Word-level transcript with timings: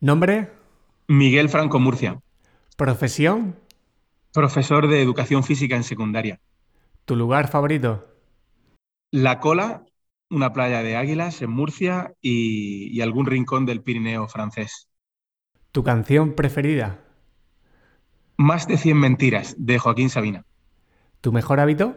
¿Nombre? 0.00 0.48
Miguel 1.08 1.50
Franco 1.50 1.78
Murcia. 1.78 2.22
¿Profesión? 2.76 3.56
Profesor 4.32 4.88
de 4.88 5.02
educación 5.02 5.44
física 5.44 5.76
en 5.76 5.84
secundaria. 5.84 6.40
¿Tu 7.04 7.14
lugar 7.16 7.48
favorito? 7.48 8.06
La 9.12 9.38
Cola, 9.38 9.84
una 10.30 10.52
playa 10.52 10.82
de 10.82 10.96
águilas 10.96 11.42
en 11.42 11.50
Murcia 11.50 12.12
y, 12.20 12.88
y 12.96 13.00
algún 13.02 13.26
rincón 13.26 13.64
del 13.66 13.82
Pirineo 13.82 14.26
francés. 14.26 14.88
¿Tu 15.72 15.82
canción 15.82 16.34
preferida? 16.36 17.00
Más 18.38 18.66
de 18.66 18.76
100 18.76 18.96
mentiras, 18.96 19.54
de 19.56 19.78
Joaquín 19.78 20.10
Sabina. 20.10 20.44
¿Tu 21.20 21.32
mejor 21.32 21.60
hábito? 21.60 21.96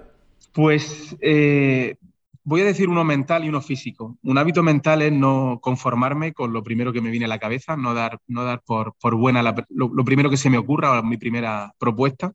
Pues 0.53 1.15
eh, 1.21 1.95
voy 2.43 2.61
a 2.61 2.65
decir 2.65 2.89
uno 2.89 3.03
mental 3.03 3.45
y 3.45 3.49
uno 3.49 3.61
físico. 3.61 4.17
Un 4.23 4.37
hábito 4.37 4.63
mental 4.63 5.01
es 5.01 5.11
no 5.11 5.59
conformarme 5.61 6.33
con 6.33 6.53
lo 6.53 6.63
primero 6.63 6.93
que 6.93 7.01
me 7.01 7.09
viene 7.11 7.25
a 7.25 7.29
la 7.29 7.39
cabeza, 7.39 7.77
no 7.77 7.93
dar, 7.93 8.19
no 8.27 8.43
dar 8.43 8.61
por, 8.65 8.95
por 8.99 9.15
buena 9.15 9.41
la- 9.43 9.65
lo, 9.69 9.89
lo 9.93 10.03
primero 10.05 10.29
que 10.29 10.37
se 10.37 10.49
me 10.49 10.57
ocurra 10.57 10.99
o 10.99 11.03
mi 11.03 11.17
primera 11.17 11.73
propuesta. 11.77 12.33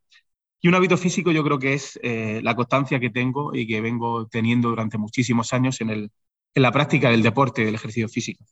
Y 0.60 0.68
un 0.68 0.74
hábito 0.74 0.96
físico 0.96 1.30
yo 1.32 1.44
creo 1.44 1.58
que 1.58 1.74
es 1.74 1.98
eh, 2.02 2.40
la 2.42 2.56
constancia 2.56 3.00
que 3.00 3.10
tengo 3.10 3.54
y 3.54 3.66
que 3.66 3.80
vengo 3.80 4.26
teniendo 4.26 4.70
durante 4.70 4.98
muchísimos 4.98 5.52
años 5.52 5.80
en, 5.80 5.90
el, 5.90 6.10
en 6.54 6.62
la 6.62 6.72
práctica 6.72 7.10
del 7.10 7.22
deporte, 7.22 7.64
del 7.64 7.74
ejercicio 7.76 8.08
físico. 8.08 8.44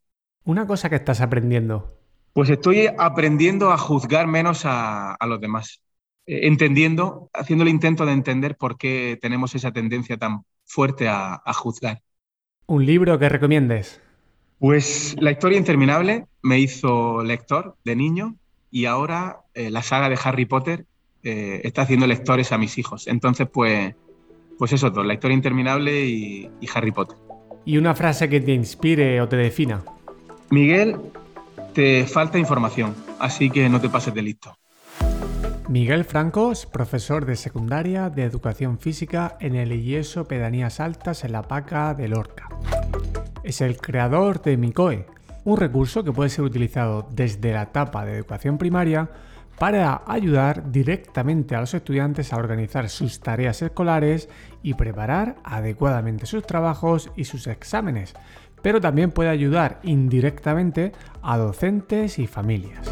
Una 0.45 0.66
cosa 0.66 0.88
que 0.88 0.97
estás 0.97 1.20
aprendiendo. 1.20 1.98
Pues 2.33 2.50
estoy 2.50 2.86
aprendiendo 2.98 3.73
a 3.73 3.78
juzgar 3.78 4.27
menos 4.27 4.64
a, 4.66 5.14
a 5.14 5.27
los 5.27 5.41
demás, 5.41 5.83
entendiendo, 6.26 7.30
haciendo 7.32 7.62
el 7.64 7.70
intento 7.70 8.04
de 8.06 8.12
entender 8.12 8.56
por 8.56 8.76
qué 8.78 9.18
tenemos 9.20 9.54
esa 9.54 9.72
tendencia 9.72 10.16
tan 10.16 10.42
fuerte 10.64 11.08
a, 11.08 11.40
a 11.44 11.52
juzgar. 11.52 12.02
¿Un 12.66 12.84
libro 12.84 13.18
que 13.18 13.28
recomiendes? 13.28 14.00
Pues 14.58 15.14
La 15.20 15.30
historia 15.30 15.58
interminable 15.58 16.26
me 16.42 16.58
hizo 16.58 17.22
lector 17.22 17.77
de 17.84 17.94
niño 17.94 18.36
y 18.70 18.86
ahora 18.86 19.41
eh, 19.55 19.70
la 19.70 19.83
saga 19.83 20.08
de 20.08 20.18
Harry 20.22 20.46
Potter 20.46 20.86
eh, 21.22 21.60
está 21.64 21.83
haciendo 21.83 22.06
lectores 22.06 22.52
a 22.52 22.58
mis 22.58 22.78
hijos. 22.78 23.06
Entonces, 23.06 23.48
pues, 23.52 23.94
pues 24.58 24.72
eso 24.72 24.90
todo, 24.90 25.05
La 25.05 25.14
historia 25.14 25.34
interminable 25.34 26.06
y, 26.06 26.50
y 26.61 26.68
Harry 26.74 26.92
Potter. 26.92 27.16
¿Y 27.64 27.78
una 27.78 27.94
frase 27.94 28.28
que 28.28 28.40
te 28.40 28.52
inspire 28.52 29.20
o 29.20 29.28
te 29.28 29.36
defina? 29.36 29.84
Miguel, 30.50 30.96
te 31.74 32.06
falta 32.06 32.38
información, 32.38 32.94
así 33.18 33.50
que 33.50 33.68
no 33.68 33.80
te 33.80 33.88
pases 33.88 34.14
de 34.14 34.22
listo. 34.22 34.56
Miguel 35.69 36.05
Franco 36.05 36.53
es 36.53 36.64
profesor 36.64 37.27
de 37.27 37.34
secundaria 37.34 38.09
de 38.09 38.22
educación 38.22 38.78
física 38.78 39.36
en 39.41 39.56
el 39.56 39.73
IESO 39.73 40.28
Pedanías 40.28 40.78
Altas 40.78 41.25
en 41.25 41.33
la 41.33 41.42
Paca 41.42 41.92
de 41.92 42.06
Lorca. 42.06 42.48
Es 43.42 43.61
el 43.61 43.77
creador 43.77 44.41
de 44.42 44.56
Micoe, 44.56 45.06
un 45.45 45.56
recurso 45.56 46.05
que 46.05 46.12
puede 46.12 46.31
ser 46.31 46.45
utilizado 46.45 47.08
desde 47.11 47.53
la 47.53 47.62
etapa 47.62 48.05
de 48.05 48.14
educación 48.14 48.58
primaria 48.58 49.11
para 49.58 50.03
ayudar 50.06 50.70
directamente 50.70 51.56
a 51.56 51.61
los 51.61 51.75
estudiantes 51.75 52.33
a 52.33 52.36
organizar 52.36 52.89
sus 52.89 53.19
tareas 53.19 53.61
escolares 53.61 54.28
y 54.62 54.75
preparar 54.75 55.34
adecuadamente 55.42 56.27
sus 56.27 56.47
trabajos 56.47 57.11
y 57.17 57.25
sus 57.25 57.48
exámenes, 57.48 58.14
pero 58.62 58.80
también 58.80 59.11
puede 59.11 59.30
ayudar 59.30 59.80
indirectamente 59.83 60.92
a 61.23 61.36
docentes 61.39 62.20
y 62.20 62.28
familias. 62.28 62.89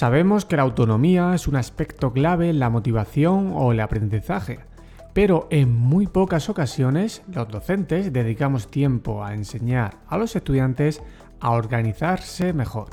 Sabemos 0.00 0.46
que 0.46 0.56
la 0.56 0.62
autonomía 0.62 1.34
es 1.34 1.46
un 1.46 1.56
aspecto 1.56 2.14
clave 2.14 2.48
en 2.48 2.58
la 2.58 2.70
motivación 2.70 3.52
o 3.54 3.70
el 3.70 3.80
aprendizaje, 3.80 4.60
pero 5.12 5.46
en 5.50 5.76
muy 5.76 6.06
pocas 6.06 6.48
ocasiones 6.48 7.20
los 7.30 7.46
docentes 7.48 8.10
dedicamos 8.10 8.70
tiempo 8.70 9.22
a 9.22 9.34
enseñar 9.34 9.98
a 10.08 10.16
los 10.16 10.34
estudiantes 10.34 11.02
a 11.38 11.50
organizarse 11.50 12.54
mejor. 12.54 12.88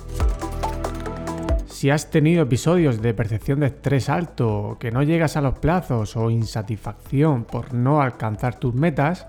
Si 1.68 1.92
has 1.92 2.12
tenido 2.12 2.44
episodios 2.44 3.02
de 3.02 3.14
percepción 3.14 3.62
de 3.62 3.68
estrés 3.68 4.10
alto, 4.10 4.76
que 4.78 4.92
no 4.92 5.02
llegas 5.02 5.38
a 5.38 5.42
los 5.42 5.60
plazos 5.60 6.18
o 6.18 6.30
insatisfacción 6.30 7.46
por 7.46 7.74
no 7.74 8.02
alcanzar 8.02 8.60
tus 8.60 8.74
metas, 8.74 9.28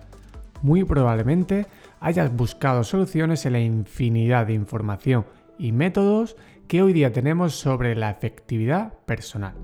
muy 0.62 0.82
probablemente 0.82 1.68
hayas 2.00 2.34
buscado 2.34 2.82
soluciones 2.82 3.46
en 3.46 3.52
la 3.52 3.60
infinidad 3.60 4.48
de 4.48 4.54
información 4.54 5.26
y 5.60 5.70
métodos 5.70 6.34
que 6.68 6.82
hoy 6.82 6.92
día 6.92 7.12
tenemos 7.12 7.54
sobre 7.54 7.96
la 7.96 8.10
efectividad 8.10 8.92
personal. 9.06 9.54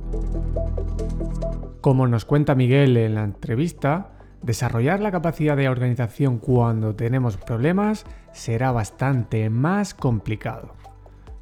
Como 1.82 2.08
nos 2.08 2.24
cuenta 2.24 2.54
Miguel 2.54 2.96
en 2.96 3.14
la 3.14 3.24
entrevista, 3.24 4.12
desarrollar 4.42 5.00
la 5.00 5.12
capacidad 5.12 5.54
de 5.54 5.68
organización 5.68 6.38
cuando 6.38 6.96
tenemos 6.96 7.36
problemas 7.36 8.06
será 8.32 8.72
bastante 8.72 9.50
más 9.50 9.92
complicado. 9.92 10.74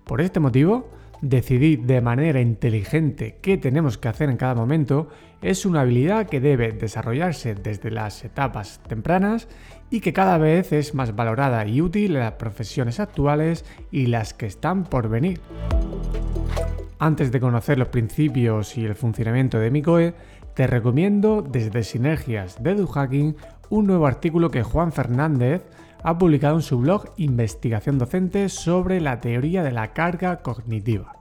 Por 0.04 0.20
este 0.20 0.40
motivo, 0.40 0.90
decidir 1.20 1.82
de 1.82 2.00
manera 2.00 2.40
inteligente 2.40 3.38
qué 3.40 3.56
tenemos 3.56 3.96
que 3.98 4.08
hacer 4.08 4.30
en 4.30 4.36
cada 4.36 4.56
momento 4.56 5.08
es 5.42 5.64
una 5.64 5.82
habilidad 5.82 6.26
que 6.26 6.40
debe 6.40 6.72
desarrollarse 6.72 7.54
desde 7.54 7.92
las 7.92 8.24
etapas 8.24 8.80
tempranas 8.88 9.46
y 9.92 10.00
que 10.00 10.14
cada 10.14 10.38
vez 10.38 10.72
es 10.72 10.94
más 10.94 11.14
valorada 11.14 11.66
y 11.66 11.82
útil 11.82 12.16
en 12.16 12.20
las 12.20 12.32
profesiones 12.32 12.98
actuales 12.98 13.66
y 13.90 14.06
las 14.06 14.32
que 14.32 14.46
están 14.46 14.84
por 14.84 15.10
venir. 15.10 15.40
Antes 16.98 17.30
de 17.30 17.40
conocer 17.40 17.78
los 17.78 17.88
principios 17.88 18.78
y 18.78 18.86
el 18.86 18.94
funcionamiento 18.94 19.58
de 19.58 19.70
Micoe, 19.70 20.14
te 20.54 20.66
recomiendo 20.66 21.42
desde 21.42 21.82
Sinergias 21.82 22.62
de 22.62 22.70
EduHacking 22.70 23.36
un 23.68 23.86
nuevo 23.86 24.06
artículo 24.06 24.50
que 24.50 24.62
Juan 24.62 24.92
Fernández 24.92 25.62
ha 26.02 26.16
publicado 26.16 26.56
en 26.56 26.62
su 26.62 26.78
blog 26.78 27.10
Investigación 27.18 27.98
Docente 27.98 28.48
sobre 28.48 28.98
la 28.98 29.20
teoría 29.20 29.62
de 29.62 29.72
la 29.72 29.92
carga 29.92 30.38
cognitiva. 30.38 31.16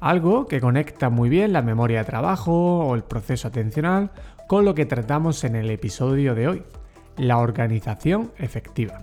Algo 0.00 0.46
que 0.46 0.62
conecta 0.62 1.10
muy 1.10 1.28
bien 1.28 1.52
la 1.52 1.60
memoria 1.60 1.98
de 1.98 2.04
trabajo 2.04 2.86
o 2.86 2.94
el 2.94 3.04
proceso 3.04 3.48
atencional 3.48 4.12
con 4.48 4.64
lo 4.64 4.74
que 4.74 4.86
tratamos 4.86 5.44
en 5.44 5.56
el 5.56 5.68
episodio 5.70 6.34
de 6.34 6.48
hoy, 6.48 6.62
la 7.16 7.38
organización 7.38 8.32
efectiva. 8.38 9.00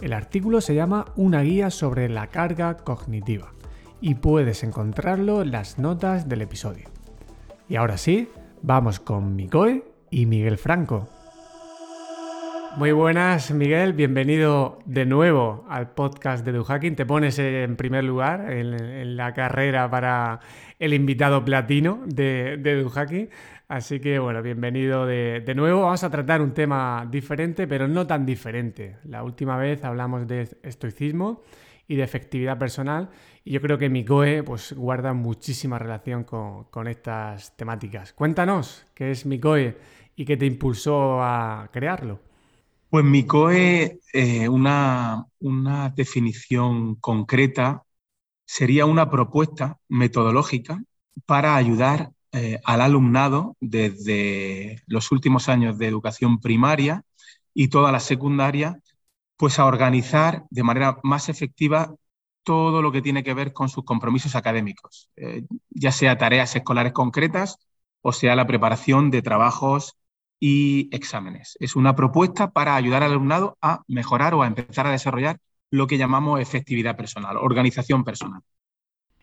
El 0.00 0.12
artículo 0.12 0.60
se 0.60 0.74
llama 0.74 1.06
Una 1.16 1.42
guía 1.42 1.70
sobre 1.70 2.08
la 2.08 2.28
carga 2.28 2.76
cognitiva 2.76 3.52
y 4.00 4.14
puedes 4.14 4.62
encontrarlo 4.62 5.42
en 5.42 5.50
las 5.50 5.78
notas 5.78 6.28
del 6.28 6.42
episodio. 6.42 6.88
Y 7.68 7.76
ahora 7.76 7.98
sí, 7.98 8.28
vamos 8.62 9.00
con 9.00 9.34
Micoe 9.34 9.84
y 10.10 10.26
Miguel 10.26 10.58
Franco. 10.58 11.08
Muy 12.76 12.92
buenas, 12.92 13.50
Miguel. 13.50 13.92
Bienvenido 13.92 14.78
de 14.84 15.04
nuevo 15.04 15.64
al 15.68 15.90
podcast 15.90 16.44
de 16.44 16.52
DuHacking. 16.52 16.94
Te 16.94 17.06
pones 17.06 17.38
en 17.40 17.74
primer 17.74 18.04
lugar 18.04 18.52
en, 18.52 19.16
la 19.16 19.34
carrera 19.34 19.90
para 19.90 20.38
el 20.78 20.94
invitado 20.94 21.44
platino 21.44 22.02
de, 22.06 22.56
de. 22.56 23.28
Así 23.68 24.00
que, 24.00 24.18
bueno, 24.18 24.42
bienvenido 24.42 25.04
de, 25.04 25.52
nuevo. 25.54 25.82
Vamos 25.82 26.02
a 26.02 26.08
tratar 26.08 26.40
un 26.40 26.54
tema 26.54 27.06
diferente, 27.10 27.66
pero 27.66 27.86
no 27.86 28.06
tan 28.06 28.24
diferente. 28.24 28.96
La 29.04 29.22
última 29.22 29.58
vez 29.58 29.84
hablamos 29.84 30.26
de 30.26 30.48
estoicismo 30.62 31.42
y 31.86 31.96
de 31.96 32.02
efectividad 32.02 32.58
personal. 32.58 33.10
Y 33.44 33.52
yo 33.52 33.60
creo 33.60 33.76
que 33.76 33.90
Micoe 33.90 34.42
pues, 34.42 34.72
guarda 34.72 35.12
muchísima 35.12 35.78
relación 35.78 36.24
con, 36.24 36.64
con 36.64 36.88
estas 36.88 37.54
temáticas. 37.58 38.14
Cuéntanos 38.14 38.86
qué 38.94 39.10
es 39.10 39.26
Micoe 39.26 39.76
y 40.16 40.24
qué 40.24 40.38
te 40.38 40.46
impulsó 40.46 41.22
a 41.22 41.68
crearlo. 41.70 42.20
Pues 42.88 43.04
Micoe, 43.04 44.00
eh, 44.14 44.48
una, 44.48 45.26
una 45.40 45.90
definición 45.90 46.94
concreta 46.94 47.82
sería 48.46 48.86
una 48.86 49.10
propuesta 49.10 49.76
metodológica 49.88 50.82
para 51.26 51.54
ayudar 51.54 52.12
eh, 52.32 52.60
al 52.64 52.80
alumnado 52.80 53.56
desde 53.60 54.82
los 54.86 55.12
últimos 55.12 55.48
años 55.48 55.78
de 55.78 55.86
educación 55.86 56.40
primaria 56.40 57.02
y 57.54 57.68
toda 57.68 57.92
la 57.92 58.00
secundaria, 58.00 58.80
pues 59.36 59.58
a 59.58 59.66
organizar 59.66 60.44
de 60.50 60.62
manera 60.62 60.98
más 61.02 61.28
efectiva 61.28 61.94
todo 62.42 62.82
lo 62.82 62.92
que 62.92 63.02
tiene 63.02 63.22
que 63.22 63.34
ver 63.34 63.52
con 63.52 63.68
sus 63.68 63.84
compromisos 63.84 64.34
académicos, 64.34 65.10
eh, 65.16 65.44
ya 65.70 65.92
sea 65.92 66.18
tareas 66.18 66.54
escolares 66.56 66.92
concretas 66.92 67.58
o 68.02 68.12
sea 68.12 68.36
la 68.36 68.46
preparación 68.46 69.10
de 69.10 69.22
trabajos 69.22 69.96
y 70.40 70.88
exámenes. 70.94 71.56
Es 71.60 71.76
una 71.76 71.96
propuesta 71.96 72.50
para 72.50 72.76
ayudar 72.76 73.02
al 73.02 73.12
alumnado 73.12 73.58
a 73.60 73.82
mejorar 73.88 74.34
o 74.34 74.42
a 74.42 74.46
empezar 74.46 74.86
a 74.86 74.92
desarrollar 74.92 75.38
lo 75.70 75.86
que 75.86 75.98
llamamos 75.98 76.40
efectividad 76.40 76.96
personal, 76.96 77.36
organización 77.36 78.04
personal. 78.04 78.42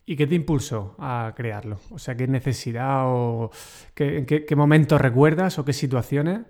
¿Y 0.06 0.16
qué 0.16 0.28
te 0.28 0.36
impulsó 0.36 0.96
a 1.00 1.34
crearlo? 1.36 1.80
O 1.90 1.98
sea, 1.98 2.16
¿qué 2.16 2.28
necesidad 2.28 3.04
o 3.06 3.52
qué, 3.96 4.20
en 4.20 4.26
qué, 4.26 4.46
qué 4.46 4.56
momentos 4.56 5.02
recuerdas 5.02 5.58
o 5.58 5.66
qué 5.66 5.74
situaciones 5.74 6.42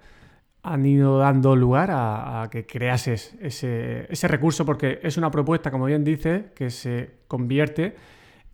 han 0.62 0.86
ido 0.86 1.20
dando 1.20 1.56
lugar 1.56 1.90
a, 1.92 2.50
que 2.52 2.66
creases 2.66 3.36
ese, 3.40 4.08
ese, 4.12 4.28
recurso? 4.28 4.66
Porque 4.66 5.00
es 5.04 5.16
una 5.16 5.32
propuesta, 5.32 5.72
como 5.72 5.86
bien 5.86 6.04
dices, 6.04 6.52
que 6.54 6.70
se 6.70 7.12
convierte 7.28 7.96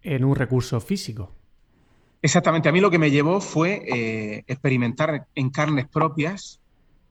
en 0.04 0.24
un 0.24 0.36
recurso 0.36 0.80
físico. 0.80 1.32
Exactamente, 2.22 2.70
a 2.70 2.72
mí 2.72 2.80
lo 2.80 2.92
que 2.92 3.00
me 3.00 3.10
llevó 3.10 3.42
fue 3.42 3.82
eh, 3.88 4.44
experimentar 4.46 5.28
en 5.34 5.50
carnes 5.50 5.88
propias 5.88 6.60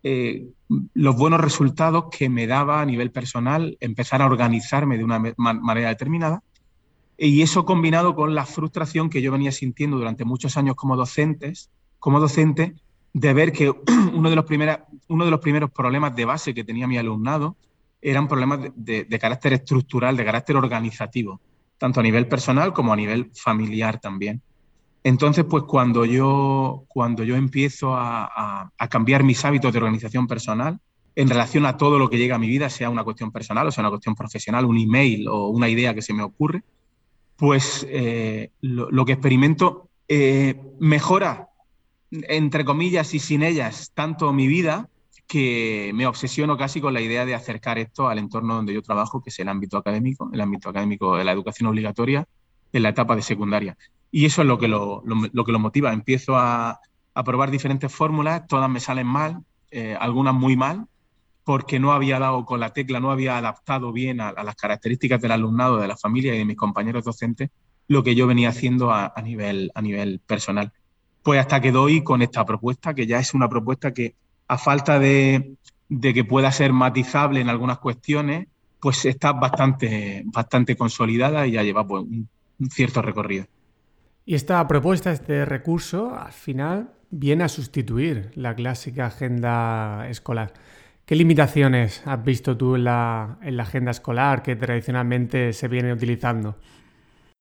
eh, 0.04 0.46
los 0.94 1.16
buenos 1.16 1.40
resultados 1.40 2.04
que 2.16 2.28
me 2.28 2.46
daba 2.46 2.80
a 2.80 2.86
nivel 2.86 3.10
personal 3.10 3.76
empezar 3.80 4.22
a 4.22 4.26
organizarme 4.26 4.96
de 4.96 5.04
una 5.04 5.18
manera 5.36 5.88
determinada. 5.88 6.42
Y 7.22 7.42
eso 7.42 7.66
combinado 7.66 8.14
con 8.14 8.34
la 8.34 8.46
frustración 8.46 9.10
que 9.10 9.20
yo 9.20 9.30
venía 9.30 9.52
sintiendo 9.52 9.98
durante 9.98 10.24
muchos 10.24 10.56
años 10.56 10.74
como 10.74 10.96
docentes, 10.96 11.68
como 11.98 12.18
docente, 12.18 12.76
de 13.12 13.34
ver 13.34 13.52
que 13.52 13.68
uno 14.14 14.30
de 14.30 14.36
los, 14.36 14.46
uno 15.08 15.24
de 15.26 15.30
los 15.30 15.40
primeros 15.40 15.70
problemas 15.70 16.16
de 16.16 16.24
base 16.24 16.54
que 16.54 16.64
tenía 16.64 16.86
mi 16.86 16.96
alumnado 16.96 17.56
eran 18.00 18.26
problemas 18.26 18.60
de, 18.74 19.18
carácter 19.20 19.52
estructural, 19.52 20.16
de 20.16 20.24
carácter 20.24 20.56
organizativo, 20.56 21.42
tanto 21.76 22.00
a 22.00 22.02
nivel 22.02 22.26
personal 22.26 22.72
como 22.72 22.94
a 22.94 22.96
nivel 22.96 23.30
familiar 23.34 24.00
también. 24.00 24.40
Entonces, 25.04 25.44
pues 25.44 25.64
cuando 25.64 26.06
yo, 26.06 26.84
cuando 26.88 27.22
yo 27.22 27.36
empiezo 27.36 27.94
a, 27.94 28.72
cambiar 28.88 29.24
mis 29.24 29.44
hábitos 29.44 29.74
de 29.74 29.78
organización 29.78 30.26
personal 30.26 30.80
en 31.16 31.28
relación 31.28 31.66
a 31.66 31.76
todo 31.76 31.98
lo 31.98 32.08
que 32.08 32.16
llega 32.16 32.36
a 32.36 32.38
mi 32.38 32.48
vida, 32.48 32.70
sea 32.70 32.88
una 32.88 33.04
cuestión 33.04 33.30
personal 33.30 33.66
o 33.66 33.70
sea 33.70 33.82
una 33.82 33.90
cuestión 33.90 34.14
profesional, 34.14 34.64
un 34.64 34.78
email 34.78 35.28
o 35.28 35.48
una 35.48 35.68
idea 35.68 35.92
que 35.92 36.00
se 36.00 36.14
me 36.14 36.22
ocurre, 36.22 36.62
pues 37.40 37.86
eh, 37.88 38.50
lo, 38.60 39.04
que 39.06 39.12
experimento 39.12 39.88
eh, 40.08 40.60
mejora, 40.78 41.48
entre 42.10 42.66
comillas 42.66 43.14
y 43.14 43.18
sin 43.18 43.42
ellas, 43.42 43.92
tanto 43.94 44.30
mi 44.34 44.46
vida 44.46 44.90
que 45.26 45.90
me 45.94 46.06
obsesiono 46.06 46.58
casi 46.58 46.82
con 46.82 46.92
la 46.92 47.00
idea 47.00 47.24
de 47.24 47.34
acercar 47.34 47.78
esto 47.78 48.08
al 48.08 48.18
entorno 48.18 48.56
donde 48.56 48.74
yo 48.74 48.82
trabajo, 48.82 49.22
que 49.22 49.30
es 49.30 49.38
el 49.38 49.48
ámbito 49.48 49.78
académico, 49.78 50.28
el 50.34 50.40
ámbito 50.42 50.68
académico 50.68 51.16
de 51.16 51.24
la 51.24 51.32
educación 51.32 51.70
obligatoria 51.70 52.28
en 52.74 52.82
la 52.82 52.90
etapa 52.90 53.16
de 53.16 53.22
secundaria. 53.22 53.78
Y 54.10 54.26
eso 54.26 54.42
es 54.42 54.48
lo 54.48 54.58
que 54.58 54.68
lo, 54.68 55.02
que 55.46 55.52
lo 55.52 55.58
motiva. 55.58 55.94
Empiezo 55.94 56.36
a, 56.36 56.78
probar 57.24 57.50
diferentes 57.50 57.90
fórmulas, 57.90 58.46
todas 58.48 58.68
me 58.68 58.80
salen 58.80 59.06
mal, 59.06 59.38
eh, 59.70 59.96
algunas 59.98 60.34
muy 60.34 60.58
mal, 60.58 60.88
porque 61.44 61.78
no 61.78 61.92
había 61.92 62.18
dado 62.18 62.44
con 62.44 62.60
la 62.60 62.72
tecla, 62.72 63.00
no 63.00 63.10
había 63.10 63.38
adaptado 63.38 63.92
bien 63.92 64.20
a, 64.20 64.32
las 64.32 64.54
características 64.56 65.20
del 65.20 65.32
alumnado, 65.32 65.78
de 65.78 65.88
la 65.88 65.96
familia 65.96 66.34
y 66.34 66.38
de 66.38 66.44
mis 66.44 66.56
compañeros 66.56 67.04
docentes 67.04 67.50
lo 67.88 68.04
que 68.04 68.14
yo 68.14 68.28
venía 68.28 68.50
haciendo 68.50 68.92
a, 68.92 69.12
nivel, 69.22 69.72
a 69.74 69.82
nivel 69.82 70.20
personal. 70.24 70.72
Pues 71.24 71.40
hasta 71.40 71.60
que 71.60 71.72
doy 71.72 72.04
con 72.04 72.22
esta 72.22 72.46
propuesta, 72.46 72.94
que 72.94 73.04
ya 73.04 73.18
es 73.18 73.34
una 73.34 73.48
propuesta 73.48 73.92
que 73.92 74.14
a 74.46 74.58
falta 74.58 75.00
de, 75.00 75.56
de 75.88 76.14
que 76.14 76.22
pueda 76.24 76.52
ser 76.52 76.72
matizable 76.72 77.40
en 77.40 77.48
algunas 77.48 77.78
cuestiones, 77.78 78.46
pues 78.80 79.04
está 79.06 79.32
bastante, 79.32 80.22
bastante 80.26 80.76
consolidada 80.76 81.48
y 81.48 81.52
ya 81.52 81.64
lleva 81.64 81.84
pues, 81.84 82.04
un 82.04 82.28
cierto 82.70 83.02
recorrido. 83.02 83.46
Y 84.24 84.34
esta 84.34 84.66
propuesta, 84.68 85.10
este 85.10 85.44
recurso, 85.44 86.14
al 86.14 86.32
final 86.32 86.92
viene 87.10 87.44
a 87.44 87.48
sustituir 87.48 88.30
la 88.34 88.54
clásica 88.54 89.06
agenda 89.06 90.08
escolar. 90.08 90.52
¿Qué 91.10 91.16
limitaciones 91.16 92.06
has 92.06 92.24
visto 92.24 92.56
tú 92.56 92.76
en 92.76 92.84
la, 92.84 93.36
agenda 93.58 93.90
escolar 93.90 94.44
que 94.44 94.54
tradicionalmente 94.54 95.52
se 95.52 95.66
viene 95.66 95.92
utilizando? 95.92 96.54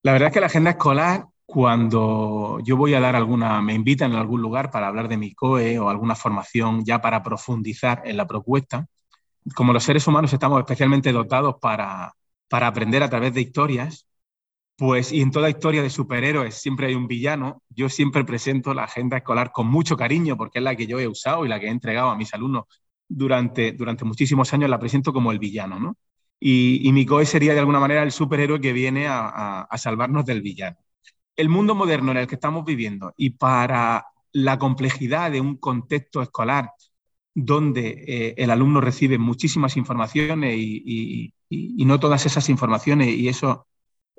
La 0.02 0.12
verdad 0.12 0.30
es 0.30 0.34
que 0.34 0.40
la 0.40 0.48
agenda 0.48 0.72
escolar, 0.72 1.28
cuando 1.46 2.60
yo 2.64 2.76
voy 2.78 2.96
a 2.96 3.00
dar 3.00 3.16
alguna, 3.16 3.62
me 3.62 3.76
invitan 3.76 4.12
en 4.12 4.18
algún 4.18 4.42
lugar 4.42 4.72
para 4.72 4.88
hablar 4.88 5.08
de 5.08 5.18
mi 5.18 5.36
COE 5.36 5.78
o 5.78 5.88
alguna 5.88 6.16
formación 6.16 6.84
ya 6.84 7.00
para 7.00 7.22
profundizar 7.22 8.02
en 8.06 8.18
la 8.18 8.26
propuesta, 8.26 8.88
como 9.54 9.72
los 9.72 9.84
seres 9.84 10.08
humanos 10.08 10.34
estamos 10.34 10.58
especialmente 10.58 11.12
dotados 11.12 11.58
para, 11.62 12.16
para 12.48 12.66
aprender 12.66 13.04
a 13.04 13.10
través 13.12 13.36
de 13.36 13.42
historias, 13.42 14.08
pues, 14.78 15.12
y 15.12 15.22
en 15.22 15.30
toda 15.30 15.48
historia 15.48 15.84
de 15.84 15.92
superhéroes 15.92 16.56
siempre 16.56 16.88
hay 16.88 16.96
un 16.96 17.06
villano. 17.06 17.62
Yo 17.70 17.88
siempre 17.88 18.26
presento 18.26 18.74
la 18.74 18.86
agenda 18.86 19.18
escolar 19.18 19.52
con 19.52 19.68
mucho 19.68 19.96
cariño 19.96 20.38
porque 20.38 20.58
es 20.58 20.64
la 20.64 20.76
que 20.76 20.88
yo 20.88 21.00
he 21.00 21.08
usado 21.08 21.46
y 21.46 21.50
la 21.50 21.60
que 21.60 21.68
he 21.68 21.70
entregado 21.70 22.10
a 22.10 22.16
mis 22.16 22.34
alumnos 22.34 22.66
durante, 23.10 23.74
durante 23.74 24.06
muchísimos 24.06 24.54
años. 24.54 24.70
La 24.70 24.80
presento 24.80 25.12
como 25.12 25.32
el 25.32 25.40
villano, 25.40 25.80
¿no? 25.80 25.98
Y, 26.40 26.90
mi 26.94 27.06
COE 27.06 27.26
sería 27.26 27.54
de 27.54 27.60
alguna 27.60 27.82
manera 27.82 28.04
el 28.04 28.14
superhéroe 28.14 28.62
que 28.62 28.72
viene 28.72 29.08
a, 29.10 29.68
salvarnos 29.78 30.26
del 30.26 30.42
villano. 30.42 30.78
El 31.36 31.50
mundo 31.50 31.76
moderno 31.76 32.12
en 32.12 32.18
el 32.18 32.28
que 32.28 32.36
estamos 32.36 32.64
viviendo 32.64 33.14
y 33.18 33.32
para 33.32 34.06
la 34.32 34.58
complejidad 34.58 35.32
de 35.32 35.42
un 35.42 35.58
contexto 35.58 36.22
escolar 36.22 36.72
donde 37.34 38.04
eh, 38.08 38.36
el 38.38 38.52
alumno 38.52 38.82
recibe 38.82 39.18
muchísimas 39.18 39.76
informaciones 39.78 40.56
y, 40.58 41.34
y, 41.50 41.86
no 41.86 42.00
todas 42.00 42.26
esas 42.26 42.50
informaciones 42.50 43.10
y 43.10 43.28
eso 43.28 43.68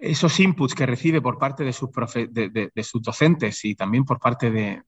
esos 0.01 0.41
inputs 0.41 0.75
que 0.75 0.87
recibe 0.87 1.21
por 1.21 1.39
parte 1.39 1.63
de 1.63 1.73
sus, 1.73 1.91
de, 2.31 2.83
sus 2.83 3.03
docentes 3.03 3.65
y 3.65 3.75
también 3.75 4.05
por 4.05 4.19
parte 4.19 4.51
de, 4.51 4.83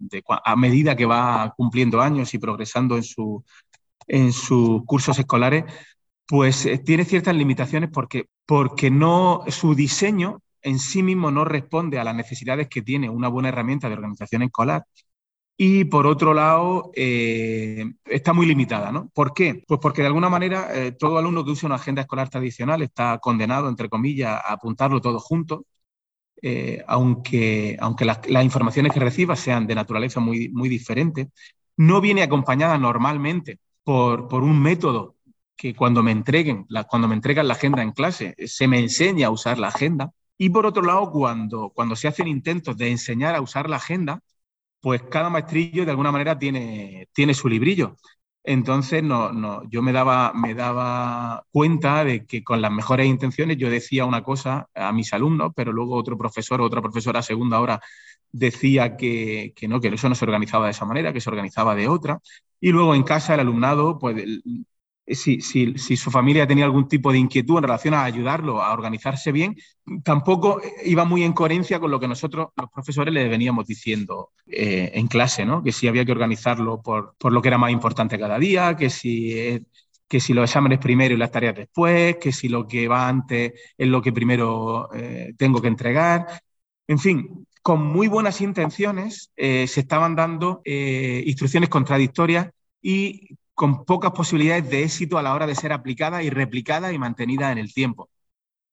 a 0.44 0.56
medida 0.56 0.96
que 0.96 1.04
va 1.04 1.52
cumpliendo 1.54 2.00
años 2.00 2.32
y 2.32 2.38
progresando 2.38 2.96
en, 2.96 3.02
su, 3.02 3.44
en 4.06 4.32
sus 4.32 4.84
cursos 4.84 5.18
escolares, 5.18 5.64
pues 6.26 6.66
eh, 6.66 6.78
tiene 6.78 7.04
ciertas 7.04 7.34
limitaciones 7.34 7.90
porque, 7.92 8.26
porque 8.46 8.90
no, 8.90 9.44
su 9.48 9.74
diseño 9.74 10.42
en 10.62 10.78
sí 10.78 11.02
mismo 11.02 11.30
no 11.30 11.44
responde 11.44 11.98
a 11.98 12.04
las 12.04 12.14
necesidades 12.14 12.68
que 12.68 12.82
tiene 12.82 13.10
una 13.10 13.28
buena 13.28 13.48
herramienta 13.48 13.88
de 13.88 13.94
organización 13.94 14.42
escolar 14.42 14.84
y 15.56 15.84
por 15.84 16.06
otro 16.06 16.34
lado, 16.34 16.90
eh, 16.96 17.84
está 18.06 18.32
muy 18.32 18.46
limitada. 18.46 18.90
¿no? 18.90 19.08
¿Por 19.14 19.32
qué? 19.32 19.62
Pues 19.66 19.78
porque 19.80 20.02
de 20.02 20.08
alguna 20.08 20.28
manera 20.28 20.68
eh, 20.74 20.92
todo 20.92 21.18
alumno 21.18 21.44
que 21.44 21.52
use 21.52 21.66
una 21.66 21.76
agenda 21.76 22.02
escolar 22.02 22.28
tradicional 22.28 22.82
está 22.82 23.18
condenado, 23.18 23.68
entre 23.68 23.88
comillas, 23.88 24.30
a 24.44 24.54
apuntarlo 24.54 25.00
todo 25.00 25.20
junto, 25.20 25.66
eh, 26.42 26.82
aunque, 26.88 27.76
aunque 27.80 28.04
las, 28.04 28.20
informaciones 28.44 28.92
que 28.92 29.00
reciba 29.00 29.36
sean 29.36 29.66
de 29.66 29.74
naturaleza 29.76 30.20
muy, 30.20 30.48
muy 30.50 30.68
diferente. 30.68 31.30
No 31.76 32.00
viene 32.00 32.22
acompañada 32.22 32.78
normalmente 32.78 33.58
por, 33.84 34.42
un 34.42 34.60
método 34.62 35.16
que 35.56 35.74
cuando 35.74 36.02
me 36.02 36.12
entreguen, 36.12 36.66
cuando 36.88 37.08
me 37.08 37.14
entregan 37.14 37.48
la 37.48 37.54
agenda 37.54 37.82
en 37.82 37.92
clase, 37.92 38.34
se 38.46 38.68
me 38.68 38.78
enseña 38.80 39.28
a 39.28 39.30
usar 39.30 39.58
la 39.58 39.68
agenda. 39.68 40.12
Y 40.38 40.50
por 40.50 40.66
otro 40.66 40.82
lado, 40.82 41.10
cuando, 41.10 41.70
cuando 41.70 41.96
se 41.96 42.08
hacen 42.08 42.26
intentos 42.28 42.76
de 42.76 42.90
enseñar 42.90 43.34
a 43.34 43.40
usar 43.40 43.68
la 43.70 43.76
agenda, 43.76 44.20
pues 44.80 45.02
cada 45.04 45.30
maestrillo 45.30 45.84
de 45.84 45.90
alguna 45.92 46.12
manera 46.12 46.38
tiene, 46.38 47.08
tiene 47.12 47.34
su 47.34 47.48
librillo. 47.48 47.96
Entonces 48.44 49.04
no, 49.04 49.32
no, 49.32 49.62
yo 49.70 49.82
me 49.82 49.92
daba, 49.92 50.32
me 50.34 50.54
daba 50.54 51.44
cuenta 51.52 52.04
de 52.04 52.26
que 52.26 52.42
con 52.42 52.60
las 52.60 52.72
mejores 52.72 53.06
intenciones 53.06 53.56
yo 53.56 53.70
decía 53.70 54.04
una 54.04 54.22
cosa 54.24 54.68
a 54.74 54.92
mis 54.92 55.12
alumnos, 55.12 55.52
pero 55.54 55.72
luego 55.72 55.94
otro 55.94 56.18
profesor 56.18 56.60
o 56.60 56.64
otra 56.64 56.82
profesora 56.82 57.20
a 57.20 57.22
segunda 57.22 57.60
hora 57.60 57.80
decía 58.32 58.96
que, 58.96 59.52
que, 59.54 59.68
no, 59.68 59.80
que 59.80 59.88
eso 59.88 60.08
no 60.08 60.14
se 60.16 60.24
organizaba 60.24 60.64
de 60.66 60.72
esa 60.72 60.86
manera, 60.86 61.12
que 61.12 61.20
se 61.20 61.30
organizaba 61.30 61.74
de 61.76 61.86
otra. 61.88 62.20
Y 62.60 62.70
luego 62.72 62.94
en 62.94 63.04
casa 63.04 63.34
el 63.34 63.40
alumnado, 63.40 63.98
pues 63.98 64.16
eh, 65.12 65.74
si, 65.76 65.96
su 65.96 66.10
familia 66.10 66.46
tenía 66.46 66.64
algún 66.64 66.88
tipo 66.88 67.12
de 67.12 67.18
inquietud 67.18 67.58
en 67.58 67.64
relación 67.64 67.94
a 67.94 68.04
ayudarlo 68.04 68.62
a 68.62 68.72
organizarse 68.72 69.30
bien, 69.30 69.56
tampoco 70.02 70.60
iba 70.84 71.04
muy 71.04 71.22
en 71.22 71.34
coherencia 71.34 71.78
con 71.78 71.90
lo 71.90 72.00
que 72.00 72.08
nosotros, 72.08 72.48
los 72.56 72.70
profesores, 72.70 73.12
le 73.12 73.28
veníamos 73.28 73.66
diciendo 73.66 74.30
eh, 74.46 74.90
en 74.94 75.08
clase, 75.08 75.44
¿no? 75.44 75.62
Que 75.62 75.72
si 75.72 75.86
había 75.86 76.04
que 76.04 76.12
organizarlo 76.12 76.80
por, 76.82 77.14
por, 77.18 77.32
lo 77.32 77.42
que 77.42 77.48
era 77.48 77.58
más 77.58 77.72
importante 77.72 78.18
cada 78.18 78.38
día, 78.38 78.74
que 78.76 78.88
si, 78.88 79.38
eh, 79.38 79.64
que 80.08 80.18
si 80.20 80.32
los 80.32 80.48
exámenes 80.48 80.78
primero 80.78 81.14
y 81.14 81.18
las 81.18 81.30
tareas 81.30 81.56
después, 81.56 82.16
que 82.16 82.32
si 82.32 82.48
lo 82.48 82.66
que 82.66 82.88
va 82.88 83.08
antes 83.08 83.52
es 83.76 83.88
lo 83.88 84.00
que 84.00 84.12
primero 84.12 84.88
tengo 85.36 85.60
que 85.60 85.68
entregar. 85.68 86.26
En 86.86 86.98
fin, 86.98 87.46
con 87.62 87.84
muy 87.84 88.08
buenas 88.08 88.40
intenciones 88.40 89.30
se 89.36 89.64
estaban 89.64 90.14
dando 90.14 90.60
instrucciones 90.64 91.70
contradictorias 91.70 92.50
y 92.82 93.36
con 93.62 93.84
pocas 93.84 94.10
posibilidades 94.10 94.68
de 94.68 94.82
éxito 94.82 95.18
a 95.18 95.22
la 95.22 95.32
hora 95.32 95.46
de 95.46 95.54
ser 95.54 95.72
aplicada 95.72 96.20
y 96.24 96.30
replicada 96.30 96.92
y 96.92 96.98
mantenida 96.98 97.52
en 97.52 97.58
el 97.58 97.72
tiempo. 97.72 98.10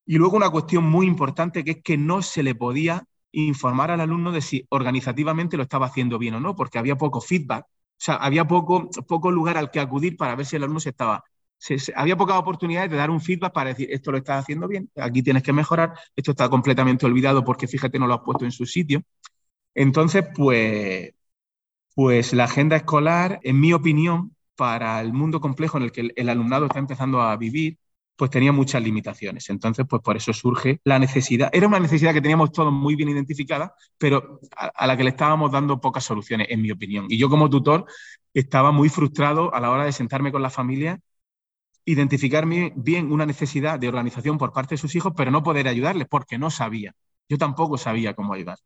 Y 0.04 0.18
luego 0.18 0.36
una 0.36 0.50
cuestión 0.50 0.84
muy 0.84 1.06
importante 1.06 1.64
que 1.64 1.72
es 1.72 1.84
que 1.84 1.96
no 1.96 2.24
se 2.24 2.42
le 2.42 2.56
podía 2.56 3.04
informar 3.32 3.92
al 3.92 4.02
alumno 4.02 4.32
de 4.32 4.42
si 4.42 4.66
organizativamente 4.70 5.58
lo 5.58 5.62
estaba 5.62 5.86
haciendo 5.86 6.18
bien 6.18 6.34
o 6.34 6.40
no, 6.40 6.56
porque 6.56 6.80
había 6.80 6.96
poco 6.96 7.22
feedback, 7.22 7.66
o 7.66 7.70
sea, 8.00 8.16
había 8.16 8.48
poco, 8.48 8.90
poco 9.08 9.30
lugar 9.30 9.58
al 9.58 9.70
que 9.70 9.80
acudir 9.80 10.18
para 10.18 10.36
ver 10.36 10.48
si 10.48 10.56
el 10.56 10.64
alumno 10.64 10.80
se 10.80 10.90
estaba... 10.90 11.24
había 11.96 12.18
pocas 12.18 12.38
oportunidades 12.40 12.90
de 12.90 12.98
dar 12.98 13.12
un 13.12 13.22
feedback 13.22 13.54
para 13.54 13.70
decir, 13.70 13.90
esto 13.92 14.12
lo 14.12 14.18
estás 14.18 14.42
haciendo 14.42 14.68
bien, 14.68 14.90
aquí 14.96 15.22
tienes 15.22 15.44
que 15.44 15.54
mejorar, 15.54 15.94
esto 16.16 16.32
está 16.32 16.50
completamente 16.50 17.06
olvidado 17.06 17.44
porque 17.44 17.68
fíjate 17.68 18.00
no 18.00 18.08
lo 18.08 18.16
has 18.16 18.22
puesto 18.22 18.44
en 18.44 18.52
su 18.52 18.66
sitio. 18.66 19.04
Entonces, 19.76 20.26
pues, 20.36 21.12
pues 21.94 22.34
la 22.34 22.46
agenda 22.46 22.76
escolar, 22.76 23.40
en 23.44 23.60
mi 23.60 23.72
opinión, 23.74 24.36
para 24.60 25.00
el 25.00 25.14
mundo 25.14 25.40
complejo 25.40 25.78
en 25.78 25.84
el 25.84 25.92
que 25.94 26.12
el, 26.14 26.30
alumnado 26.30 26.66
está 26.66 26.80
empezando 26.80 27.22
a 27.22 27.38
vivir, 27.38 27.78
pues 28.18 28.30
tenía 28.30 28.52
muchas 28.52 28.84
limitaciones. 28.84 29.50
Entonces, 29.50 29.86
pues 29.90 30.02
por 30.02 30.18
eso 30.18 30.34
surge 30.34 30.82
la 30.84 31.00
necesidad. 31.00 31.50
Era 31.54 31.66
una 31.66 31.80
necesidad 31.80 32.14
que 32.14 32.20
teníamos 32.20 32.52
todos 32.52 32.74
muy 32.74 32.96
bien 32.96 33.08
identificada, 33.08 33.74
pero 33.98 34.42
a, 34.58 34.86
la 34.86 34.98
que 34.98 35.06
le 35.06 35.12
estábamos 35.12 35.50
dando 35.54 35.80
pocas 35.80 36.04
soluciones, 36.04 36.48
en 36.50 36.62
mi 36.62 36.72
opinión. 36.72 37.06
Y 37.08 37.18
yo 37.18 37.30
como 37.30 37.50
tutor 37.50 37.86
estaba 38.34 38.74
muy 38.74 38.90
frustrado 38.90 39.54
a 39.56 39.62
la 39.62 39.72
hora 39.72 39.86
de 39.86 39.94
sentarme 39.94 40.30
con 40.30 40.42
la 40.42 40.50
familia, 40.50 41.00
identificar 41.86 42.46
bien 42.46 43.14
una 43.14 43.26
necesidad 43.26 43.80
de 43.80 43.88
organización 43.88 44.38
por 44.38 44.52
parte 44.52 44.76
de 44.76 44.80
sus 44.80 44.94
hijos, 44.96 45.14
pero 45.16 45.32
no 45.32 45.42
poder 45.42 45.70
ayudarles 45.70 46.08
porque 46.10 46.38
no 46.38 46.52
sabía. 46.52 46.94
Yo 47.30 47.38
tampoco 47.38 47.78
sabía 47.78 48.14
cómo 48.14 48.34
ayudar. 48.34 48.58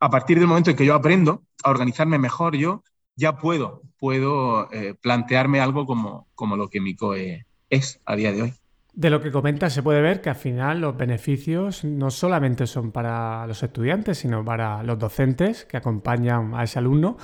A 0.00 0.08
partir 0.08 0.38
del 0.38 0.48
momento 0.48 0.70
en 0.70 0.76
que 0.76 0.86
yo 0.86 0.94
aprendo 0.94 1.44
a 1.62 1.70
organizarme 1.70 2.18
mejor 2.18 2.56
yo, 2.56 2.82
ya 3.16 3.36
puedo, 3.36 3.82
puedo 3.98 4.72
eh, 4.72 4.94
plantearme 5.00 5.60
algo 5.60 5.86
como, 5.86 6.28
como 6.34 6.56
lo 6.56 6.68
que 6.68 6.80
mi 6.80 6.94
COE 6.94 7.46
es 7.70 8.00
a 8.04 8.16
día 8.16 8.32
de 8.32 8.42
hoy. 8.42 8.54
De 8.94 9.08
lo 9.08 9.22
que 9.22 9.32
comentas 9.32 9.72
se 9.72 9.82
puede 9.82 10.02
ver 10.02 10.20
que 10.20 10.28
al 10.28 10.36
final 10.36 10.80
los 10.82 10.96
beneficios 10.96 11.82
no 11.82 12.10
solamente 12.10 12.66
son 12.66 12.92
para 12.92 13.46
los 13.46 13.62
estudiantes, 13.62 14.18
sino 14.18 14.44
para 14.44 14.82
los 14.82 14.98
docentes 14.98 15.64
que 15.64 15.78
acompañan 15.78 16.54
a 16.54 16.64
ese 16.64 16.78
alumno 16.78 17.16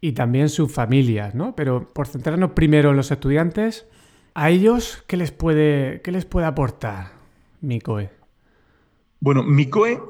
y 0.00 0.12
también 0.12 0.48
sus 0.48 0.72
familias, 0.72 1.34
¿no? 1.34 1.54
Pero 1.54 1.86
por 1.92 2.06
centrarnos 2.06 2.52
primero 2.52 2.90
en 2.90 2.96
los 2.96 3.10
estudiantes, 3.10 3.86
¿a 4.32 4.48
ellos 4.48 5.04
qué 5.06 5.18
les 5.18 5.30
puede, 5.30 6.00
qué 6.00 6.10
les 6.10 6.24
puede 6.24 6.46
aportar 6.46 7.12
MICOE? 7.60 8.10
Bueno, 9.20 9.42
MICOE, 9.42 10.00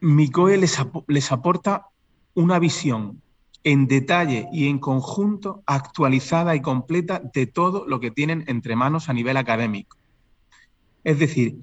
MICOE 0.00 0.58
les, 0.58 0.78
les 1.06 1.32
aporta 1.32 1.86
una 2.34 2.58
visión 2.58 3.22
en 3.68 3.86
detalle 3.86 4.48
y 4.50 4.68
en 4.68 4.78
conjunto 4.78 5.62
actualizada 5.66 6.56
y 6.56 6.62
completa 6.62 7.20
de 7.34 7.46
todo 7.46 7.84
lo 7.86 8.00
que 8.00 8.10
tienen 8.10 8.44
entre 8.46 8.76
manos 8.76 9.10
a 9.10 9.12
nivel 9.12 9.36
académico. 9.36 9.98
Es 11.04 11.18
decir, 11.18 11.58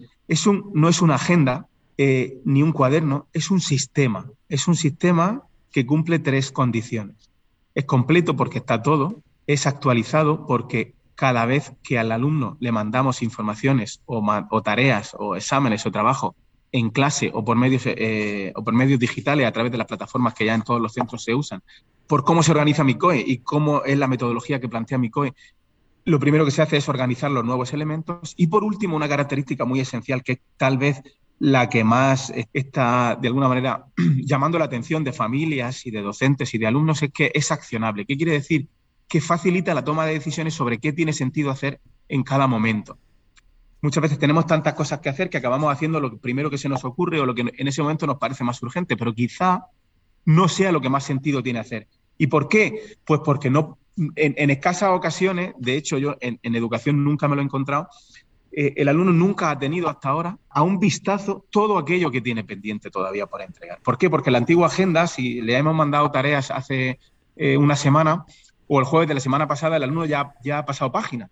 no 0.75 0.87
es 0.87 1.01
una 1.01 1.15
agenda 1.15 1.65
eh, 1.97 2.37
ni 2.45 2.61
un 2.61 2.73
cuaderno, 2.73 3.25
es 3.33 3.49
un 3.49 3.59
sistema. 3.59 4.29
Es 4.49 4.67
un 4.67 4.75
sistema 4.75 5.47
que 5.71 5.87
cumple 5.87 6.19
tres 6.19 6.51
condiciones. 6.51 7.31
Es 7.73 7.85
completo 7.85 8.35
porque 8.35 8.59
está 8.59 8.83
todo, 8.83 9.23
es 9.47 9.65
actualizado 9.65 10.45
porque 10.45 10.93
cada 11.15 11.47
vez 11.47 11.73
que 11.81 11.97
al 11.97 12.11
alumno 12.11 12.55
le 12.59 12.71
mandamos 12.71 13.23
informaciones 13.23 14.01
o, 14.05 14.61
tareas 14.61 15.15
o 15.17 15.35
exámenes 15.35 15.87
o 15.87 15.91
trabajo 15.91 16.35
en 16.77 16.89
clase 16.89 17.31
o 17.33 17.43
por, 17.43 17.57
medios, 17.57 17.83
eh, 17.85 18.51
o 18.55 18.63
por 18.63 18.73
medios 18.73 18.99
digitales 18.99 19.47
a 19.47 19.51
través 19.51 19.71
de 19.71 19.77
las 19.77 19.87
plataformas 19.87 20.33
que 20.33 20.45
ya 20.45 20.53
en 20.53 20.63
todos 20.63 20.81
los 20.81 20.93
centros 20.93 21.23
se 21.23 21.33
usan, 21.33 21.61
por 22.07 22.23
cómo 22.23 22.43
se 22.43 22.51
organiza 22.51 22.83
mi 22.83 22.95
COE 22.95 23.23
y 23.25 23.37
cómo 23.39 23.83
es 23.83 23.97
la 23.97 24.07
metodología 24.07 24.59
que 24.59 24.69
plantea 24.69 24.97
mi 24.97 25.09
COE 25.09 25.33
lo 26.05 26.19
primero 26.19 26.45
que 26.45 26.51
se 26.51 26.61
hace 26.61 26.77
es 26.77 26.87
organizar 26.87 27.31
los 27.31 27.43
nuevos 27.43 27.73
elementos 27.73 28.35
y 28.37 28.47
por 28.47 28.63
último 28.63 28.95
una 28.95 29.09
característica 29.09 29.65
muy 29.65 29.79
esencial 29.79 30.23
que 30.23 30.33
es 30.33 30.39
tal 30.55 30.77
vez 30.77 31.01
la 31.39 31.67
que 31.67 31.83
más 31.83 32.31
está 32.53 33.17
de 33.19 33.27
alguna 33.27 33.47
manera 33.49 33.85
llamando 34.23 34.59
la 34.59 34.65
atención 34.65 35.03
de 35.03 35.11
familias 35.11 35.85
y 35.85 35.91
de 35.91 36.01
docentes 36.01 36.53
y 36.53 36.59
de 36.59 36.67
alumnos 36.67 37.01
es 37.01 37.11
que 37.11 37.31
es 37.33 37.51
accionable. 37.51 38.05
¿Qué 38.05 38.15
quiere 38.15 38.33
decir? 38.33 38.67
Que 39.07 39.19
facilita 39.19 39.73
la 39.73 39.83
toma 39.83 40.05
de 40.05 40.13
decisiones 40.13 40.53
sobre 40.53 40.77
qué 40.77 40.93
tiene 40.93 41.11
sentido 41.11 41.49
hacer 41.49 41.81
en 42.07 42.23
cada 42.23 42.47
momento. 42.47 42.97
Muchas 43.85 44.01
veces 44.01 44.17
tenemos 44.17 44.47
tantas 44.47 44.73
cosas 44.73 44.99
que 44.99 45.09
hacer 45.09 45.29
que 45.29 45.37
acabamos 45.37 45.71
haciendo 45.71 45.99
lo 45.99 46.17
primero 46.17 46.49
que 46.49 46.57
se 46.57 46.67
nos 46.67 46.83
ocurre 46.83 47.19
o 47.19 47.25
lo 47.27 47.35
que 47.35 47.41
en 47.55 47.67
ese 47.67 47.83
momento 47.83 48.07
nos 48.07 48.17
parece 48.17 48.43
más 48.43 48.59
urgente, 48.63 48.97
pero 48.97 49.13
quizá 49.13 49.67
no 50.25 50.47
sea 50.47 50.71
lo 50.71 50.81
que 50.81 50.89
más 50.89 51.03
sentido 51.03 51.43
tiene 51.43 51.59
hacer. 51.59 51.87
¿Y 52.17 52.25
por 52.25 52.49
qué? 52.49 52.97
Pues 53.05 53.21
porque 53.23 53.51
no 53.51 53.77
en, 54.15 54.49
escasas 54.49 54.89
ocasiones, 54.89 55.53
de 55.59 55.75
hecho 55.77 55.99
yo 55.99 56.15
en, 56.19 56.39
educación 56.55 57.03
nunca 57.03 57.27
me 57.27 57.35
lo 57.35 57.43
he 57.43 57.45
encontrado, 57.45 57.87
eh, 58.51 58.73
el 58.75 58.87
alumno 58.87 59.13
nunca 59.13 59.51
ha 59.51 59.59
tenido 59.59 59.87
hasta 59.87 60.09
ahora 60.09 60.35
a 60.49 60.63
un 60.63 60.79
vistazo 60.79 61.45
todo 61.51 61.77
aquello 61.77 62.09
que 62.09 62.21
tiene 62.21 62.43
pendiente 62.43 62.89
todavía 62.89 63.27
por 63.27 63.43
entregar. 63.43 63.81
¿Por 63.83 63.99
qué? 63.99 64.09
Porque 64.09 64.31
la 64.31 64.39
antigua 64.39 64.65
agenda, 64.65 65.05
si 65.05 65.41
le 65.41 65.55
hemos 65.57 65.75
mandado 65.75 66.09
tareas 66.09 66.49
hace 66.49 66.97
eh, 67.35 67.55
una 67.55 67.75
semana 67.75 68.25
o 68.65 68.79
el 68.79 68.85
jueves 68.85 69.07
de 69.07 69.13
la 69.13 69.19
semana 69.19 69.47
pasada, 69.47 69.77
el 69.77 69.83
alumno 69.83 70.05
ya, 70.05 70.33
ya 70.43 70.57
ha 70.57 70.65
pasado 70.65 70.91
página. 70.91 71.29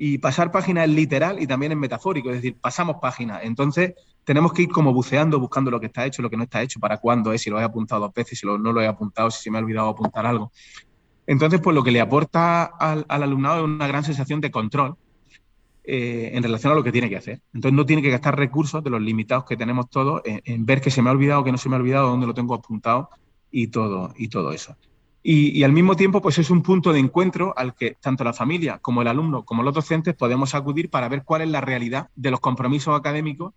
Y 0.00 0.18
pasar 0.18 0.52
página 0.52 0.84
es 0.84 0.90
literal 0.90 1.42
y 1.42 1.46
también 1.48 1.72
es 1.72 1.78
metafórico, 1.78 2.30
es 2.30 2.36
decir, 2.36 2.56
pasamos 2.60 2.96
página. 3.02 3.42
Entonces, 3.42 3.94
tenemos 4.22 4.52
que 4.52 4.62
ir 4.62 4.68
como 4.68 4.92
buceando, 4.92 5.40
buscando 5.40 5.72
lo 5.72 5.80
que 5.80 5.86
está 5.86 6.06
hecho, 6.06 6.22
lo 6.22 6.30
que 6.30 6.36
no 6.36 6.44
está 6.44 6.62
hecho, 6.62 6.78
para 6.78 6.98
cuándo 6.98 7.32
es, 7.32 7.42
si 7.42 7.50
lo 7.50 7.58
he 7.58 7.64
apuntado 7.64 8.02
dos 8.02 8.14
veces, 8.14 8.38
si 8.38 8.46
no 8.46 8.56
lo 8.58 8.80
he 8.80 8.86
apuntado, 8.86 9.28
si 9.30 9.42
se 9.42 9.50
me 9.50 9.58
ha 9.58 9.60
olvidado 9.60 9.88
apuntar 9.88 10.24
algo. 10.24 10.52
Entonces, 11.26 11.60
pues 11.60 11.74
lo 11.74 11.82
que 11.82 11.90
le 11.90 12.00
aporta 12.00 12.64
al, 12.64 13.04
alumnado 13.08 13.58
es 13.58 13.64
una 13.64 13.86
gran 13.86 14.02
sensación 14.02 14.40
de 14.40 14.50
control 14.50 14.96
eh, 15.84 16.30
en 16.32 16.42
relación 16.42 16.72
a 16.72 16.74
lo 16.76 16.82
que 16.82 16.92
tiene 16.92 17.10
que 17.10 17.16
hacer. 17.16 17.42
Entonces, 17.52 17.76
no 17.76 17.84
tiene 17.84 18.00
que 18.00 18.10
gastar 18.10 18.38
recursos 18.38 18.82
de 18.84 18.90
los 18.90 19.02
limitados 19.02 19.44
que 19.44 19.56
tenemos 19.56 19.90
todos 19.90 20.22
en, 20.24 20.64
ver 20.64 20.80
que 20.80 20.90
se 20.90 21.02
me 21.02 21.10
ha 21.10 21.12
olvidado, 21.12 21.44
que 21.44 21.52
no 21.52 21.58
se 21.58 21.68
me 21.68 21.76
ha 21.76 21.80
olvidado, 21.80 22.08
dónde 22.08 22.26
lo 22.26 22.34
tengo 22.34 22.54
apuntado 22.54 23.10
y 23.50 23.66
todo, 23.66 24.14
y 24.16 24.28
todo 24.28 24.52
eso. 24.52 24.76
Y, 25.22 25.62
al 25.64 25.72
mismo 25.72 25.96
tiempo, 25.96 26.22
pues 26.22 26.38
es 26.38 26.48
un 26.48 26.62
punto 26.62 26.92
de 26.92 27.00
encuentro 27.00 27.52
al 27.56 27.74
que 27.74 27.96
tanto 28.00 28.24
la 28.24 28.32
familia 28.32 28.78
como 28.78 29.02
el 29.02 29.08
alumno, 29.08 29.44
como 29.44 29.62
los 29.62 29.74
docentes, 29.74 30.14
podemos 30.14 30.54
acudir 30.54 30.90
para 30.90 31.08
ver 31.08 31.24
cuál 31.24 31.42
es 31.42 31.48
la 31.48 31.60
realidad 31.60 32.08
de 32.14 32.30
los 32.30 32.40
compromisos 32.40 32.98
académicos 32.98 33.52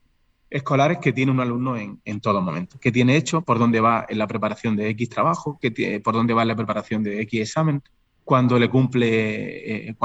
escolares 0.49 0.97
que 0.97 1.13
tiene 1.13 1.31
un 1.31 1.39
alumno 1.39 1.77
en, 1.77 2.19
todo 2.19 2.41
momento. 2.41 2.77
¿Qué 2.79 2.91
tiene 2.91 3.15
hecho? 3.15 3.41
¿Por 3.41 3.57
dónde 3.57 3.79
va 3.79 4.05
en 4.09 4.17
la 4.17 4.27
preparación 4.27 4.75
de 4.75 4.89
X 4.89 5.09
trabajo? 5.09 5.57
¿Qué 5.61 6.01
¿Por 6.03 6.13
dónde 6.13 6.33
va 6.33 6.41
en 6.41 6.49
la 6.49 6.55
preparación 6.55 7.03
de 7.03 7.21
X 7.21 7.41
examen? 7.41 7.81
¿Cuándo 8.25 8.59
le 8.59 8.69
cumple? 8.69 9.87
Eh, 9.89 9.95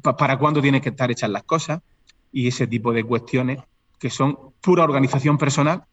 ¿Para 0.00 0.38
cuándo 0.38 0.62
tienen 0.62 0.80
que 0.80 0.88
estar 0.88 1.10
hechas 1.10 1.28
las 1.28 1.42
cosas? 1.42 1.80
Y 2.32 2.48
ese 2.48 2.66
tipo 2.66 2.92
de 2.92 3.04
cuestiones 3.04 3.58
que 3.98 4.08
son 4.08 4.38
pura 4.62 4.84
organización 4.84 5.36
personal 5.36 5.84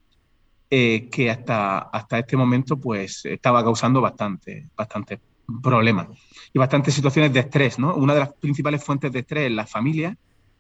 eh, 0.70 1.10
que 1.10 1.30
hasta, 1.32 1.80
hasta 1.80 2.20
este 2.20 2.38
momento 2.38 2.78
pues 2.78 3.26
estaba 3.26 3.64
causando 3.64 4.02
bastante, 4.02 4.68
bastante 4.76 5.20
problemas 5.64 6.08
y 6.54 6.60
bastantes 6.60 6.94
situaciones 6.94 7.34
de 7.34 7.40
estrés. 7.42 7.80
¿no? 7.80 7.96
Una 7.96 8.14
de 8.14 8.22
las 8.22 8.34
principales 8.34 8.84
fuentes 8.84 9.12
de 9.12 9.20
estrés 9.20 9.48
en 9.48 9.56
las 9.56 9.70
familias 9.70 10.16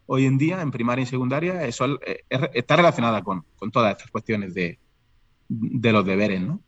hoy 0.08 0.26
en 0.26 0.38
día 0.38 0.62
en 0.62 0.72
primaria 0.72 1.04
y 1.04 1.06
secundaria 1.06 1.64
eso 1.66 1.86
eh, 2.06 2.24
está 2.54 2.76
relacionada 2.76 3.22
con, 3.22 3.44
todas 3.72 3.92
estas 3.92 4.10
cuestiones 4.10 4.54
de, 4.54 4.80
los 5.50 6.06
deberes, 6.06 6.42
¿no? 6.42 6.62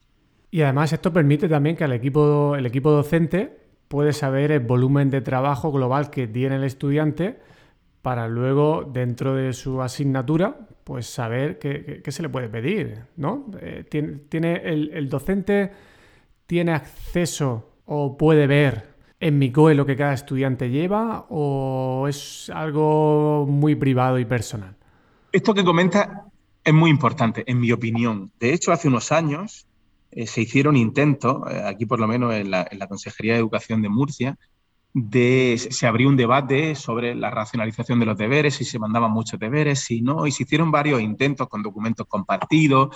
Y 0.52 0.62
además 0.62 0.94
esto 0.94 1.12
permite 1.12 1.48
también 1.48 1.76
que 1.76 1.84
el 1.84 1.94
equipo, 1.94 2.56
el 2.56 2.66
equipo 2.66 2.92
docente 2.92 3.58
puede 3.88 4.14
saber 4.14 4.52
el 4.52 4.62
volumen 4.62 5.10
de 5.10 5.22
trabajo 5.22 5.72
global 5.72 6.10
que 6.10 6.28
tiene 6.28 6.56
el 6.56 6.64
estudiante 6.64 7.40
para 8.02 8.28
luego, 8.28 8.90
dentro 8.92 9.36
de 9.36 9.54
su 9.54 9.82
asignatura, 9.82 10.68
pues 10.90 11.06
saber 11.06 11.60
qué, 11.60 12.02
se 12.08 12.24
le 12.24 12.30
puede 12.30 12.50
pedir, 12.50 13.04
¿no? 13.16 13.46
Eh, 13.62 13.84
tiene, 14.28 14.56
el, 14.64 15.08
docente 15.08 15.72
tiene 16.48 16.72
acceso 16.72 17.74
o 17.86 18.18
puede 18.18 18.48
ver 18.48 18.96
en 19.20 19.38
mi 19.38 19.52
COE 19.52 19.76
lo 19.76 19.86
que 19.86 19.96
cada 19.96 20.14
estudiante 20.14 20.72
lleva 20.72 21.28
o 21.30 22.08
es 22.10 22.50
algo 22.50 23.46
muy 23.48 23.76
privado 23.76 24.18
y 24.18 24.26
personal? 24.26 24.76
Esto 25.32 25.54
que 25.54 25.64
comenta 25.64 26.26
es 26.64 26.74
muy 26.74 26.90
importante, 26.90 27.44
en 27.46 27.60
mi 27.60 27.72
opinión. 27.72 28.32
De 28.40 28.52
hecho, 28.52 28.72
hace 28.72 28.88
unos 28.88 29.12
años 29.12 29.68
eh, 30.10 30.26
se 30.26 30.42
hicieron 30.42 30.76
intentos, 30.76 31.44
eh, 31.52 31.62
aquí 31.68 31.86
por 31.86 32.00
lo 32.00 32.08
menos 32.08 32.34
en 32.34 32.50
la, 32.50 32.66
Consejería 32.90 33.34
de 33.34 33.40
Educación 33.42 33.84
de 33.84 33.90
Murcia, 33.90 34.40
se 34.94 35.88
abrió 35.88 36.10
un 36.10 36.18
debate 36.18 36.76
sobre 36.76 37.14
la 37.16 37.30
racionalización 37.30 38.00
de 38.00 38.06
los 38.06 38.18
deberes, 38.18 38.56
si 38.56 38.66
se 38.66 38.80
mandaban 38.80 39.12
muchos 39.12 39.40
deberes, 39.40 39.82
si 39.82 40.02
no, 40.02 40.26
y 40.26 40.32
se 40.32 40.44
hicieron 40.44 40.72
varios 40.72 41.02
intentos 41.02 41.48
con 41.48 41.62
documentos 41.62 42.08
compartidos, 42.08 42.96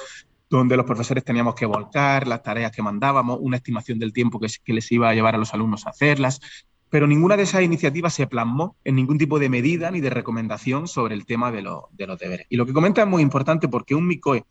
donde 0.50 0.77
los 0.77 0.85
profesores 0.85 1.23
teníamos 1.23 1.55
que 1.55 1.65
volcar 1.65 2.27
las 2.27 2.43
tareas 2.43 2.71
que 2.71 2.81
mandábamos, 2.81 3.39
una 3.41 3.57
estimación 3.57 4.00
del 4.00 4.13
tiempo 4.13 4.39
que, 4.39 4.73
les 4.73 4.91
iba 4.91 5.09
a 5.09 5.13
llevar 5.13 5.35
a 5.35 5.38
los 5.38 5.53
alumnos 5.53 5.85
a 5.85 5.91
hacerlas, 5.91 6.41
pero 6.89 7.07
ninguna 7.07 7.38
de 7.38 7.43
esas 7.43 7.63
iniciativas 7.63 8.13
se 8.13 8.27
plasmó 8.27 8.75
en 8.83 8.95
ningún 8.95 9.17
tipo 9.17 9.39
de 9.39 9.50
medida 9.50 9.89
ni 9.89 10.00
de 10.00 10.12
recomendación 10.12 10.88
sobre 10.88 11.15
el 11.15 11.25
tema 11.25 11.51
de, 11.51 11.63
los 11.63 11.88
deberes. 12.19 12.45
Y 12.50 12.57
lo 12.57 12.67
que 12.67 12.73
comenta 12.73 13.01
es 13.01 13.07
muy 13.07 13.23
importante 13.23 13.67
porque 13.67 13.95
un 13.95 14.07
MICOE 14.07 14.45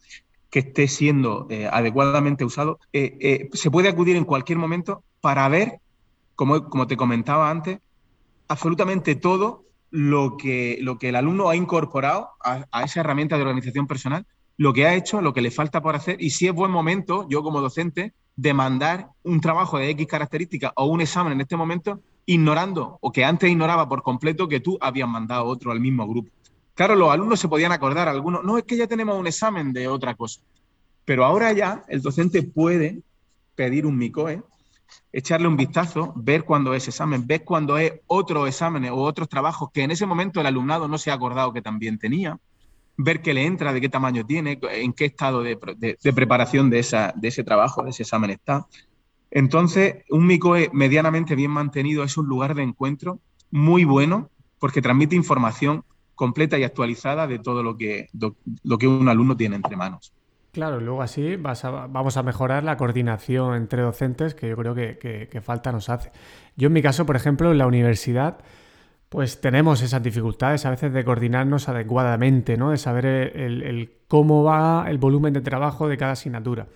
que 0.51 0.59
esté 0.59 0.89
siendo 0.89 1.47
eh, 1.51 1.69
adecuadamente 1.71 2.45
usado, 2.45 2.81
eh, 2.93 3.17
eh, 3.21 3.49
se 3.53 3.71
puede 3.71 3.89
acudir 3.89 4.17
en 4.17 4.25
cualquier 4.25 4.59
momento 4.59 5.05
para 5.21 5.49
ver, 5.49 5.79
como, 6.47 6.87
te 6.87 6.97
comentaba 6.97 7.51
antes, 7.51 7.81
absolutamente 8.49 9.15
todo 9.15 9.65
lo 9.91 10.37
que, 10.37 10.79
lo 10.81 10.99
que 10.99 11.11
el 11.11 11.17
alumno 11.17 11.49
ha 11.49 11.57
incorporado 11.57 12.31
a 12.41 12.85
esa 12.85 13.01
herramienta 13.01 13.37
de 13.37 13.43
organización 13.43 13.87
personal 13.87 14.27
lo 14.57 14.73
que 14.73 14.87
ha 14.87 14.95
hecho, 14.95 15.21
lo 15.21 15.33
que 15.33 15.41
le 15.41 15.51
falta 15.51 15.83
por 15.83 15.97
hacer 15.97 16.17
y 16.21 16.31
si 16.31 16.47
es 16.47 16.55
buen 16.55 16.71
momento, 16.71 17.27
yo 17.29 17.43
como 17.43 17.61
docente, 17.61 18.15
de 18.37 18.55
mandar 18.55 19.09
un 19.25 19.41
trabajo 19.41 19.79
de 19.79 19.91
X 19.91 20.07
características 20.07 20.73
o 20.77 20.87
un 20.87 21.01
examen 21.01 21.33
en 21.33 21.41
este 21.41 21.57
momento, 21.57 22.01
ignorando 22.27 22.99
o 23.01 23.11
que 23.13 23.25
antes 23.25 23.51
ignoraba 23.51 23.89
por 23.89 24.03
completo 24.03 24.49
que 24.49 24.61
tú 24.61 24.79
habías 24.81 25.09
mandado 25.09 25.45
otro 25.47 25.73
al 25.73 25.81
mismo 25.81 26.07
grupo. 26.07 26.31
Claro, 26.75 26.95
los 26.95 27.11
alumnos 27.11 27.41
se 27.41 27.49
podían 27.49 27.73
acordar, 27.73 28.09
algunos, 28.09 28.45
no, 28.45 28.57
es 28.57 28.65
que 28.65 28.77
ya 28.77 28.87
tenemos 28.87 29.19
un 29.19 29.27
examen 29.27 29.73
de 29.73 29.89
otra 29.89 30.15
cosa. 30.15 30.41
Pero 31.05 31.25
ahora 31.25 31.53
ya 31.53 31.83
el 31.89 32.01
docente 32.01 32.43
puede 32.43 33.03
pedir 33.55 33.85
un 33.85 33.99
MICOE, 33.99 34.43
echarle 35.13 35.49
un 35.49 35.57
vistazo, 35.57 36.13
ver 36.17 36.45
cuándo 36.45 36.75
es 36.75 36.89
examen, 36.89 37.27
ver 37.27 37.45
cuándo 37.45 37.79
es 37.79 37.93
otro 38.07 38.47
examen 38.47 38.85
o 38.87 38.97
otros 38.97 39.29
trabajos 39.29 39.71
que 39.73 39.83
en 39.83 39.91
ese 39.91 40.07
momento 40.07 40.41
el 40.41 40.47
alumnado 40.47 40.89
no 40.89 40.99
se 40.99 41.11
ha 41.11 41.15
acordado 41.15 41.53
que 41.53 41.63
también 41.63 41.99
tenía 41.99 42.39
ver 42.97 43.23
qué 43.23 43.35
le 43.35 43.45
entra, 43.45 43.73
de 43.73 43.81
qué 43.81 43.89
tamaño 43.89 44.25
tiene, 44.25 44.59
en 44.63 44.93
qué 44.93 45.07
estado 45.07 45.43
de, 45.43 45.57
preparación 46.15 46.71
de, 46.71 46.79
esa, 46.79 47.13
de 47.17 47.29
ese 47.29 47.45
trabajo, 47.45 47.83
de 47.83 47.91
ese 47.91 48.03
examen 48.03 48.31
está. 48.31 48.67
Entonces, 49.31 50.05
un 50.11 50.27
MICOE 50.27 50.71
medianamente 50.73 51.35
bien 51.35 51.51
mantenido 51.51 52.05
es 52.05 52.17
un 52.17 52.27
lugar 52.27 52.55
de 52.55 52.63
encuentro 52.63 53.21
muy 53.51 53.85
bueno 53.85 54.31
porque 54.59 54.83
transmite 54.83 55.17
información 55.17 55.85
completa 56.15 56.59
y 56.59 56.65
actualizada 56.65 57.27
de 57.27 57.39
todo 57.39 57.63
lo 57.63 57.77
que, 57.77 58.09
lo 58.13 58.79
que 58.79 58.87
un 58.87 59.09
alumno 59.09 59.37
tiene 59.37 59.57
entre 59.57 59.77
manos. 59.77 60.13
Claro, 60.53 60.81
luego 60.81 61.01
así 61.01 61.37
vamos 61.37 62.17
a 62.19 62.23
mejorar 62.23 62.63
la 62.63 62.77
coordinación 62.77 63.55
entre 63.55 63.81
docentes 63.81 64.35
que 64.35 64.51
yo 64.51 64.57
creo 64.57 64.75
que, 64.75 65.41
falta 65.43 65.73
nos 65.73 65.89
hace. 65.89 66.13
Yo 66.57 66.67
en 66.67 66.75
mi 66.75 66.83
caso, 66.83 67.07
por 67.07 67.17
ejemplo, 67.17 67.51
en 67.51 67.57
la 67.57 67.67
universidad, 67.67 68.37
pues 69.09 69.41
tenemos 69.41 69.81
esas 69.81 70.03
dificultades 70.03 70.67
a 70.67 70.71
veces 70.71 70.93
de 70.93 71.05
coordinarnos 71.05 71.71
adecuadamente, 71.71 72.59
¿no? 72.59 72.71
De 72.71 72.77
saber 72.77 73.07
el, 73.07 73.93
cómo 74.09 74.45
va 74.45 74.85
el 74.89 74.99
volumen 74.99 75.33
de 75.33 75.41
trabajo 75.41 75.89
de 75.89 75.97
cada 75.97 76.13
asignatura. 76.13 76.67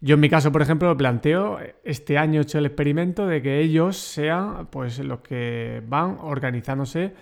Yo 0.00 0.14
en 0.14 0.20
mi 0.20 0.30
caso, 0.30 0.50
por 0.50 0.62
ejemplo, 0.62 0.88
lo 0.88 0.96
planteo, 0.96 1.58
este 1.84 2.16
año 2.16 2.40
he 2.40 2.44
hecho 2.44 2.58
el 2.58 2.64
experimento 2.64 3.26
de 3.26 3.42
que 3.42 3.60
ellos 3.60 3.98
sean 3.98 4.68
pues 4.68 4.98
los 5.00 5.20
que 5.20 5.82
van 5.86 6.16
organizándose 6.22 7.12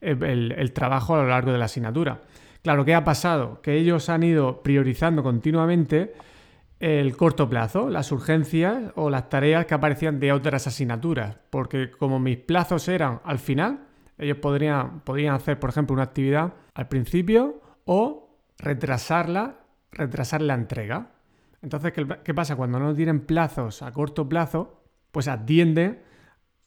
el 0.00 0.72
trabajo 0.72 1.16
a 1.16 1.22
lo 1.22 1.28
largo 1.28 1.50
de 1.50 1.58
la 1.58 1.64
asignatura. 1.64 2.20
Claro, 2.64 2.86
¿qué 2.86 2.94
ha 2.94 3.04
pasado? 3.04 3.60
Que 3.60 3.74
ellos 3.74 4.08
han 4.08 4.22
ido 4.22 4.62
priorizando 4.62 5.22
continuamente 5.22 6.14
el 6.80 7.14
corto 7.14 7.46
plazo, 7.46 7.90
las 7.90 8.10
urgencias 8.10 8.90
o 8.94 9.10
las 9.10 9.28
tareas 9.28 9.66
que 9.66 9.74
aparecían 9.74 10.18
de 10.18 10.32
otras 10.32 10.66
asignaturas, 10.66 11.36
porque 11.50 11.90
como 11.90 12.18
mis 12.18 12.38
plazos 12.38 12.88
eran 12.88 13.20
al 13.24 13.38
final, 13.38 13.80
ellos 14.16 14.38
podrían, 14.38 15.00
podrían 15.00 15.34
hacer, 15.34 15.60
por 15.60 15.68
ejemplo, 15.68 15.92
una 15.92 16.04
actividad 16.04 16.54
al 16.72 16.88
principio 16.88 17.60
o 17.84 18.38
retrasarla, 18.56 19.56
retrasar 19.92 20.40
la 20.40 20.54
entrega. 20.54 21.10
Entonces, 21.60 21.92
¿qué, 21.92 22.32
pasa? 22.32 22.56
Cuando 22.56 22.78
no 22.78 22.94
tienen 22.94 23.26
plazos 23.26 23.82
a 23.82 23.92
corto 23.92 24.26
plazo, 24.26 24.80
pues 25.12 25.28
atienden 25.28 26.02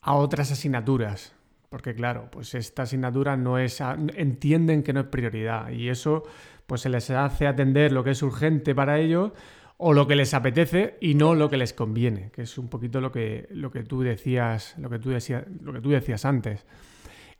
a 0.01 0.13
otras 0.13 0.51
asignaturas. 0.51 1.33
Porque 1.69 1.93
claro, 1.93 2.29
pues 2.31 2.55
esta 2.55 2.83
asignatura 2.83 3.35
no 3.35 3.57
es, 3.57 3.81
entienden 4.15 4.83
que 4.83 4.93
no 4.93 5.01
es 5.01 5.07
prioridad 5.07 5.69
y 5.69 5.89
eso 5.89 6.23
pues 6.65 6.81
se 6.81 6.89
les 6.89 7.09
hace 7.09 7.47
atender 7.47 7.91
lo 7.91 8.03
que 8.03 8.11
es 8.11 8.21
urgente 8.21 8.73
para 8.73 8.99
ellos 8.99 9.31
o 9.77 9.93
lo 9.93 10.07
que 10.07 10.15
les 10.15 10.33
apetece 10.33 10.97
y 11.01 11.15
no 11.15 11.35
lo 11.35 11.49
que 11.49 11.57
les 11.57 11.73
conviene, 11.73 12.31
que 12.31 12.41
es 12.43 12.57
un 12.57 12.67
poquito 12.67 12.99
lo 12.99 13.11
que, 13.11 13.47
lo 13.51 13.71
que 13.71 13.83
tú 13.83 14.01
decías, 14.01 14.75
lo 14.77 14.89
que 14.89 14.99
tú 14.99 15.09
decías, 15.09 15.43
lo 15.61 15.73
que 15.73 15.81
tú 15.81 15.89
decías 15.89 16.25
antes. 16.25 16.65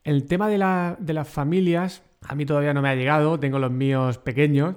El 0.04 0.26
tema 0.26 0.48
de, 0.48 0.96
de 1.00 1.14
las 1.14 1.28
familias, 1.28 2.04
a 2.22 2.36
mí 2.36 2.46
todavía 2.46 2.74
no 2.74 2.82
me 2.82 2.90
ha 2.90 2.96
llegado, 2.96 3.40
tengo 3.40 3.60
los 3.60 3.72
míos 3.72 4.18
pequeños, 4.20 4.76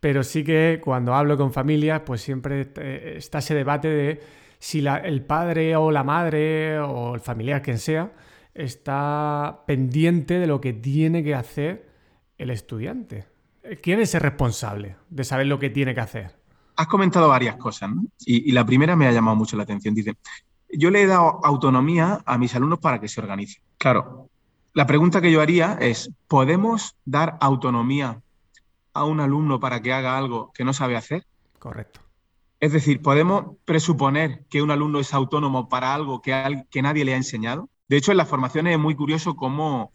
pero 0.00 0.24
sí 0.24 0.42
que 0.42 0.80
cuando 0.82 1.14
hablo 1.14 1.36
con 1.36 1.52
familias, 1.52 2.02
pues 2.04 2.22
siempre 2.22 2.72
eh, 2.76 3.14
está 3.18 3.38
ese 3.38 3.54
debate 3.54 3.88
de 3.88 4.20
si 4.58 4.84
el 4.86 5.22
padre 5.24 5.76
o 5.76 5.90
la 5.90 6.02
madre 6.02 6.78
o 6.80 7.14
el 7.14 7.20
familiar, 7.20 7.62
quien 7.62 7.78
sea, 7.78 8.10
está 8.54 9.64
pendiente 9.66 10.38
de 10.38 10.46
lo 10.46 10.60
que 10.60 10.72
tiene 10.72 11.22
que 11.22 11.34
hacer 11.34 11.88
el 12.38 12.50
estudiante. 12.50 13.26
¿Quién 13.82 14.00
es 14.00 14.14
el 14.14 14.20
responsable 14.20 14.96
de 15.08 15.24
saber 15.24 15.46
lo 15.46 15.58
que 15.58 15.70
tiene 15.70 15.94
que 15.94 16.00
hacer? 16.00 16.36
Has 16.76 16.86
comentado 16.86 17.28
varias 17.28 17.56
cosas, 17.56 17.90
¿no? 17.90 18.04
Y, 18.24 18.50
la 18.52 18.64
primera 18.64 18.96
me 18.96 19.06
ha 19.06 19.12
llamado 19.12 19.36
mucho 19.36 19.56
la 19.56 19.62
atención. 19.62 19.94
Dice, 19.94 20.16
yo 20.70 20.90
le 20.90 21.02
he 21.02 21.06
dado 21.06 21.40
autonomía 21.44 22.22
a 22.24 22.38
mis 22.38 22.54
alumnos 22.54 22.80
para 22.80 23.00
que 23.00 23.08
se 23.08 23.20
organicen. 23.20 23.62
Claro, 23.78 24.28
la 24.72 24.86
pregunta 24.86 25.20
que 25.20 25.30
yo 25.30 25.40
haría 25.40 25.74
es, 25.80 26.10
¿podemos 26.28 26.96
dar 27.04 27.36
autonomía 27.40 28.20
a 28.94 29.04
un 29.04 29.20
alumno 29.20 29.60
para 29.60 29.80
que 29.80 29.92
haga 29.92 30.16
algo 30.16 30.50
que 30.54 30.64
no 30.64 30.72
sabe 30.72 30.96
hacer? 30.96 31.26
Correcto. 31.58 32.00
Es 32.58 32.72
decir, 32.72 33.02
¿podemos 33.02 33.56
presuponer 33.64 34.44
que 34.48 34.62
un 34.62 34.70
alumno 34.70 34.98
es 34.98 35.12
autónomo 35.14 35.68
para 35.68 35.94
algo 35.94 36.22
que, 36.22 36.64
que 36.70 36.82
nadie 36.82 37.04
le 37.04 37.14
ha 37.14 37.16
enseñado? 37.16 37.68
De 37.92 37.98
hecho, 37.98 38.10
en 38.10 38.16
las 38.16 38.28
formaciones 38.28 38.72
es 38.72 38.78
muy 38.78 38.94
curioso 38.94 39.36
cómo, 39.36 39.92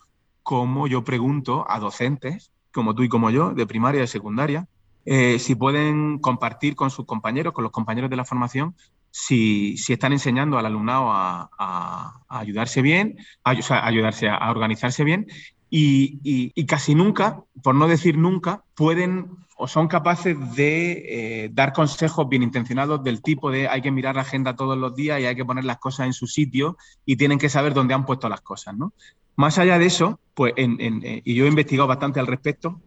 yo 0.88 1.04
pregunto 1.04 1.66
a 1.68 1.80
docentes, 1.80 2.52
como 2.72 2.94
tú 2.94 3.02
y 3.02 3.10
como 3.10 3.32
yo, 3.32 3.56
de 3.56 3.66
primaria 3.66 3.98
y 3.98 4.02
de 4.02 4.08
secundaria, 4.08 4.68
eh, 5.04 5.40
si 5.40 5.56
pueden 5.56 6.20
compartir 6.20 6.76
con 6.76 6.92
sus 6.92 7.08
compañeros, 7.08 7.54
con 7.54 7.64
los 7.64 7.72
compañeros 7.72 8.12
de 8.12 8.16
la 8.16 8.24
formación, 8.24 8.76
si, 9.10 9.74
están 9.90 10.14
enseñando 10.14 10.60
al 10.60 10.68
alumnado 10.68 11.08
a, 11.10 12.22
ayudarse 12.30 12.84
bien, 12.84 13.18
a, 13.44 13.56
ayudarse 13.88 14.30
a, 14.30 14.52
organizarse 14.52 15.04
bien, 15.04 15.26
y, 15.70 16.66
casi 16.66 16.96
nunca, 16.96 17.44
por 17.64 17.76
no 17.76 17.88
decir 17.88 18.18
nunca, 18.18 18.64
pueden 18.76 19.30
o 19.60 19.68
son 19.68 19.88
capaces 19.88 20.38
de 20.56 21.46
eh, 21.46 21.50
dar 21.52 21.74
consejos 21.74 22.30
bien 22.30 22.44
intencionados 22.44 23.04
del 23.04 23.24
tipo 23.24 23.50
de 23.50 23.68
hay 23.68 23.82
que 23.82 23.90
mirar 23.90 24.16
la 24.16 24.22
agenda 24.22 24.56
todos 24.56 24.78
los 24.78 24.96
días 24.96 25.20
y 25.20 25.26
hay 25.26 25.36
que 25.36 25.46
poner 25.46 25.66
las 25.66 25.80
cosas 25.80 26.06
en 26.06 26.14
su 26.14 26.28
sitio 26.28 26.78
y 27.06 27.16
tienen 27.16 27.40
que 27.40 27.50
saber 27.50 27.74
dónde 27.74 27.96
han 27.96 28.06
puesto 28.06 28.30
las 28.30 28.42
cosas, 28.42 28.78
¿no? 28.78 28.94
Más 29.36 29.58
allá 29.58 29.80
de 29.80 29.88
eso, 29.88 30.20
pues, 30.36 30.54
eh, 30.58 31.22
y 31.26 31.34
yo 31.34 31.46
he 31.46 31.48
investigado 31.48 31.88
bastante 31.88 32.20
al 32.20 32.28
respecto, 32.28 32.80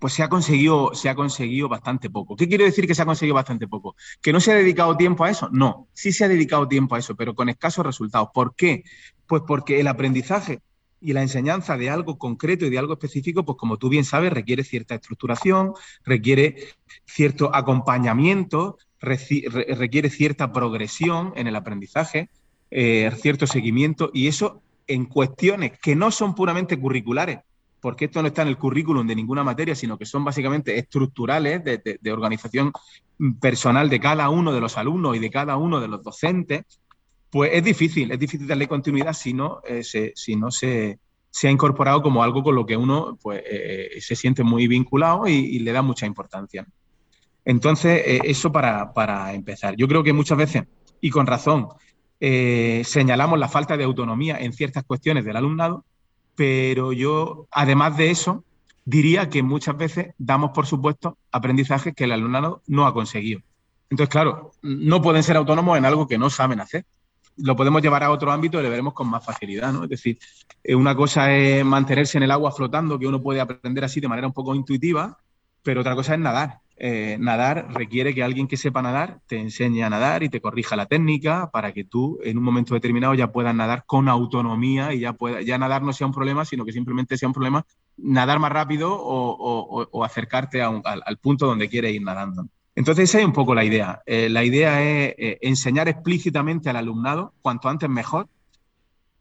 pues 0.00 0.12
se 0.12 0.22
ha, 0.22 0.28
conseguido, 0.28 0.94
se 0.94 1.08
ha 1.08 1.14
conseguido 1.14 1.68
bastante 1.68 2.08
poco. 2.08 2.36
¿Qué 2.36 2.48
quiero 2.48 2.64
decir 2.64 2.86
que 2.86 2.94
se 2.94 3.02
ha 3.02 3.06
conseguido 3.06 3.34
bastante 3.34 3.66
poco? 3.66 3.96
¿Que 4.20 4.32
no 4.32 4.40
se 4.40 4.52
ha 4.52 4.54
dedicado 4.54 4.96
tiempo 4.96 5.24
a 5.24 5.30
eso? 5.30 5.48
No, 5.52 5.88
sí 5.92 6.12
se 6.12 6.24
ha 6.24 6.28
dedicado 6.28 6.68
tiempo 6.68 6.94
a 6.94 6.98
eso, 6.98 7.16
pero 7.16 7.34
con 7.34 7.48
escasos 7.48 7.84
resultados. 7.84 8.28
¿Por 8.32 8.54
qué? 8.54 8.84
Pues 9.26 9.42
porque 9.46 9.80
el 9.80 9.88
aprendizaje 9.88 10.60
y 11.02 11.12
la 11.12 11.22
enseñanza 11.22 11.76
de 11.76 11.90
algo 11.90 12.16
concreto 12.16 12.64
y 12.64 12.70
de 12.70 12.78
algo 12.78 12.94
específico, 12.94 13.44
pues 13.44 13.58
como 13.58 13.76
tú 13.76 13.88
bien 13.88 14.04
sabes, 14.04 14.32
requiere 14.32 14.64
cierta 14.64 14.94
estructuración, 14.94 15.72
requiere 16.04 16.56
cierto 17.04 17.54
acompañamiento, 17.54 18.78
requiere 19.00 20.10
cierta 20.10 20.52
progresión 20.52 21.32
en 21.36 21.48
el 21.48 21.56
aprendizaje, 21.56 22.30
eh, 22.70 23.10
cierto 23.20 23.46
seguimiento, 23.46 24.10
y 24.14 24.28
eso 24.28 24.62
en 24.86 25.06
cuestiones 25.06 25.78
que 25.80 25.96
no 25.96 26.10
son 26.10 26.34
puramente 26.34 26.78
curriculares, 26.78 27.40
porque 27.80 28.04
esto 28.04 28.22
no 28.22 28.28
está 28.28 28.42
en 28.42 28.48
el 28.48 28.58
currículum 28.58 29.06
de 29.06 29.16
ninguna 29.16 29.42
materia, 29.42 29.74
sino 29.74 29.98
que 29.98 30.06
son 30.06 30.24
básicamente 30.24 30.78
estructurales 30.78 31.64
de, 31.64 32.12
organización 32.12 32.72
personal 33.40 33.90
de 33.90 33.98
cada 33.98 34.30
uno 34.30 34.52
de 34.52 34.60
los 34.60 34.78
alumnos 34.78 35.16
y 35.16 35.18
de 35.18 35.30
cada 35.30 35.56
uno 35.56 35.80
de 35.80 35.88
los 35.88 36.02
docentes, 36.02 36.64
pues 37.32 37.50
es 37.54 37.64
difícil, 37.64 38.12
es 38.12 38.18
difícil 38.18 38.46
darle 38.46 38.68
continuidad 38.68 39.14
si 39.14 39.32
no, 39.32 39.62
eh, 39.66 39.82
se, 39.82 40.12
si 40.14 40.36
no 40.36 40.50
se, 40.50 40.98
ha 41.44 41.50
incorporado 41.50 42.02
como 42.02 42.22
algo 42.22 42.42
con 42.42 42.54
lo 42.54 42.66
que 42.66 42.76
uno 42.76 43.18
pues, 43.22 43.42
eh, 43.50 43.88
se 44.02 44.14
siente 44.14 44.42
muy 44.42 44.68
vinculado 44.68 45.26
y, 45.26 45.58
le 45.60 45.72
da 45.72 45.80
mucha 45.80 46.04
importancia. 46.04 46.66
Entonces, 47.46 48.02
eh, 48.04 48.20
eso 48.24 48.52
para, 48.52 48.92
para, 48.92 49.32
empezar. 49.32 49.74
Yo 49.76 49.88
creo 49.88 50.02
que 50.02 50.12
muchas 50.12 50.36
veces, 50.36 50.64
y 51.00 51.08
con 51.08 51.26
razón, 51.26 51.68
señalamos 52.20 53.38
la 53.38 53.48
falta 53.48 53.78
de 53.78 53.84
autonomía 53.84 54.36
en 54.38 54.52
ciertas 54.52 54.84
cuestiones 54.84 55.24
del 55.24 55.36
alumnado, 55.36 55.86
pero 56.36 56.92
yo, 56.92 57.48
además 57.50 57.96
de 57.96 58.10
eso, 58.10 58.44
diría 58.84 59.30
que 59.30 59.42
muchas 59.42 59.78
veces 59.78 60.12
damos 60.18 60.50
por 60.50 60.66
supuesto 60.66 61.16
aprendizajes 61.30 61.94
que 61.94 62.04
el 62.04 62.12
alumnado 62.12 62.62
no 62.66 62.86
ha 62.86 62.92
conseguido. 62.92 63.40
Entonces, 63.88 64.12
claro, 64.12 64.52
no 64.60 65.00
pueden 65.00 65.22
ser 65.22 65.38
autónomos 65.38 65.78
en 65.78 65.86
algo 65.86 66.06
que 66.06 66.18
no 66.18 66.28
saben 66.28 66.60
hacer 66.60 66.84
lo 67.36 67.56
podemos 67.56 67.82
llevar 67.82 68.04
a 68.04 68.10
otro 68.10 68.32
ámbito 68.32 68.60
y 68.60 68.62
le 68.62 68.68
veremos 68.68 68.94
con 68.94 69.08
más 69.08 69.24
facilidad, 69.24 69.72
¿no? 69.72 69.84
Es 69.84 69.90
decir, 69.90 70.18
eh, 70.62 70.74
una 70.74 70.94
cosa 70.94 71.34
es 71.34 71.64
mantenerse 71.64 72.18
en 72.18 72.24
el 72.24 72.30
agua 72.30 72.52
flotando, 72.52 72.98
que 72.98 73.06
uno 73.06 73.22
puede 73.22 73.40
aprender 73.40 73.84
así 73.84 74.00
de 74.00 74.08
manera 74.08 74.26
un 74.26 74.32
poco 74.32 74.54
intuitiva, 74.54 75.18
pero 75.62 75.80
otra 75.80 75.94
cosa 75.94 76.14
es 76.14 76.20
nadar. 76.20 76.60
Eh, 76.76 77.16
nadar 77.20 77.68
requiere 77.72 78.12
que 78.14 78.24
alguien 78.24 78.48
que 78.48 78.56
sepa 78.56 78.82
nadar 78.82 79.20
te 79.26 79.38
enseñe 79.38 79.84
a 79.84 79.90
nadar 79.90 80.24
y 80.24 80.28
te 80.28 80.40
corrija 80.40 80.74
la 80.74 80.86
técnica 80.86 81.50
para 81.52 81.72
que 81.72 81.84
tú 81.84 82.18
en 82.24 82.38
un 82.38 82.44
momento 82.44 82.74
determinado 82.74 83.14
ya 83.14 83.30
puedas 83.30 83.54
nadar 83.54 83.84
con 83.86 84.08
autonomía 84.08 84.92
y 84.92 85.00
ya 85.00 85.12
pueda, 85.12 85.42
ya 85.42 85.58
nadar 85.58 85.82
no 85.82 85.92
sea 85.92 86.08
un 86.08 86.12
problema, 86.12 86.44
sino 86.44 86.64
que 86.64 86.72
simplemente 86.72 87.16
sea 87.16 87.28
un 87.28 87.34
problema 87.34 87.64
nadar 87.98 88.40
más 88.40 88.50
rápido 88.50 88.90
o, 88.92 90.04
acercarte 90.04 90.62
al, 90.62 90.82
al, 90.84 91.18
punto 91.18 91.46
donde 91.46 91.68
quieres 91.68 91.94
ir 91.94 92.02
nadando. 92.02 92.48
Entonces, 92.74 93.10
esa 93.10 93.20
es 93.20 93.26
un 93.26 93.32
poco 93.32 93.54
la 93.54 93.64
idea. 93.64 94.02
Eh, 94.06 94.28
la 94.28 94.44
idea 94.44 94.82
es 94.82 95.14
eh, 95.18 95.38
enseñar 95.42 95.88
explícitamente 95.88 96.70
al 96.70 96.76
alumnado 96.76 97.34
cuanto 97.42 97.68
antes 97.68 97.88
mejor, 97.88 98.28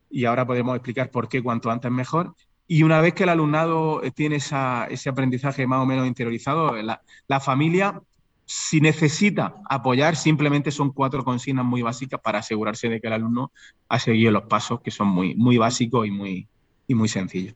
y 0.10 0.26
ahora 0.26 0.46
podemos 0.46 0.76
explicar 0.76 1.10
por 1.12 1.28
qué 1.28 1.42
cuanto 1.42 1.72
antes 1.72 1.92
mejor. 1.92 2.36
Y 2.68 2.84
una 2.84 3.02
vez 3.02 3.14
que 3.14 3.24
el 3.24 3.30
alumnado 3.30 4.02
eh, 4.04 4.12
tiene 4.12 4.38
ese 4.38 5.10
aprendizaje 5.10 5.68
más 5.68 5.82
o 5.82 5.86
menos 5.86 6.08
interiorizado, 6.08 6.74
la, 6.82 7.40
familia, 7.42 8.02
si 8.46 8.80
necesita 8.80 9.56
apoyar, 9.70 10.16
simplemente 10.16 10.72
son 10.72 10.92
cuatro 10.92 11.24
consignas 11.26 11.66
muy 11.66 11.82
básicas 11.82 12.22
para 12.22 12.40
asegurarse 12.40 12.88
de 12.88 13.02
que 13.02 13.08
el 13.08 13.14
alumno 13.14 13.52
ha 13.90 14.00
seguido 14.00 14.32
los 14.32 14.44
pasos 14.44 14.82
que 14.82 14.92
son 14.92 15.08
muy, 15.08 15.36
muy 15.36 15.58
básicos 15.58 16.08
y 16.08 16.12
muy, 16.12 16.48
y 16.88 16.96
muy 16.96 17.10
sencillos. 17.10 17.56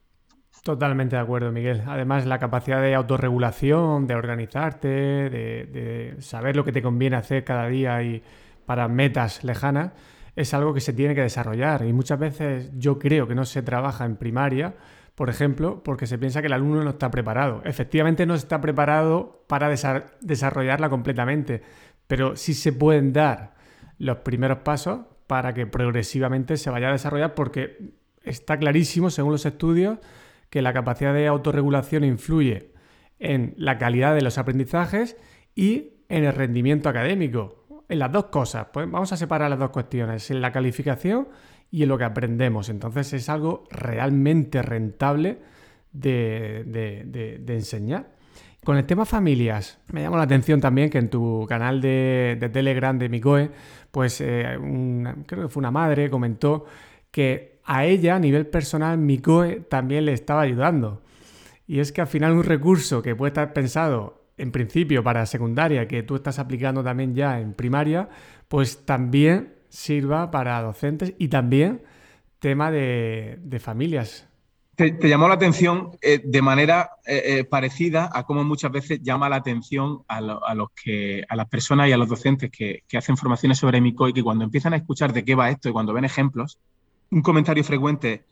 Totalmente 0.65 1.15
de 1.15 1.21
acuerdo, 1.21 1.51
Miguel. 1.51 1.83
Además, 1.85 2.25
la 2.25 2.39
capacidad 2.39 2.81
de 2.81 2.95
autorregulación, 2.95 4.07
de 4.07 4.15
organizarte, 4.15 4.87
de, 4.87 6.15
saber 6.21 6.55
lo 6.55 6.65
que 6.65 6.71
te 6.71 6.81
conviene 6.81 7.17
hacer 7.17 7.43
cada 7.43 7.67
día 7.67 8.01
y 8.01 8.23
para 8.65 8.87
metas 8.87 9.43
lejanas, 9.43 9.91
es 10.35 10.55
algo 10.55 10.73
que 10.73 10.81
se 10.81 10.91
tiene 10.91 11.13
que 11.13 11.21
desarrollar. 11.21 11.85
Y 11.85 11.93
muchas 11.93 12.17
veces 12.17 12.71
yo 12.79 12.97
creo 12.97 13.27
que 13.27 13.35
no 13.35 13.45
se 13.45 13.61
trabaja 13.61 14.05
en 14.05 14.15
primaria, 14.15 14.73
por 15.13 15.29
ejemplo, 15.29 15.83
porque 15.83 16.07
se 16.07 16.17
piensa 16.17 16.41
que 16.41 16.47
el 16.47 16.53
alumno 16.53 16.83
no 16.83 16.89
está 16.89 17.11
preparado. 17.11 17.61
Efectivamente, 17.63 18.25
no 18.25 18.33
está 18.33 18.59
preparado 18.59 19.43
para 19.45 19.69
desarrollarla 19.69 20.89
completamente, 20.89 21.61
pero 22.07 22.35
sí 22.35 22.55
se 22.55 22.73
pueden 22.73 23.13
dar 23.13 23.53
los 23.99 24.17
primeros 24.17 24.57
pasos 24.63 25.01
para 25.27 25.53
que 25.53 25.67
progresivamente 25.67 26.57
se 26.57 26.71
vaya 26.71 26.89
a 26.89 26.93
desarrollar, 26.93 27.35
porque 27.35 27.93
está 28.23 28.57
clarísimo, 28.57 29.11
según 29.11 29.33
los 29.33 29.45
estudios, 29.45 29.99
que 30.55 30.61
la 30.61 30.71
capacidad 30.71 31.13
de 31.13 31.27
autorregulación 31.27 32.05
influye 32.05 32.71
en 33.19 33.55
la 33.57 33.77
calidad 33.77 34.15
de 34.15 34.21
los 34.21 34.37
aprendizajes 34.37 35.17
y 35.53 35.95
en 36.07 36.23
el 36.23 36.31
rendimiento 36.31 36.87
académico. 36.87 37.65
En 37.89 37.99
las 37.99 38.09
dos 38.09 38.27
cosas. 38.27 38.67
Pues 38.71 38.89
vamos 38.89 39.11
a 39.11 39.17
separar 39.17 39.49
las 39.49 39.59
dos 39.59 39.71
cuestiones, 39.71 40.31
en 40.31 40.39
la 40.39 40.53
calificación 40.53 41.27
y 41.69 41.83
en 41.83 41.89
lo 41.89 41.97
que 41.97 42.05
aprendemos. 42.05 42.69
Entonces 42.69 43.11
es 43.11 43.27
algo 43.27 43.65
realmente 43.69 44.61
rentable 44.61 45.39
de, 45.91 47.43
enseñar. 47.49 48.13
Con 48.63 48.77
el 48.77 48.85
tema 48.85 49.03
familias, 49.03 49.79
me 49.91 50.03
llama 50.03 50.15
la 50.15 50.23
atención 50.23 50.61
también 50.61 50.89
que 50.89 50.99
en 50.99 51.09
tu 51.09 51.45
canal 51.49 51.81
de, 51.81 52.49
Telegram 52.53 52.97
de 52.97 53.09
Micoe, 53.09 53.51
pues 53.91 54.21
eh, 54.21 54.57
creo 55.27 55.41
que 55.41 55.49
fue 55.49 55.59
una 55.59 55.71
madre, 55.71 56.09
comentó 56.09 56.63
que 57.11 57.54
a 57.65 57.85
ella 57.85 58.15
a 58.15 58.19
nivel 58.19 58.47
personal 58.47 58.97
Micoe 58.97 59.61
también 59.61 60.05
le 60.05 60.13
estaba 60.13 60.41
ayudando. 60.41 61.01
Y 61.67 61.79
es 61.79 61.91
que 61.91 62.01
al 62.01 62.07
final 62.07 62.33
un 62.33 62.43
recurso 62.43 63.01
que 63.01 63.15
puede 63.15 63.29
estar 63.29 63.53
pensado 63.53 64.23
en 64.37 64.51
principio 64.51 65.03
para 65.03 65.25
secundaria, 65.25 65.87
que 65.87 66.03
tú 66.03 66.15
estás 66.15 66.39
aplicando 66.39 66.83
también 66.83 67.15
ya 67.15 67.39
en 67.39 67.53
primaria, 67.53 68.09
pues 68.47 68.85
también 68.85 69.55
sirva 69.69 70.29
para 70.29 70.61
docentes 70.61 71.13
y 71.17 71.29
también 71.29 71.81
tema 72.39 72.69
de, 72.69 73.59
familias. 73.59 74.27
Te, 74.75 74.95
llamó 75.07 75.27
la 75.27 75.35
atención 75.35 75.91
eh, 76.01 76.21
de 76.23 76.41
manera 76.41 76.91
eh, 77.05 77.21
eh, 77.25 77.43
parecida 77.45 78.09
a 78.13 78.25
cómo 78.25 78.43
muchas 78.43 78.71
veces 78.71 79.01
llama 79.01 79.29
la 79.29 79.37
atención 79.37 80.03
a, 80.07 80.21
los 80.21 80.69
que, 80.71 81.23
a 81.27 81.35
las 81.35 81.47
personas 81.47 81.87
y 81.87 81.93
a 81.93 81.97
los 81.97 82.09
docentes 82.09 82.51
que, 82.51 82.83
que 82.87 82.97
hacen 82.97 83.15
formaciones 83.15 83.57
sobre 83.57 83.79
MICO 83.79 84.09
y 84.09 84.13
que 84.13 84.21
cuando 84.21 84.43
empiezan 84.43 84.73
a 84.73 84.77
escuchar 84.77 85.13
de 85.13 85.23
qué 85.23 85.33
va 85.33 85.49
esto 85.49 85.69
y 85.69 85.71
cuando 85.71 85.93
ven 85.93 86.03
ejemplos, 86.03 86.59
un 87.11 87.21
comentario 87.21 87.63
frecuente 87.63 88.25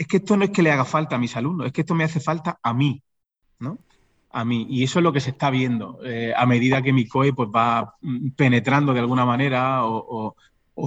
es 0.00 0.06
que 0.06 0.16
esto 0.18 0.36
no 0.36 0.44
es 0.44 0.50
que 0.50 0.62
le 0.62 0.72
haga 0.72 0.84
falta 0.84 1.16
a 1.16 1.18
mis 1.18 1.36
alumnos, 1.36 1.66
es 1.66 1.72
que 1.72 1.82
esto 1.82 1.94
me 1.94 2.04
hace 2.04 2.20
falta 2.20 2.58
a 2.62 2.72
mí, 2.72 3.02
¿no? 3.58 3.78
A 4.30 4.44
mí. 4.44 4.66
Y 4.70 4.84
eso 4.84 4.98
es 4.98 5.02
lo 5.02 5.12
que 5.12 5.20
se 5.20 5.30
está 5.30 5.50
viendo 5.50 5.98
eh, 6.04 6.32
a 6.34 6.46
medida 6.46 6.82
que 6.82 6.92
mi 6.92 7.06
COE 7.06 7.34
pues, 7.34 7.50
va 7.54 7.96
mm, 8.00 8.30
penetrando 8.30 8.94
de 8.94 9.00
alguna 9.00 9.26
manera 9.26 9.84
o, 9.84 10.34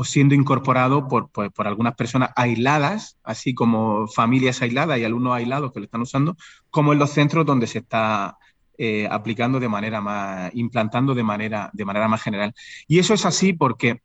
siendo 0.03 0.33
incorporado 0.33 1.07
por, 1.07 1.29
pues, 1.29 1.51
por, 1.51 1.67
algunas 1.67 1.93
personas 1.93 2.31
aisladas, 2.35 3.19
así 3.23 3.53
como 3.53 4.07
familias 4.07 4.63
aisladas 4.63 4.97
y 4.97 5.03
alumnos 5.03 5.35
aislados 5.35 5.71
que 5.71 5.81
lo 5.81 5.85
están 5.85 6.01
usando, 6.01 6.35
como 6.71 6.93
en 6.93 6.99
los 6.99 7.11
centros 7.11 7.45
donde 7.45 7.67
se 7.67 7.79
está 7.79 8.37
eh, 8.79 9.07
aplicando 9.11 9.59
de 9.59 9.69
manera 9.69 10.01
más, 10.01 10.49
implantando 10.55 11.13
de 11.13 11.21
manera, 11.21 11.69
de 11.73 11.85
manera 11.85 12.07
más 12.07 12.23
general. 12.23 12.55
Y 12.87 12.97
eso 12.97 13.13
es 13.13 13.23
así 13.23 13.53
porque, 13.53 14.01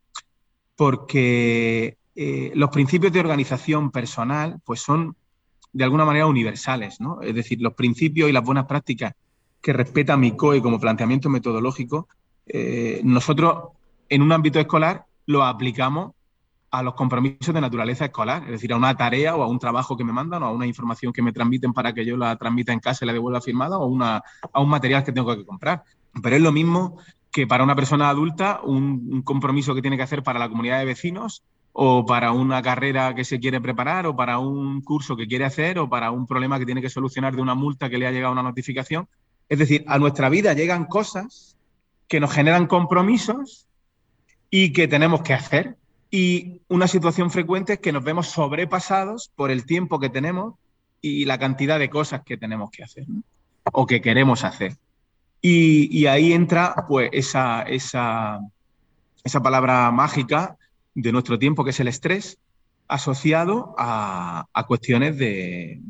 porque 0.77 1.97
eh, 2.21 2.51
los 2.57 2.71
principios 2.71 3.13
de 3.13 3.21
organización 3.21 3.93
personal 3.93 4.61
pues 4.65 4.81
son 4.81 5.15
de 5.73 5.85
alguna 5.85 6.05
manera 6.05 6.27
universales, 6.27 7.01
¿no? 7.01 7.23
Es 7.23 7.33
decir, 7.33 7.61
los 7.61 7.75
principios 7.75 8.29
y 8.29 8.33
las 8.33 8.43
buenas 8.43 8.67
prácticas 8.67 9.15
que 9.63 9.73
respeta 9.73 10.17
mi 10.17 10.33
COE 10.33 10.61
como 10.61 10.81
planteamiento 10.81 11.29
metodológico, 11.29 12.09
eh, 12.49 13.01
nosotros 13.05 13.69
en 14.09 14.23
un 14.23 14.33
ámbito 14.33 14.59
escolar 14.59 15.05
lo 15.27 15.45
aplicamos 15.45 16.11
a 16.73 16.83
los 16.83 16.95
compromisos 16.95 17.55
de 17.55 17.61
naturaleza 17.61 18.07
escolar, 18.07 18.43
es 18.47 18.51
decir, 18.51 18.73
a 18.73 18.77
una 18.77 18.97
tarea 18.97 19.37
o 19.37 19.45
a 19.45 19.47
un 19.47 19.61
trabajo 19.61 19.97
que 19.97 20.03
me 20.03 20.13
mandan 20.13 20.43
o 20.43 20.47
a 20.47 20.51
una 20.51 20.67
información 20.67 21.13
que 21.13 21.23
me 21.23 21.33
transmiten 21.33 21.73
para 21.73 21.93
que 21.93 22.05
yo 22.05 22.17
la 22.17 22.35
transmita 22.35 22.73
en 22.73 22.81
casa 22.81 23.05
y 23.05 23.07
la 23.07 23.13
devuelva 23.13 23.41
firmada 23.41 23.79
o 23.79 23.97
a 24.03 24.61
un 24.61 24.69
material 24.69 25.05
que 25.05 25.13
tengo 25.13 25.37
que 25.37 25.47
comprar. 25.47 25.85
Pero 26.21 26.35
es 26.35 26.43
lo 26.43 26.51
mismo 26.51 26.99
que 27.31 27.47
para 27.47 27.63
una 27.63 27.77
persona 27.77 28.09
adulta 28.09 28.61
un 28.65 29.23
compromiso 29.23 29.73
que 29.73 29.83
tiene 29.83 29.97
que 29.97 30.03
hacer 30.03 30.25
para 30.25 30.41
la 30.41 30.49
comunidad 30.49 30.81
de 30.81 30.85
vecinos 30.85 31.45
o 31.81 32.05
para 32.05 32.33
una 32.33 32.61
carrera 32.61 33.15
que 33.15 33.25
se 33.25 33.39
quiere 33.39 33.61
preparar, 33.61 34.05
o 34.07 34.17
para 34.17 34.41
un 34.41 34.81
curso 34.81 35.17
que 35.17 35.29
quiere 35.29 35.45
hacer, 35.45 35.79
o 35.79 35.89
para 35.89 36.11
un 36.11 36.27
problema 36.27 36.59
que 36.59 36.67
tiene 36.67 36.83
que 36.83 36.91
solucionar 36.91 37.37
de 37.37 37.41
una 37.41 37.55
multa 37.55 37.89
que 37.89 37.99
le 37.99 38.07
ha 38.09 38.11
llegado 38.11 38.33
una 38.33 38.43
notificación. 38.43 39.07
Es 39.49 39.61
decir, 39.61 39.85
a 39.87 39.97
nuestra 40.01 40.29
vida 40.29 40.55
llegan 40.55 40.87
cosas 40.87 41.57
que 42.09 42.19
nos 42.19 42.33
generan 42.33 42.67
compromisos 42.67 43.69
y 44.51 44.73
que 44.73 44.89
tenemos 44.89 45.23
que 45.23 45.35
hacer. 45.35 45.77
Y 46.11 46.63
una 46.67 46.89
situación 46.89 47.31
frecuente 47.31 47.75
es 47.75 47.79
que 47.79 47.93
nos 47.93 48.03
vemos 48.03 48.27
sobrepasados 48.27 49.31
por 49.37 49.53
el 49.53 49.65
tiempo 49.65 50.01
que 50.01 50.11
tenemos 50.11 50.55
y 51.01 51.27
la 51.27 51.39
cantidad 51.39 51.79
de 51.79 51.89
cosas 51.89 52.23
que 52.27 52.37
tenemos 52.37 52.73
que 52.73 52.83
hacer 52.83 53.05
o 53.73 53.87
que 53.87 54.01
queremos 54.01 54.43
hacer. 54.43 54.77
Y, 55.41 56.07
ahí 56.07 56.33
entra 56.33 56.75
pues 56.89 57.09
esa, 57.13 57.63
esa, 57.63 58.41
esa 59.23 59.41
palabra 59.41 59.93
mágica 59.93 60.58
de 61.03 61.13
nuestro 61.13 61.39
tiempo, 61.39 61.65
que 61.65 61.71
es 61.71 61.81
el 61.81 61.89
estrés, 61.89 62.39
asociado 62.89 63.75
a, 63.79 64.47
cuestiones 64.67 65.17
de, 65.17 65.81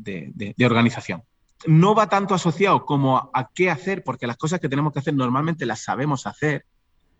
organización. 0.63 1.23
No 1.65 1.95
va 1.95 2.07
tanto 2.07 2.35
asociado 2.35 2.85
como 2.85 3.31
a, 3.33 3.49
qué 3.53 3.69
hacer, 3.69 4.03
porque 4.03 4.27
las 4.27 4.37
cosas 4.37 4.59
que 4.59 4.69
tenemos 4.69 4.93
que 4.93 4.99
hacer 4.99 5.13
normalmente 5.13 5.65
las 5.65 5.83
sabemos 5.83 6.27
hacer, 6.27 6.65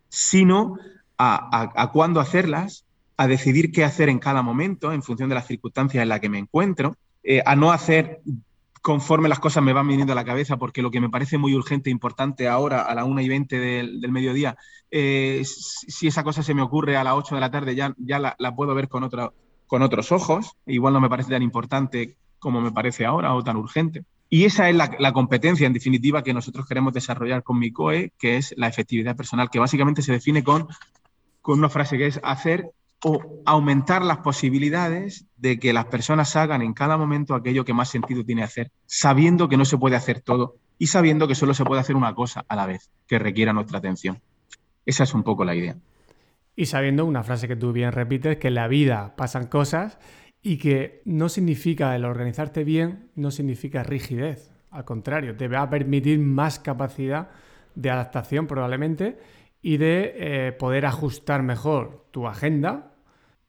sino 0.08 0.76
a, 1.18 1.90
cuándo 1.92 2.20
hacerlas, 2.20 2.84
a 3.16 3.26
decidir 3.26 3.72
qué 3.72 3.84
hacer 3.84 4.08
en 4.08 4.18
cada 4.18 4.42
momento 4.42 4.92
en 4.92 5.02
función 5.02 5.28
de 5.28 5.34
las 5.34 5.46
circunstancias 5.46 6.02
en 6.02 6.08
las 6.08 6.20
que 6.20 6.28
me 6.28 6.38
encuentro, 6.38 6.96
eh, 7.22 7.42
a 7.44 7.56
no 7.56 7.72
hacer 7.72 8.20
conforme 8.80 9.28
las 9.28 9.40
cosas 9.40 9.62
me 9.62 9.72
van 9.72 9.86
viniendo 9.86 10.12
a 10.12 10.16
la 10.16 10.24
cabeza, 10.24 10.56
porque 10.56 10.82
lo 10.82 10.90
que 10.90 11.00
me 11.00 11.10
parece 11.10 11.38
muy 11.38 11.54
urgente 11.54 11.90
e 11.90 11.92
importante 11.92 12.48
ahora, 12.48 12.82
a 12.82 12.94
las 12.94 13.04
1 13.04 13.20
y 13.20 13.28
20 13.28 13.58
del, 13.58 14.12
mediodía, 14.12 14.56
eh, 14.90 15.42
si 15.44 16.06
esa 16.06 16.24
cosa 16.24 16.42
se 16.42 16.54
me 16.54 16.62
ocurre 16.62 16.96
a 16.96 17.04
las 17.04 17.14
8 17.14 17.34
de 17.34 17.40
la 17.40 17.50
tarde, 17.50 17.74
ya, 17.74 17.94
ya 17.98 18.18
la, 18.18 18.54
puedo 18.56 18.74
ver 18.74 18.88
con, 18.88 19.08
con 19.66 19.82
otros 19.82 20.12
ojos. 20.12 20.56
Igual 20.66 20.94
no 20.94 21.00
me 21.00 21.10
parece 21.10 21.30
tan 21.30 21.42
importante 21.42 22.16
como 22.38 22.60
me 22.60 22.72
parece 22.72 23.04
ahora 23.04 23.34
o 23.34 23.44
tan 23.44 23.56
urgente. 23.56 24.04
Y 24.32 24.44
esa 24.44 24.68
es 24.70 24.76
la, 24.76 25.12
competencia, 25.12 25.66
en 25.66 25.72
definitiva, 25.72 26.22
que 26.22 26.32
nosotros 26.32 26.64
queremos 26.66 26.92
desarrollar 26.92 27.42
con 27.42 27.58
mi 27.58 27.72
COE, 27.72 28.12
que 28.16 28.36
es 28.36 28.54
la 28.56 28.68
efectividad 28.68 29.16
personal, 29.16 29.50
que 29.50 29.58
básicamente 29.58 30.02
se 30.02 30.12
define 30.12 30.44
con, 30.44 30.68
con 31.42 31.58
una 31.58 31.68
frase 31.68 31.98
que 31.98 32.06
es 32.06 32.20
hacer 32.22 32.70
o 33.02 33.42
aumentar 33.46 34.02
las 34.02 34.18
posibilidades 34.18 35.26
de 35.36 35.58
que 35.58 35.72
las 35.72 35.86
personas 35.86 36.36
hagan 36.36 36.62
en 36.62 36.74
cada 36.74 36.98
momento 36.98 37.34
aquello 37.34 37.64
que 37.64 37.72
más 37.72 37.88
sentido 37.88 38.24
tiene 38.24 38.42
hacer, 38.42 38.70
sabiendo 38.86 39.48
que 39.48 39.56
no 39.56 39.64
se 39.64 39.78
puede 39.78 39.96
hacer 39.96 40.20
todo 40.20 40.56
y 40.78 40.88
sabiendo 40.88 41.26
que 41.26 41.34
solo 41.34 41.54
se 41.54 41.64
puede 41.64 41.80
hacer 41.80 41.96
una 41.96 42.14
cosa 42.14 42.44
a 42.48 42.56
la 42.56 42.66
vez 42.66 42.90
que 43.06 43.18
requiera 43.18 43.52
nuestra 43.52 43.78
atención. 43.78 44.20
Esa 44.84 45.04
es 45.04 45.14
un 45.14 45.22
poco 45.22 45.44
la 45.44 45.54
idea. 45.54 45.76
Y 46.56 46.66
sabiendo 46.66 47.06
una 47.06 47.22
frase 47.22 47.48
que 47.48 47.56
tú 47.56 47.72
bien 47.72 47.92
repites, 47.92 48.36
que 48.36 48.48
en 48.48 48.54
la 48.54 48.68
vida 48.68 49.14
pasan 49.16 49.46
cosas 49.46 49.98
y 50.42 50.58
que 50.58 51.02
no 51.04 51.28
significa 51.28 51.94
el 51.96 52.04
organizarte 52.04 52.64
bien, 52.64 53.10
no 53.14 53.30
significa 53.30 53.82
rigidez. 53.82 54.50
Al 54.70 54.84
contrario, 54.84 55.36
te 55.36 55.48
va 55.48 55.62
a 55.62 55.70
permitir 55.70 56.18
más 56.18 56.58
capacidad 56.58 57.30
de 57.74 57.90
adaptación 57.90 58.46
probablemente 58.46 59.18
y 59.62 59.76
de 59.76 60.14
eh, 60.16 60.52
poder 60.52 60.86
ajustar 60.86 61.42
mejor 61.42 62.06
tu 62.10 62.26
agenda 62.26 62.89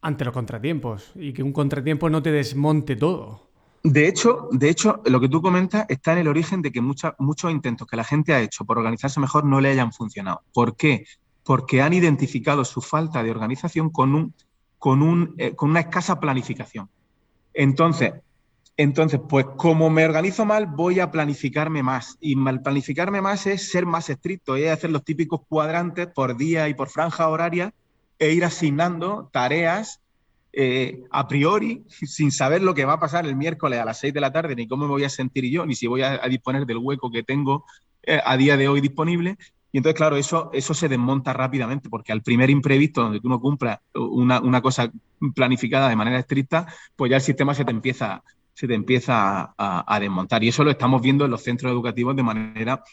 ante 0.01 0.25
los 0.25 0.33
contratiempos 0.33 1.11
y 1.15 1.33
que 1.33 1.43
un 1.43 1.53
contratiempo 1.53 2.09
no 2.09 2.21
te 2.21 2.31
desmonte 2.31 2.95
todo. 2.95 3.51
De 3.83 4.07
hecho, 4.07 4.47
de 4.51 4.69
hecho, 4.69 5.01
lo 5.05 5.19
que 5.19 5.29
tú 5.29 5.41
comentas 5.41 5.85
está 5.89 6.13
en 6.13 6.19
el 6.19 6.27
origen 6.27 6.61
de 6.61 6.71
que 6.71 6.81
muchos 6.81 7.51
intentos 7.51 7.87
que 7.87 7.95
la 7.95 8.03
gente 8.03 8.33
ha 8.33 8.41
hecho 8.41 8.63
por 8.63 8.77
organizarse 8.77 9.19
mejor 9.19 9.43
no 9.43 9.59
le 9.59 9.69
hayan 9.69 9.91
funcionado. 9.91 10.43
¿Por 10.53 10.75
qué? 10.75 11.05
Porque 11.43 11.81
han 11.81 11.93
identificado 11.93 12.63
su 12.63 12.81
falta 12.81 13.23
de 13.23 13.31
organización 13.31 13.89
con, 13.89 14.13
un, 14.13 14.35
con, 14.77 15.01
un, 15.01 15.33
eh, 15.37 15.55
con 15.55 15.71
una 15.71 15.79
escasa 15.79 16.19
planificación. 16.19 16.89
Entonces, 17.53 18.13
entonces, 18.77 19.19
pues 19.27 19.45
como 19.57 19.89
me 19.89 20.05
organizo 20.05 20.45
mal, 20.45 20.67
voy 20.67 20.99
a 20.99 21.11
planificarme 21.11 21.81
más. 21.81 22.17
Y 22.21 22.35
mal 22.35 22.61
planificarme 22.61 23.19
más 23.19 23.47
es 23.47 23.71
ser 23.71 23.87
más 23.87 24.09
estricto, 24.11 24.55
es 24.55 24.71
hacer 24.71 24.91
los 24.91 25.03
típicos 25.03 25.41
cuadrantes 25.49 26.07
por 26.07 26.37
día 26.37 26.69
y 26.69 26.75
por 26.75 26.89
franja 26.89 27.27
horaria 27.27 27.73
e 28.21 28.33
ir 28.33 28.45
asignando 28.45 29.31
tareas 29.33 29.99
eh, 30.53 31.05
a 31.09 31.27
priori, 31.27 31.83
sin 31.87 32.31
saber 32.31 32.61
lo 32.61 32.75
que 32.75 32.85
va 32.85 32.93
a 32.93 32.99
pasar 32.99 33.25
el 33.25 33.35
miércoles 33.35 33.79
a 33.79 33.85
las 33.85 33.99
6 33.99 34.13
de 34.13 34.21
la 34.21 34.31
tarde, 34.31 34.55
ni 34.55 34.67
cómo 34.67 34.85
me 34.85 34.91
voy 34.91 35.03
a 35.03 35.09
sentir 35.09 35.49
yo, 35.49 35.65
ni 35.65 35.73
si 35.73 35.87
voy 35.87 36.03
a, 36.03 36.19
disponer 36.29 36.67
del 36.67 36.77
hueco 36.77 37.09
que 37.09 37.23
tengo 37.23 37.65
eh, 38.03 38.21
a 38.23 38.37
día 38.37 38.57
de 38.57 38.67
hoy 38.67 38.79
disponible. 38.79 39.37
Y 39.71 39.77
entonces, 39.77 39.97
claro, 39.97 40.17
eso, 40.17 40.51
eso 40.53 40.75
se 40.75 40.87
desmonta 40.87 41.33
rápidamente, 41.33 41.89
porque 41.89 42.11
al 42.11 42.21
primer 42.21 42.51
imprevisto 42.51 43.01
donde 43.01 43.19
tú 43.21 43.27
no 43.27 43.39
cumplas 43.39 43.79
una, 43.95 44.61
cosa 44.61 44.91
planificada 45.33 45.89
de 45.89 45.95
manera 45.95 46.19
estricta, 46.19 46.67
pues 46.95 47.09
ya 47.09 47.15
el 47.15 47.23
sistema 47.23 47.55
se 47.55 47.65
te 47.65 47.71
empieza, 47.71 48.23
se 48.53 48.67
te 48.67 48.75
empieza 48.75 49.55
a, 49.57 49.95
a 49.95 49.99
desmontar. 49.99 50.43
Y 50.43 50.49
eso 50.49 50.63
lo 50.63 50.69
estamos 50.69 51.01
viendo 51.01 51.25
en 51.25 51.31
los 51.31 51.41
centros 51.41 51.71
educativos 51.71 52.15
de 52.15 52.21
manera 52.21 52.83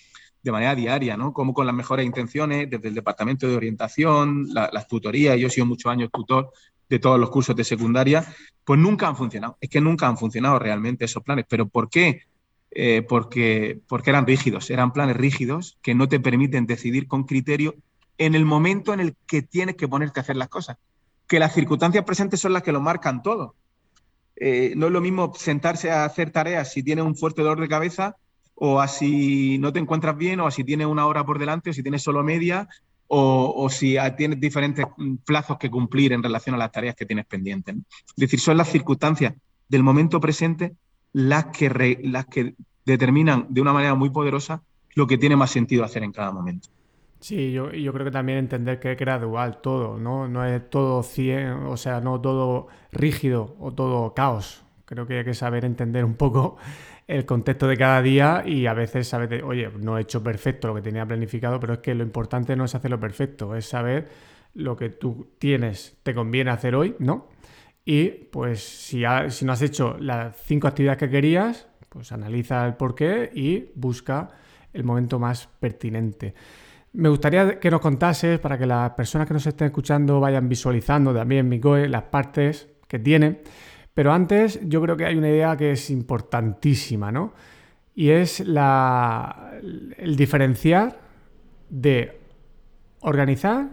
de 0.49 0.53
manera 0.53 0.75
diaria, 0.75 1.17
¿no? 1.17 1.33
Como 1.33 1.53
con 1.53 1.67
las 1.67 1.75
mejores 1.75 2.07
intenciones, 2.07 2.71
desde 2.71 2.89
el 2.89 2.95
departamento 2.95 3.47
de 3.47 3.57
orientación, 3.57 4.49
las 4.53 4.89
tutorías, 4.89 5.39
yo 5.39 5.49
he 5.49 5.51
sido 5.51 5.67
muchos 5.67 5.93
años 5.93 6.11
tutor 6.11 6.53
de 6.89 6.99
todos 6.99 7.21
los 7.21 7.29
cursos 7.29 7.55
de 7.55 7.65
secundaria, 7.65 8.25
pues 8.65 8.81
nunca 8.81 9.07
han 9.07 9.17
funcionado. 9.17 9.59
Es 9.61 9.69
que 9.69 9.81
nunca 9.81 10.07
han 10.07 10.17
funcionado 10.17 10.59
realmente 10.59 11.05
esos 11.05 11.23
planes. 11.23 11.45
¿Pero 11.49 11.69
por 11.69 11.91
qué? 11.91 12.23
Eh, 12.71 13.03
porque, 13.07 13.81
porque 13.87 14.11
eran 14.11 14.27
rígidos, 14.27 14.71
eran 14.71 14.93
planes 14.93 15.17
rígidos 15.17 15.79
que 15.83 15.95
no 15.95 16.09
te 16.09 16.21
permiten 16.21 16.67
decidir 16.67 17.09
con 17.09 17.25
criterio 17.25 17.75
en 18.17 18.35
el 18.35 18.45
momento 18.45 18.95
en 18.95 19.01
el 19.01 19.17
que 19.27 19.43
tienes 19.43 19.77
que 19.77 19.89
ponerte 19.89 20.21
a 20.21 20.23
hacer 20.23 20.37
las 20.37 20.49
cosas. 20.49 20.79
Que 21.27 21.39
las 21.39 21.53
circunstancias 21.53 22.05
presentes 22.05 22.41
son 22.41 22.55
las 22.55 22.63
que 22.63 22.73
lo 22.73 22.81
marcan 22.81 23.23
todo. 23.23 23.55
Eh, 24.37 24.73
no 24.77 24.87
es 24.87 24.93
lo 24.93 25.03
mismo 25.03 25.33
sentarse 25.37 25.91
a 25.91 26.07
hacer 26.07 26.31
tareas 26.31 26.73
si 26.73 26.83
tienes 26.83 27.05
un 27.05 27.17
fuerte 27.17 27.43
dolor 27.43 27.61
de 27.61 27.69
cabeza 27.69 28.17
o 28.61 28.81
así 28.81 29.59
no 29.59 29.73
te 29.73 29.79
encuentras 29.79 30.17
bien, 30.17 30.41
o 30.41 30.47
así 30.47 30.65
tienes 30.65 30.87
una 30.87 31.07
hora 31.07 31.25
por 31.25 31.39
delante, 31.39 31.71
o 31.71 31.73
si 31.73 31.83
tienes 31.83 32.03
solo 32.03 32.25
media, 32.25 32.69
o, 33.11 33.69
si 33.71 33.97
tienes 34.17 34.39
diferentes 34.39 34.87
plazos 35.25 35.57
que 35.57 35.71
cumplir 35.71 36.13
en 36.13 36.23
relación 36.23 36.55
a 36.55 36.59
las 36.59 36.71
tareas 36.71 36.95
que 36.95 37.07
tienes 37.07 37.25
pendientes. 37.25 37.77
Es 37.77 38.17
decir, 38.17 38.39
son 38.39 38.59
las 38.59 38.69
circunstancias 38.69 39.35
del 39.69 39.83
momento 39.83 40.21
presente 40.21 40.75
las 41.13 41.47
que, 41.47 41.99
las 42.05 42.27
que 42.27 42.55
determinan 42.85 43.47
de 43.49 43.63
una 43.63 43.73
manera 43.73 43.95
muy 43.95 44.11
poderosa 44.11 44.63
lo 44.95 45.07
que 45.07 45.17
tiene 45.17 45.37
más 45.37 45.51
sentido 45.51 45.85
hacer 45.85 46.03
en 46.03 46.13
cada 46.13 46.33
momento. 46.33 46.69
Sí, 47.21 47.51
yo, 47.53 47.73
yo 47.73 47.93
creo 47.93 48.05
que 48.05 48.11
también 48.11 48.39
entender 48.39 48.79
que 48.79 48.93
es 48.93 48.99
gradual 48.99 49.61
todo, 49.61 49.99
¿no? 49.99 50.29
No 50.29 50.45
es 50.45 50.69
todo 50.69 51.03
100, 51.03 51.67
o 51.67 51.77
sea, 51.77 52.01
no 52.01 52.21
todo 52.21 52.69
rígido 52.93 53.57
o 53.59 53.73
todo 53.73 54.15
caos. 54.15 54.65
Creo 54.85 55.07
que 55.07 55.19
hay 55.19 55.25
que 55.25 55.35
saber 55.35 55.65
entender 55.65 56.05
un 56.05 56.15
poco 56.15 56.59
el 57.09 57.25
contexto 57.25 57.67
de 57.67 57.77
cada 57.77 58.03
día 58.03 58.45
y 58.47 58.67
a 58.67 58.75
veces 58.75 59.09
saber, 59.09 59.43
oye, 59.43 59.71
no 59.81 59.97
he 59.97 60.03
hecho 60.03 60.23
perfecto 60.23 60.69
lo 60.69 60.75
que 60.75 60.83
tenía 60.83 61.07
planificado, 61.07 61.59
pero 61.59 61.73
es 61.73 61.79
que 61.81 61.95
lo 61.95 62.05
importante 62.05 62.55
no 62.55 62.67
es 62.67 62.75
hacerlo 62.75 63.01
perfecto, 63.01 63.57
es 63.57 63.67
saber 63.67 64.09
lo 64.55 64.77
que 64.77 64.91
tú 64.91 65.31
tienes, 65.39 65.97
te 66.03 66.15
conviene 66.15 66.51
hacer 66.51 66.75
hoy, 66.75 66.95
¿no? 66.99 67.29
Y 67.85 68.09
pues 68.09 68.63
si, 68.63 69.03
si 69.31 69.45
no 69.47 69.53
has 69.53 69.63
hecho 69.63 69.97
las 69.99 70.37
cinco 70.37 70.69
actividades 70.69 70.99
que 70.99 71.09
querías, 71.09 71.67
pues 71.89 72.13
analiza 72.13 72.67
el 72.67 72.75
porqué 72.75 73.31
y 73.35 73.71
busca 73.75 74.29
el 74.75 74.85
momento 74.85 75.19
más 75.19 75.49
pertinente. 75.59 76.35
Me 76.93 77.09
gustaría 77.09 77.59
que 77.59 77.71
nos 77.71 77.81
contases, 77.81 78.39
para 78.39 78.59
que 78.59 78.67
las 78.67 78.91
personas 78.91 79.27
que 79.27 79.33
nos 79.33 79.47
estén 79.47 79.69
escuchando 79.69 80.21
vayan 80.21 80.47
visualizando 80.47 81.15
también, 81.15 81.49
Micoe, 81.49 81.89
las 81.89 82.03
partes 82.05 82.69
que 82.87 82.99
tiene. 82.99 83.41
Pero 83.99 84.13
antes, 84.13 84.61
yo 84.63 84.81
creo 84.81 84.97
que 84.97 85.07
hay 85.07 85.17
una 85.17 85.29
idea 85.29 85.57
que 85.57 85.73
es 85.73 85.91
importantísima, 85.91 87.11
¿no? 87.11 87.33
Y 87.97 88.11
es 88.11 88.39
la, 88.39 89.59
el 89.97 90.15
diferenciar 90.15 91.01
de 91.69 92.21
organizar 93.01 93.71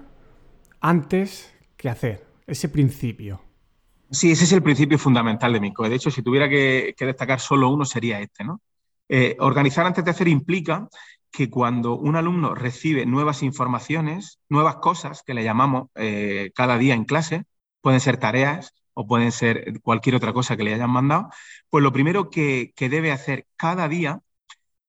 antes 0.82 1.54
que 1.78 1.90
hacer, 1.90 2.26
ese 2.48 2.70
principio. 2.70 3.40
Sí, 4.10 4.32
ese 4.32 4.46
es 4.46 4.52
el 4.54 4.64
principio 4.64 4.98
fundamental 4.98 5.54
de 5.54 5.60
Micoe. 5.60 5.90
De 5.90 5.96
hecho, 5.98 6.10
si 6.10 6.24
tuviera 6.24 6.50
que, 6.50 6.96
destacar 6.98 7.40
solo 7.40 7.70
uno, 7.70 7.86
sería 7.86 8.20
este, 8.20 8.44
¿no? 8.44 8.62
Eh, 9.08 9.36
organizar 9.38 9.86
antes 9.86 10.04
de 10.04 10.10
hacer 10.10 10.28
implica 10.28 10.90
que 11.30 11.52
cuando 11.52 11.96
un 11.96 12.16
alumno 12.16 12.56
recibe 12.56 13.06
nuevas 13.06 13.44
informaciones, 13.44 14.40
nuevas 14.50 14.78
cosas 14.78 15.22
que 15.22 15.36
le 15.36 15.44
llamamos 15.44 15.90
eh, 15.94 16.50
cada 16.56 16.80
día 16.80 16.96
en 16.96 17.06
clase, 17.06 17.44
pueden 17.80 18.00
ser 18.00 18.18
tareas 18.18 18.74
o 18.96 19.06
pueden 19.06 19.32
ser 19.32 19.80
cualquier 19.82 20.16
otra 20.16 20.34
cosa 20.34 20.58
que 20.58 20.64
le 20.64 20.74
hayan 20.74 20.90
mandado, 20.90 21.30
pues 21.70 21.84
lo 21.84 21.94
primero 21.94 22.30
que, 22.30 22.74
debe 22.78 23.12
hacer 23.12 23.46
cada 23.56 23.88
día, 23.88 24.22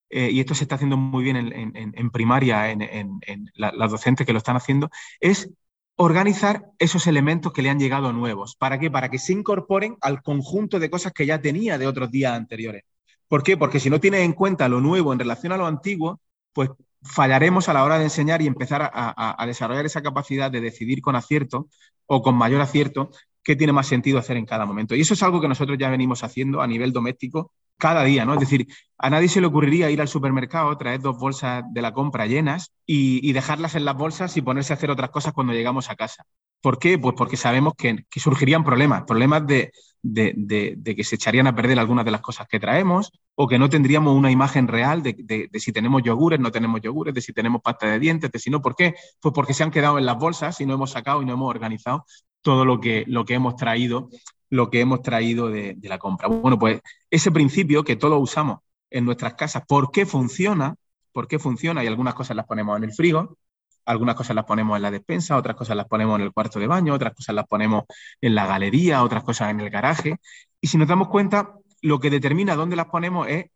eh, 0.08 0.30
y 0.30 0.40
esto 0.40 0.54
se 0.54 0.64
está 0.64 0.76
haciendo 0.76 0.96
muy 0.96 1.24
bien 1.24 1.36
en, 1.36 2.10
primaria, 2.10 2.70
en, 2.70 3.20
las 3.54 3.90
docentes 3.90 4.26
que 4.26 4.32
lo 4.32 4.38
están 4.38 4.56
haciendo, 4.56 4.90
es 5.20 5.50
organizar 5.96 6.66
esos 6.78 7.06
elementos 7.06 7.52
que 7.52 7.62
le 7.62 7.70
han 7.70 7.78
llegado 7.80 8.12
nuevos. 8.12 8.56
¿Para 8.56 8.78
qué? 8.78 8.90
Para 8.90 9.10
que 9.10 9.18
se 9.18 9.32
incorporen 9.32 9.96
al 10.00 10.22
conjunto 10.22 10.78
de 10.78 10.90
cosas 10.90 11.12
que 11.12 11.26
ya 11.26 11.40
tenía 11.40 11.78
de 11.78 11.86
otros 11.86 12.10
días 12.10 12.34
anteriores. 12.34 12.84
¿Por 13.28 13.42
qué? 13.42 13.56
Porque 13.56 13.80
si 13.80 13.90
no 13.90 14.00
tienes 14.00 14.20
en 14.20 14.32
cuenta 14.32 14.68
lo 14.68 14.80
nuevo 14.80 15.12
en 15.12 15.18
relación 15.18 15.52
a 15.52 15.56
lo 15.56 15.66
antiguo, 15.66 16.20
pues 16.52 16.70
fallaremos 17.02 17.68
a 17.68 17.72
la 17.72 17.84
hora 17.84 17.98
de 17.98 18.04
enseñar 18.04 18.42
y 18.42 18.46
empezar 18.46 18.90
a, 18.92 19.46
desarrollar 19.46 19.86
esa 19.86 20.02
capacidad 20.02 20.50
de 20.50 20.60
decidir 20.60 21.00
con 21.00 21.16
acierto 21.16 21.68
o 22.06 22.22
con 22.22 22.34
mayor 22.36 22.60
acierto 22.60 23.10
qué 23.46 23.54
tiene 23.54 23.72
más 23.72 23.86
sentido 23.86 24.18
hacer 24.18 24.36
en 24.36 24.44
cada 24.44 24.66
momento. 24.66 24.96
Y 24.96 25.02
eso 25.02 25.14
es 25.14 25.22
algo 25.22 25.40
que 25.40 25.46
nosotros 25.46 25.78
ya 25.78 25.88
venimos 25.88 26.24
haciendo 26.24 26.60
a 26.60 26.66
nivel 26.66 26.92
doméstico 26.92 27.52
cada 27.78 28.02
día, 28.02 28.24
¿no? 28.24 28.34
Es 28.34 28.40
decir, 28.40 28.66
a 28.98 29.08
nadie 29.08 29.28
se 29.28 29.40
le 29.40 29.46
ocurriría 29.46 29.88
ir 29.88 30.00
al 30.00 30.08
supermercado, 30.08 30.76
traer 30.76 31.00
dos 31.00 31.16
bolsas 31.16 31.62
de 31.70 31.80
la 31.80 31.92
compra 31.92 32.26
llenas 32.26 32.72
y, 32.84 33.32
dejarlas 33.32 33.76
en 33.76 33.84
las 33.84 33.96
bolsas 33.96 34.36
y 34.36 34.42
ponerse 34.42 34.72
a 34.72 34.76
hacer 34.76 34.90
otras 34.90 35.10
cosas 35.10 35.32
cuando 35.32 35.52
llegamos 35.52 35.90
a 35.90 35.94
casa. 35.94 36.24
¿Por 36.60 36.80
qué? 36.80 36.98
Pues 36.98 37.14
porque 37.16 37.36
sabemos 37.36 37.74
que, 37.78 38.04
surgirían 38.16 38.64
problemas, 38.64 39.04
problemas 39.04 39.46
de, 39.46 39.70
que 40.02 41.04
se 41.04 41.14
echarían 41.14 41.46
a 41.46 41.54
perder 41.54 41.78
algunas 41.78 42.04
de 42.04 42.10
las 42.10 42.22
cosas 42.22 42.48
que 42.48 42.58
traemos 42.58 43.12
o 43.36 43.46
que 43.46 43.60
no 43.60 43.70
tendríamos 43.70 44.16
una 44.16 44.32
imagen 44.32 44.66
real 44.66 45.04
de, 45.04 45.50
si 45.54 45.72
tenemos 45.72 46.02
yogures, 46.02 46.40
no 46.40 46.50
tenemos 46.50 46.80
yogures, 46.80 47.14
de 47.14 47.20
si 47.20 47.32
tenemos 47.32 47.62
pasta 47.62 47.88
de 47.88 48.00
dientes, 48.00 48.32
de 48.32 48.40
si 48.40 48.50
no, 48.50 48.60
¿por 48.60 48.74
qué? 48.74 48.96
Pues 49.20 49.32
porque 49.32 49.54
se 49.54 49.62
han 49.62 49.70
quedado 49.70 49.98
en 49.98 50.06
las 50.06 50.18
bolsas 50.18 50.60
y 50.60 50.66
no 50.66 50.74
hemos 50.74 50.90
sacado 50.90 51.22
y 51.22 51.26
no 51.26 51.34
hemos 51.34 51.48
organizado 51.48 52.04
todo 52.42 52.64
lo 52.64 52.80
que, 52.80 53.04
lo 53.06 53.24
que 53.24 53.34
hemos 53.34 53.56
traído, 53.56 54.08
lo 54.50 54.70
que 54.70 54.80
hemos 54.80 55.02
traído 55.02 55.48
de, 55.48 55.76
la 55.82 55.98
compra. 55.98 56.28
Bueno, 56.28 56.58
pues 56.58 56.80
ese 57.10 57.30
principio 57.30 57.84
que 57.84 57.96
todos 57.96 58.20
usamos 58.20 58.60
en 58.90 59.04
nuestras 59.04 59.34
casas, 59.34 59.64
¿por 59.66 59.90
qué 59.90 60.06
funciona? 60.06 60.76
¿Por 61.12 61.28
qué 61.28 61.38
funciona? 61.38 61.82
Y 61.82 61.86
algunas 61.86 62.14
cosas 62.14 62.36
las 62.36 62.46
ponemos 62.46 62.76
en 62.76 62.84
el 62.84 62.92
frigo, 62.92 63.38
algunas 63.84 64.14
cosas 64.14 64.36
las 64.36 64.44
ponemos 64.44 64.76
en 64.76 64.82
la 64.82 64.90
despensa, 64.90 65.36
otras 65.36 65.56
cosas 65.56 65.76
las 65.76 65.86
ponemos 65.86 66.16
en 66.18 66.26
el 66.26 66.32
cuarto 66.32 66.58
de 66.58 66.66
baño, 66.66 66.94
otras 66.94 67.14
cosas 67.14 67.34
las 67.34 67.46
ponemos 67.46 67.84
en 68.20 68.34
la 68.34 68.46
galería, 68.46 69.02
otras 69.02 69.24
cosas 69.24 69.50
en 69.50 69.60
el 69.60 69.70
garaje. 69.70 70.16
Y 70.60 70.68
si 70.68 70.78
nos 70.78 70.88
damos 70.88 71.08
cuenta, 71.08 71.54
lo 71.82 72.00
que 72.00 72.10
determina 72.10 72.54
dónde 72.54 72.76
las 72.76 72.86
ponemos 72.86 73.28
es 73.28 73.46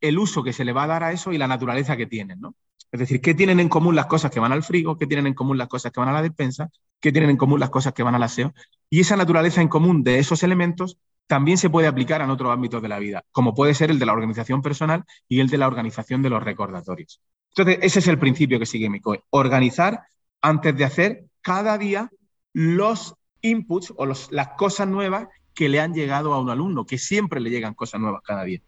el 0.00 0.18
uso 0.18 0.42
que 0.42 0.52
se 0.52 0.64
le 0.64 0.72
va 0.72 0.84
a 0.84 0.88
dar 0.88 1.02
a 1.02 1.12
eso 1.12 1.32
y 1.32 1.38
la 1.38 1.48
naturaleza 1.48 1.96
que 1.96 2.06
tienen, 2.06 2.40
¿no? 2.40 2.54
Es 2.90 3.00
decir, 3.00 3.20
¿qué 3.20 3.34
tienen 3.34 3.60
en 3.60 3.68
común 3.68 3.94
las 3.94 4.06
cosas 4.06 4.30
que 4.30 4.40
van 4.40 4.52
al 4.52 4.62
frigo? 4.62 4.96
¿Qué 4.96 5.06
tienen 5.06 5.26
en 5.26 5.34
común 5.34 5.58
las 5.58 5.68
cosas 5.68 5.92
que 5.92 6.00
van 6.00 6.08
a 6.08 6.12
la 6.12 6.22
despensa? 6.22 6.70
¿Qué 7.00 7.12
tienen 7.12 7.30
en 7.30 7.36
común 7.36 7.60
las 7.60 7.70
cosas 7.70 7.92
que 7.92 8.02
van 8.02 8.14
al 8.14 8.22
aseo? 8.22 8.54
Y 8.88 9.00
esa 9.00 9.16
naturaleza 9.16 9.60
en 9.60 9.68
común 9.68 10.02
de 10.02 10.18
esos 10.18 10.42
elementos 10.42 10.98
también 11.26 11.58
se 11.58 11.68
puede 11.68 11.86
aplicar 11.86 12.22
en 12.22 12.30
otros 12.30 12.50
ámbitos 12.50 12.80
de 12.80 12.88
la 12.88 12.98
vida, 12.98 13.24
como 13.32 13.54
puede 13.54 13.74
ser 13.74 13.90
el 13.90 13.98
de 13.98 14.06
la 14.06 14.14
organización 14.14 14.62
personal 14.62 15.04
y 15.28 15.40
el 15.40 15.48
de 15.48 15.58
la 15.58 15.66
organización 15.66 16.22
de 16.22 16.30
los 16.30 16.42
recordatorios. 16.42 17.20
Entonces, 17.50 17.78
ese 17.82 17.98
es 17.98 18.08
el 18.08 18.18
principio 18.18 18.58
que 18.58 18.66
sigue 18.66 18.88
MICOE. 18.88 19.22
Organizar 19.30 20.04
antes 20.40 20.76
de 20.76 20.84
hacer 20.84 21.24
cada 21.42 21.76
día 21.76 22.10
los 22.54 23.14
inputs 23.42 23.92
o 23.96 24.06
las 24.06 24.48
cosas 24.56 24.88
nuevas 24.88 25.28
que 25.54 25.68
le 25.68 25.80
han 25.80 25.92
llegado 25.92 26.32
a 26.32 26.40
un 26.40 26.50
alumno, 26.50 26.86
que 26.86 26.98
siempre 26.98 27.40
le 27.40 27.50
llegan 27.50 27.74
cosas 27.74 28.00
nuevas 28.00 28.22
cada 28.24 28.44
día. 28.44 28.60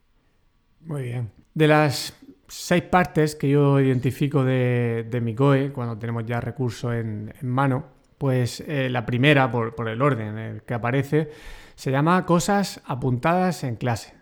Muy 0.81 1.03
bien. 1.05 1.31
De 1.55 1.67
las 1.67 2.17
seis 2.51 2.83
partes 2.83 3.37
que 3.37 3.49
yo 3.49 3.81
identifico 3.81 4.45
de, 4.45 5.07
de 5.09 5.21
MICOE, 5.21 5.73
cuando 5.73 5.97
tenemos 5.97 6.27
ya 6.27 6.41
recursos 6.41 6.93
en, 6.95 7.33
mano, 7.43 7.85
pues 8.19 8.61
eh, 8.67 8.89
la 8.91 9.07
primera, 9.07 9.51
por, 9.51 9.89
el 9.89 10.03
orden 10.03 10.37
el 10.37 10.63
que 10.63 10.75
aparece, 10.75 11.31
se 11.77 11.91
llama 11.91 12.27
cosas 12.27 12.83
apuntadas 12.85 13.65
en 13.65 13.77
clase. 13.77 14.15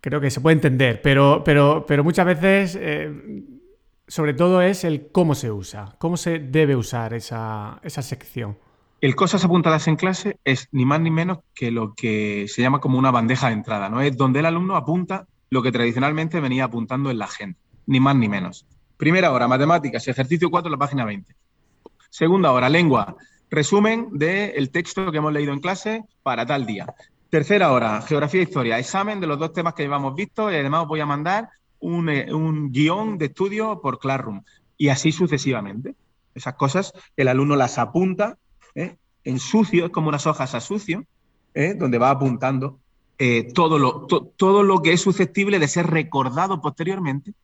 Creo 0.00 0.20
que 0.20 0.30
se 0.30 0.40
puede 0.40 0.54
entender, 0.54 1.00
pero, 1.02 1.42
pero, 1.44 1.84
pero 1.86 2.02
muchas 2.02 2.26
veces 2.26 2.78
eh, 2.80 3.10
sobre 4.08 4.34
todo 4.34 4.60
es 4.62 4.84
el 4.84 5.08
cómo 5.10 5.34
se 5.34 5.50
usa, 5.50 5.96
cómo 5.98 6.16
se 6.16 6.38
debe 6.38 6.76
usar 6.76 7.14
esa, 7.14 7.80
sección. 7.84 8.58
El 9.00 9.14
cosas 9.14 9.44
apuntadas 9.44 9.86
en 9.88 9.96
clase 9.96 10.38
es 10.44 10.68
ni 10.72 10.84
más 10.84 11.00
ni 11.00 11.10
menos 11.10 11.38
que 11.54 11.70
lo 11.70 11.94
que 11.94 12.46
se 12.48 12.62
llama 12.62 12.80
como 12.80 12.98
una 12.98 13.10
bandeja 13.10 13.48
de 13.48 13.54
entrada, 13.54 13.88
¿no? 13.88 14.00
Es 14.00 14.16
donde 14.16 14.40
el 14.40 14.46
alumno 14.46 14.76
apunta 14.76 15.26
lo 15.50 15.62
que 15.62 15.72
tradicionalmente 15.72 16.40
venía 16.40 16.64
apuntando 16.64 17.10
en 17.10 17.18
la 17.18 17.26
agenda, 17.26 17.58
ni 17.86 18.00
más 18.00 18.16
ni 18.16 18.28
menos. 18.28 18.66
Primera 18.96 19.32
hora, 19.32 19.48
matemáticas, 19.48 20.06
ejercicio 20.08 20.50
4, 20.50 20.70
la 20.70 20.78
página 20.78 21.04
20. 21.04 21.34
Segunda 22.10 22.52
hora, 22.52 22.68
lengua, 22.68 23.16
resumen 23.50 24.08
del 24.12 24.70
texto 24.70 25.10
que 25.10 25.18
hemos 25.18 25.32
leído 25.32 25.52
en 25.52 25.60
clase 25.60 26.04
para 26.22 26.46
tal 26.46 26.66
día. 26.66 26.86
Tercera 27.28 27.72
hora, 27.72 28.00
geografía 28.02 28.40
e 28.40 28.44
historia, 28.44 28.78
examen 28.78 29.18
de 29.18 29.26
los 29.26 29.38
dos 29.38 29.52
temas 29.52 29.74
que 29.74 29.82
llevamos 29.82 30.14
visto 30.14 30.52
y 30.52 30.54
además 30.54 30.82
os 30.82 30.88
voy 30.88 31.00
a 31.00 31.06
mandar 31.06 31.48
eh, 31.80 32.32
un, 32.32 32.70
guion 32.70 33.18
de 33.18 33.26
estudio 33.26 33.80
por 33.82 33.98
Classroom 33.98 34.42
y 34.78 34.88
así 34.88 35.12
sucesivamente. 35.12 35.96
Esas 36.34 36.54
cosas 36.54 36.92
el 37.16 37.28
alumno 37.28 37.56
las 37.56 37.78
apunta 37.78 38.38
¿eh? 38.74 38.96
en 39.24 39.38
sucio, 39.38 39.86
es 39.86 39.90
como 39.90 40.08
unas 40.08 40.26
hojas 40.26 40.54
a 40.54 40.60
sucio, 40.60 41.04
¿eh? 41.52 41.74
donde 41.74 41.98
va 41.98 42.10
apuntando 42.10 42.78
todo, 43.54 43.78
lo, 43.78 44.06
todo 44.36 44.62
lo 44.62 44.82
que 44.82 44.92
es 44.92 45.00
susceptible 45.00 45.58
de 45.58 45.68
ser 45.68 45.86
recordado 45.86 46.60
posteriormente 46.60 47.34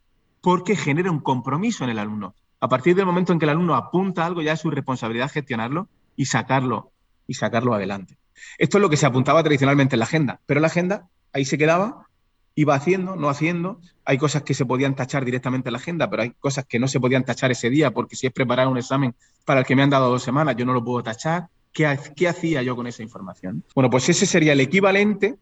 porque 0.40 0.76
genera 0.76 1.10
un 1.10 1.20
compromiso 1.20 1.84
en 1.84 1.90
el 1.90 1.98
alumno. 1.98 2.34
A 2.60 2.68
partir 2.68 2.94
del 2.94 3.06
momento 3.06 3.32
en 3.32 3.38
que 3.38 3.46
el 3.46 3.50
alumno 3.50 3.74
apunta 3.74 4.26
algo, 4.26 4.42
ya 4.42 4.52
es 4.52 4.60
su 4.60 4.70
responsabilidad 4.70 5.30
gestionarlo 5.30 5.88
y 6.16 6.26
sacarlo, 6.26 6.92
y 7.26 7.34
sacarlo 7.34 7.74
adelante. 7.74 8.16
Esto 8.58 8.78
es 8.78 8.82
lo 8.82 8.90
que 8.90 8.96
se 8.96 9.06
apuntaba 9.06 9.42
tradicionalmente 9.42 9.96
en 9.96 10.00
la 10.00 10.06
agenda, 10.06 10.40
pero 10.46 10.60
la 10.60 10.66
agenda 10.66 11.08
ahí 11.32 11.44
se 11.44 11.58
quedaba 11.58 12.06
iba 12.54 12.74
haciendo, 12.74 13.16
no 13.16 13.28
haciendo. 13.28 13.80
Hay 14.04 14.18
cosas 14.18 14.42
que 14.42 14.54
se 14.54 14.66
podían 14.66 14.94
tachar 14.94 15.24
directamente 15.24 15.68
en 15.68 15.72
la 15.72 15.78
agenda, 15.78 16.10
pero 16.10 16.22
hay 16.22 16.30
cosas 16.32 16.66
que 16.66 16.78
no 16.78 16.88
se 16.88 17.00
podían 17.00 17.24
tachar 17.24 17.50
ese 17.50 17.70
día, 17.70 17.90
porque 17.90 18.16
si 18.16 18.26
es 18.26 18.32
preparar 18.32 18.68
un 18.68 18.76
examen 18.76 19.14
para 19.44 19.60
el 19.60 19.66
que 19.66 19.76
me 19.76 19.82
han 19.82 19.90
dado 19.90 20.10
dos 20.10 20.22
semanas, 20.22 20.56
yo 20.56 20.64
no 20.64 20.72
lo 20.72 20.84
puedo 20.84 21.02
tachar. 21.02 21.48
¿Qué, 21.72 21.98
qué 22.16 22.28
hacía 22.28 22.62
yo 22.62 22.74
con 22.74 22.86
esa 22.86 23.02
información? 23.02 23.64
Bueno, 23.74 23.88
pues 23.88 24.08
ese 24.08 24.26
sería 24.26 24.52
el 24.52 24.60
equivalente 24.60 25.36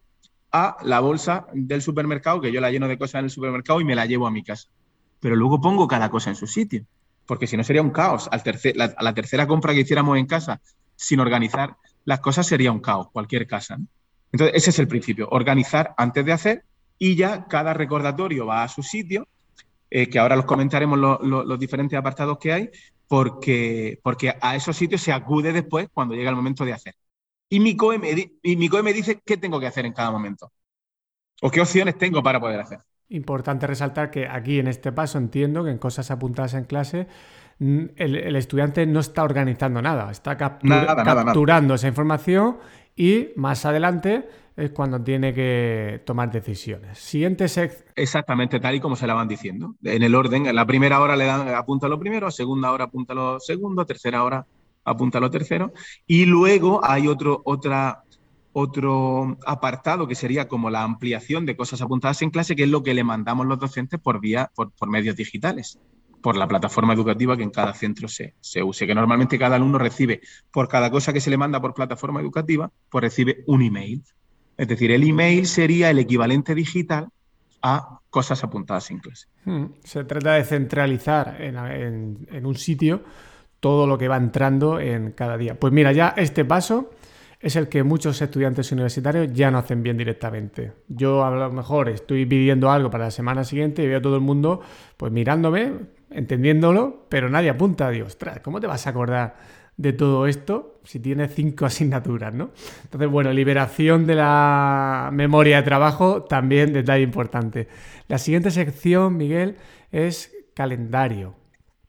a 0.51 0.77
la 0.83 0.99
bolsa 0.99 1.47
del 1.53 1.81
supermercado, 1.81 2.41
que 2.41 2.51
yo 2.51 2.61
la 2.61 2.71
lleno 2.71 2.87
de 2.87 2.97
cosas 2.97 3.19
en 3.19 3.25
el 3.25 3.31
supermercado 3.31 3.81
y 3.81 3.85
me 3.85 3.95
la 3.95 4.05
llevo 4.05 4.27
a 4.27 4.31
mi 4.31 4.43
casa. 4.43 4.69
Pero 5.19 5.35
luego 5.35 5.61
pongo 5.61 5.87
cada 5.87 6.09
cosa 6.09 6.29
en 6.29 6.35
su 6.35 6.47
sitio, 6.47 6.85
porque 7.25 7.47
si 7.47 7.57
no 7.57 7.63
sería 7.63 7.81
un 7.81 7.91
caos. 7.91 8.27
Al 8.31 8.41
tercer, 8.43 8.75
la, 8.75 8.85
a 8.95 9.03
la 9.03 9.13
tercera 9.13 9.47
compra 9.47 9.73
que 9.73 9.81
hiciéramos 9.81 10.17
en 10.17 10.25
casa, 10.25 10.61
sin 10.95 11.19
organizar 11.19 11.75
las 12.05 12.19
cosas, 12.19 12.47
sería 12.47 12.71
un 12.71 12.79
caos, 12.79 13.09
cualquier 13.11 13.47
casa. 13.47 13.77
Entonces, 14.31 14.55
ese 14.55 14.69
es 14.69 14.79
el 14.79 14.87
principio, 14.87 15.27
organizar 15.31 15.93
antes 15.97 16.25
de 16.25 16.31
hacer 16.31 16.63
y 16.97 17.15
ya 17.15 17.45
cada 17.45 17.73
recordatorio 17.73 18.45
va 18.45 18.63
a 18.63 18.67
su 18.67 18.83
sitio, 18.83 19.27
eh, 19.89 20.07
que 20.09 20.19
ahora 20.19 20.35
los 20.35 20.45
comentaremos 20.45 20.99
los 20.99 21.59
diferentes 21.59 21.97
apartados 21.97 22.37
que 22.37 22.53
hay, 22.53 22.69
porque, 23.07 23.99
porque 24.03 24.35
a 24.39 24.55
esos 24.55 24.77
sitios 24.77 25.01
se 25.01 25.11
acude 25.11 25.51
después 25.51 25.87
cuando 25.91 26.13
llega 26.13 26.29
el 26.29 26.35
momento 26.35 26.63
de 26.63 26.73
hacer. 26.73 26.95
Y 27.49 27.59
mi, 27.59 27.75
COE 27.75 27.97
me, 27.97 28.31
y 28.43 28.55
mi 28.55 28.69
COE 28.69 28.83
me 28.83 28.93
dice 28.93 29.21
qué 29.25 29.37
tengo 29.37 29.59
que 29.59 29.67
hacer 29.67 29.85
en 29.85 29.93
cada 29.93 30.11
momento 30.11 30.51
o 31.41 31.49
qué 31.49 31.61
opciones 31.61 31.97
tengo 31.97 32.21
para 32.21 32.39
poder 32.39 32.59
hacer. 32.59 32.79
Importante 33.09 33.65
resaltar 33.65 34.11
que 34.11 34.27
aquí 34.27 34.59
en 34.59 34.67
este 34.67 34.91
paso 34.91 35.17
entiendo 35.17 35.63
que 35.63 35.71
en 35.71 35.79
cosas 35.79 36.11
apuntadas 36.11 36.53
en 36.53 36.65
clase 36.65 37.07
mm, 37.57 37.85
el, 37.95 38.35
estudiante 38.35 38.85
no 38.85 38.99
está 38.99 39.23
organizando 39.23 39.81
nada, 39.81 40.11
está 40.11 40.37
capturando 40.37 41.73
esa 41.73 41.87
información 41.87 42.57
y 42.95 43.29
más 43.35 43.65
adelante 43.65 44.29
es 44.55 44.71
cuando 44.71 45.01
tiene 45.01 45.33
que 45.33 46.03
tomar 46.05 46.29
decisiones. 46.31 46.99
Siguiente 46.99 47.47
sección. 47.47 47.85
Exactamente, 47.95 48.59
tal 48.59 48.75
y 48.75 48.79
como 48.79 48.95
se 48.95 49.07
la 49.07 49.13
van 49.13 49.27
diciendo. 49.27 49.75
En 49.83 50.03
el 50.03 50.13
orden, 50.13 50.45
en 50.45 50.55
la 50.55 50.67
primera 50.67 50.99
hora 50.99 51.15
le 51.15 51.25
dan 51.25 51.47
apunta 51.47 51.87
lo 51.87 51.97
primero, 51.97 52.29
segunda 52.29 52.71
hora 52.71 52.83
apunta 52.83 53.13
lo 53.13 53.39
segundo, 53.39 53.85
tercera 53.85 54.23
hora 54.23 54.45
apunta 54.83 55.19
lo 55.19 55.29
tercero. 55.29 55.73
Y 56.05 56.25
luego 56.25 56.81
hay 56.83 57.07
otro, 57.07 57.41
otra, 57.45 58.03
otro 58.53 59.37
apartado 59.45 60.07
que 60.07 60.15
sería 60.15 60.47
como 60.47 60.69
la 60.69 60.83
ampliación 60.83 61.45
de 61.45 61.55
cosas 61.55 61.81
apuntadas 61.81 62.21
en 62.21 62.29
clase, 62.29 62.55
que 62.55 62.63
es 62.63 62.69
lo 62.69 62.83
que 62.83 62.93
le 62.93 63.03
mandamos 63.03 63.45
los 63.47 63.59
docentes 63.59 63.99
por 63.99 64.19
vía, 64.19 64.51
por, 64.55 64.89
medios 64.89 65.15
digitales 65.15 65.79
por 66.21 66.35
la 66.35 66.49
plataforma 66.49 66.93
educativa 66.93 67.37
que 67.37 67.43
en 67.43 67.49
cada 67.49 67.73
centro 67.73 68.09
se, 68.09 68.33
se, 68.41 68.61
use, 68.61 68.85
que 68.85 68.93
normalmente 68.93 69.39
cada 69.39 69.55
alumno 69.55 69.77
recibe, 69.77 70.19
por 70.51 70.67
cada 70.67 70.91
cosa 70.91 71.13
que 71.13 71.21
se 71.21 71.29
le 71.29 71.37
manda 71.37 71.61
por 71.61 71.73
plataforma 71.73 72.19
educativa, 72.19 72.69
pues 72.89 73.01
recibe 73.03 73.45
un 73.47 73.61
email. 73.61 74.03
Es 74.57 74.67
decir, 74.67 74.91
el 74.91 75.07
email 75.07 75.47
sería 75.47 75.89
el 75.89 75.99
equivalente 75.99 76.53
digital 76.53 77.07
a 77.61 77.99
cosas 78.09 78.43
apuntadas 78.43 78.89
en 78.91 78.99
clase. 78.99 79.27
Hmm. 79.45 79.65
Se 79.83 80.03
trata 80.03 80.33
de 80.33 80.43
centralizar 80.43 81.41
en, 81.41 82.45
un 82.45 82.55
sitio 82.55 83.03
todo 83.59 83.87
lo 83.87 83.97
que 83.97 84.07
va 84.07 84.17
entrando 84.17 84.79
en 84.79 85.11
cada 85.11 85.37
día. 85.37 85.59
Pues 85.59 85.73
mira, 85.73 85.91
ya 85.91 86.13
este 86.17 86.45
paso 86.45 86.91
es 87.39 87.55
el 87.55 87.69
que 87.69 87.83
muchos 87.83 88.21
estudiantes 88.21 88.71
universitarios 88.71 89.31
ya 89.33 89.49
no 89.49 89.59
hacen 89.59 89.81
bien 89.81 89.97
directamente. 89.97 90.73
Yo 90.87 91.23
a 91.23 91.31
lo 91.31 91.51
mejor 91.51 91.89
estoy 91.89 92.25
pidiendo 92.25 92.69
algo 92.69 92.89
para 92.89 93.05
la 93.05 93.11
semana 93.11 93.43
siguiente 93.43 93.83
y 93.83 93.87
veo 93.87 93.99
a 93.99 94.01
todo 94.01 94.15
el 94.15 94.21
mundo 94.21 94.61
pues 94.97 95.11
mirándome, 95.11 95.73
entendiéndolo, 96.09 97.05
pero 97.07 97.29
nadie 97.29 97.49
apunta. 97.49 97.89
Dios, 97.89 98.17
¿cómo 98.43 98.59
te 98.59 98.67
vas 98.67 98.85
a 98.87 98.89
acordar 98.89 99.35
de 99.77 99.93
todo 99.93 100.27
esto 100.27 100.81
si 100.83 100.99
tiene 100.99 101.29
cinco 101.29 101.65
asignaturas, 101.65 102.33
¿no? 102.33 102.51
Entonces, 102.83 103.09
bueno, 103.09 103.31
liberación 103.31 104.05
de 104.05 104.15
la 104.15 105.09
memoria 105.13 105.57
de 105.57 105.63
trabajo, 105.63 106.23
también 106.23 106.73
detalle 106.73 107.03
importante. 107.03 107.69
La 108.09 108.17
siguiente 108.17 108.51
sección, 108.51 109.15
Miguel, 109.15 109.55
es 109.91 110.35
calendario. 110.53 111.38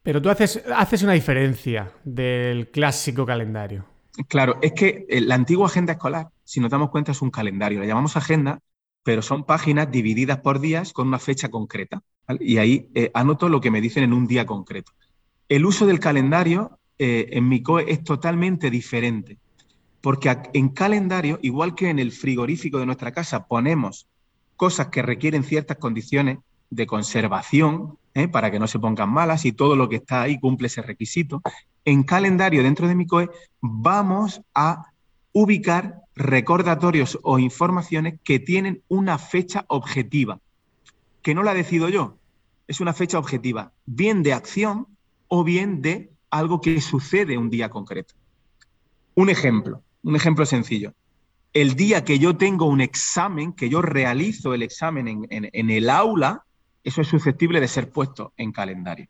Pero 0.02 0.22
tú 0.22 0.30
haces, 0.30 0.62
haces 0.74 1.02
una 1.02 1.12
diferencia 1.12 1.92
del 2.04 2.70
clásico 2.70 3.26
calendario. 3.26 3.84
Claro, 4.28 4.58
es 4.62 4.72
que 4.72 5.06
eh, 5.08 5.20
la 5.20 5.34
antigua 5.34 5.66
agenda 5.66 5.92
escolar, 5.92 6.28
si 6.44 6.60
nos 6.60 6.70
damos 6.70 6.90
cuenta, 6.90 7.12
es 7.12 7.22
un 7.22 7.30
calendario. 7.30 7.80
La 7.80 7.86
llamamos 7.86 8.16
agenda, 8.16 8.60
pero 9.02 9.22
son 9.22 9.44
páginas 9.44 9.90
divididas 9.90 10.38
por 10.38 10.60
días 10.60 10.92
con 10.92 11.08
una 11.08 11.18
fecha 11.18 11.50
concreta. 11.50 12.02
Y 12.38 12.58
ahí 12.58 12.88
eh, 12.94 13.10
anoto 13.14 13.48
lo 13.48 13.60
que 13.60 13.70
me 13.70 13.80
dicen 13.80 14.04
en 14.04 14.12
un 14.12 14.26
día 14.26 14.46
concreto. 14.46 14.92
El 15.48 15.66
uso 15.66 15.86
del 15.86 16.00
calendario 16.00 16.78
eh, 16.98 17.28
en 17.32 17.48
mi 17.48 17.62
COE 17.62 17.90
es 17.90 18.04
totalmente 18.04 18.70
diferente. 18.70 19.38
Porque 20.00 20.34
en 20.54 20.70
calendario, 20.70 21.38
igual 21.42 21.74
que 21.74 21.90
en 21.90 21.98
el 21.98 22.12
frigorífico 22.12 22.78
de 22.78 22.86
nuestra 22.86 23.12
casa, 23.12 23.46
ponemos 23.46 24.06
cosas 24.56 24.88
que 24.88 25.02
requieren 25.02 25.44
ciertas 25.44 25.76
condiciones 25.76 26.38
de 26.70 26.86
conservación 26.86 27.98
¿eh? 28.14 28.28
para 28.28 28.50
que 28.50 28.58
no 28.58 28.66
se 28.66 28.78
pongan 28.78 29.10
malas 29.10 29.44
y 29.44 29.52
todo 29.52 29.76
lo 29.76 29.88
que 29.88 29.96
está 29.96 30.22
ahí 30.22 30.38
cumple 30.38 30.68
ese 30.68 30.82
requisito. 30.82 31.42
En 31.84 32.02
calendario 32.02 32.62
dentro 32.62 32.88
de 32.88 32.94
mi 32.94 33.06
COE 33.06 33.28
vamos 33.60 34.42
a 34.54 34.92
ubicar 35.32 36.02
recordatorios 36.14 37.18
o 37.22 37.38
informaciones 37.38 38.18
que 38.24 38.38
tienen 38.38 38.82
una 38.88 39.18
fecha 39.18 39.64
objetiva, 39.68 40.40
que 41.22 41.34
no 41.34 41.42
la 41.42 41.54
decido 41.54 41.88
yo, 41.88 42.16
es 42.66 42.80
una 42.80 42.92
fecha 42.92 43.18
objetiva, 43.18 43.72
bien 43.86 44.22
de 44.22 44.32
acción 44.32 44.86
o 45.28 45.44
bien 45.44 45.82
de 45.82 46.10
algo 46.30 46.60
que 46.60 46.80
sucede 46.80 47.36
un 47.36 47.50
día 47.50 47.68
concreto. 47.68 48.14
Un 49.14 49.28
ejemplo, 49.28 49.82
un 50.02 50.16
ejemplo 50.16 50.46
sencillo. 50.46 50.94
El 51.52 51.74
día 51.74 52.04
que 52.04 52.20
yo 52.20 52.36
tengo 52.36 52.66
un 52.66 52.80
examen, 52.80 53.52
que 53.52 53.68
yo 53.68 53.82
realizo 53.82 54.54
el 54.54 54.62
examen 54.62 55.26
en, 55.28 55.70
el 55.70 55.90
aula, 55.90 56.44
eso 56.84 57.00
es 57.00 57.08
susceptible 57.08 57.60
de 57.60 57.68
ser 57.68 57.90
puesto 57.90 58.32
en 58.36 58.52
calendario. 58.52 59.08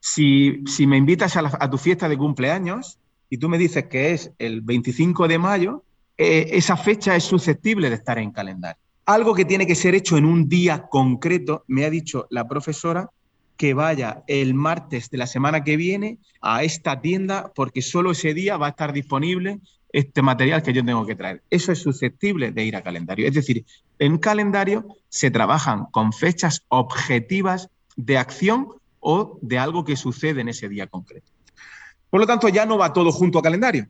Si, 0.00 0.62
me 0.86 0.96
invitas 0.96 1.36
a, 1.36 1.70
tu 1.70 1.78
fiesta 1.78 2.08
de 2.08 2.16
cumpleaños 2.16 2.98
y 3.28 3.38
tú 3.38 3.48
me 3.48 3.58
dices 3.58 3.86
que 3.86 4.12
es 4.12 4.32
el 4.38 4.60
25 4.62 5.28
de 5.28 5.38
mayo, 5.38 5.84
eh, 6.16 6.50
esa 6.52 6.76
fecha 6.76 7.16
es 7.16 7.24
susceptible 7.24 7.88
de 7.88 7.96
estar 7.96 8.18
en 8.18 8.30
calendario. 8.30 8.80
Algo 9.06 9.34
que 9.34 9.44
tiene 9.44 9.66
que 9.66 9.74
ser 9.74 9.94
hecho 9.94 10.16
en 10.16 10.24
un 10.24 10.48
día 10.48 10.86
concreto, 10.88 11.64
me 11.66 11.84
ha 11.84 11.90
dicho 11.90 12.26
la 12.30 12.46
profesora, 12.46 13.10
que 13.56 13.74
vaya 13.74 14.22
el 14.28 14.54
martes 14.54 15.10
de 15.10 15.18
la 15.18 15.26
semana 15.26 15.64
que 15.64 15.76
viene 15.76 16.18
a 16.40 16.62
esta 16.62 17.00
tienda 17.00 17.52
porque 17.54 17.82
solo 17.82 18.12
ese 18.12 18.32
día 18.32 18.56
va 18.56 18.66
a 18.66 18.70
estar 18.70 18.92
disponible 18.92 19.58
este 19.92 20.22
material 20.22 20.62
que 20.62 20.72
yo 20.72 20.84
tengo 20.84 21.06
que 21.06 21.14
traer. 21.14 21.42
Eso 21.50 21.72
es 21.72 21.80
susceptible 21.80 22.52
de 22.52 22.64
ir 22.64 22.76
a 22.76 22.82
calendario. 22.82 23.26
Es 23.26 23.34
decir, 23.34 23.64
en 23.98 24.18
calendario 24.18 24.86
se 25.08 25.30
trabajan 25.30 25.86
con 25.90 26.12
fechas 26.12 26.64
objetivas 26.68 27.70
de 27.96 28.18
acción 28.18 28.68
o 29.00 29.38
de 29.42 29.58
algo 29.58 29.84
que 29.84 29.96
sucede 29.96 30.40
en 30.40 30.48
ese 30.48 30.68
día 30.68 30.86
concreto. 30.86 31.30
Por 32.10 32.20
lo 32.20 32.26
tanto, 32.26 32.48
ya 32.48 32.66
no 32.66 32.78
va 32.78 32.92
todo 32.92 33.12
junto 33.12 33.38
a 33.38 33.42
calendario, 33.42 33.86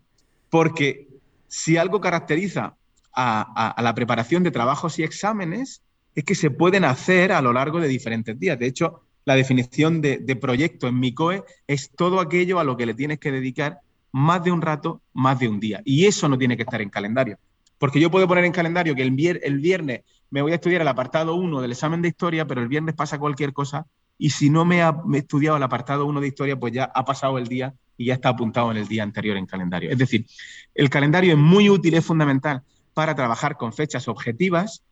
porque 0.50 1.08
si 1.46 1.76
algo 1.76 2.00
caracteriza 2.00 2.74
a, 3.12 3.70
a 3.70 3.82
la 3.82 3.94
preparación 3.94 4.42
de 4.42 4.50
trabajos 4.50 4.98
y 4.98 5.02
exámenes, 5.02 5.82
es 6.14 6.24
que 6.24 6.34
se 6.34 6.50
pueden 6.50 6.84
hacer 6.84 7.32
a 7.32 7.40
lo 7.40 7.52
largo 7.52 7.80
de 7.80 7.88
diferentes 7.88 8.38
días. 8.38 8.58
De 8.58 8.66
hecho, 8.66 9.02
la 9.28 9.36
definición 9.36 10.00
de, 10.00 10.36
proyecto 10.40 10.88
en 10.88 10.98
mi 10.98 11.12
COE 11.12 11.44
es 11.66 11.90
todo 11.90 12.18
aquello 12.18 12.58
a 12.60 12.64
lo 12.64 12.78
que 12.78 12.86
le 12.86 12.94
tienes 12.94 13.18
que 13.18 13.30
dedicar 13.30 13.80
más 14.12 14.42
de 14.44 14.50
un 14.50 14.62
rato, 14.62 15.02
más 15.12 15.38
de 15.38 15.48
un 15.48 15.60
día. 15.60 15.82
Y 15.84 16.06
eso 16.06 16.28
no 16.28 16.38
tiene 16.38 16.56
que 16.56 16.62
estar 16.62 16.80
en 16.80 16.90
calendario. 16.90 17.38
Porque 17.78 18.00
yo 18.00 18.10
puedo 18.10 18.26
poner 18.26 18.44
en 18.44 18.52
calendario 18.52 18.94
que 18.94 19.02
el, 19.02 19.10
viernes 19.12 20.02
me 20.30 20.42
voy 20.42 20.52
a 20.52 20.56
estudiar 20.56 20.82
el 20.82 20.88
apartado 20.88 21.34
1 21.34 21.60
del 21.60 21.72
examen 21.72 22.02
de 22.02 22.08
historia, 22.08 22.46
pero 22.46 22.60
el 22.60 22.68
viernes 22.68 22.94
pasa 22.94 23.18
cualquier 23.18 23.52
cosa 23.52 23.86
y 24.18 24.30
si 24.30 24.50
no 24.50 24.64
me, 24.64 24.82
ha, 24.82 24.96
he 25.14 25.18
estudiado 25.18 25.56
el 25.56 25.62
apartado 25.62 26.06
1 26.06 26.20
de 26.20 26.26
historia, 26.26 26.58
pues 26.58 26.72
ya 26.72 26.84
ha 26.84 27.04
pasado 27.04 27.38
el 27.38 27.46
día 27.46 27.74
y 27.96 28.06
ya 28.06 28.14
está 28.14 28.30
apuntado 28.30 28.70
en 28.72 28.78
el 28.78 28.88
día 28.88 29.04
anterior 29.04 29.36
en 29.36 29.46
calendario. 29.46 29.90
Es 29.90 29.98
decir, 29.98 30.26
el 30.74 30.90
calendario 30.90 31.32
es 31.32 31.38
muy 31.38 31.70
útil, 31.70 31.94
es 31.94 32.04
fundamental 32.04 32.62
para 32.94 33.14
trabajar 33.14 33.56
con 33.56 33.72
fechas 33.72 34.08
objetivas 34.08 34.82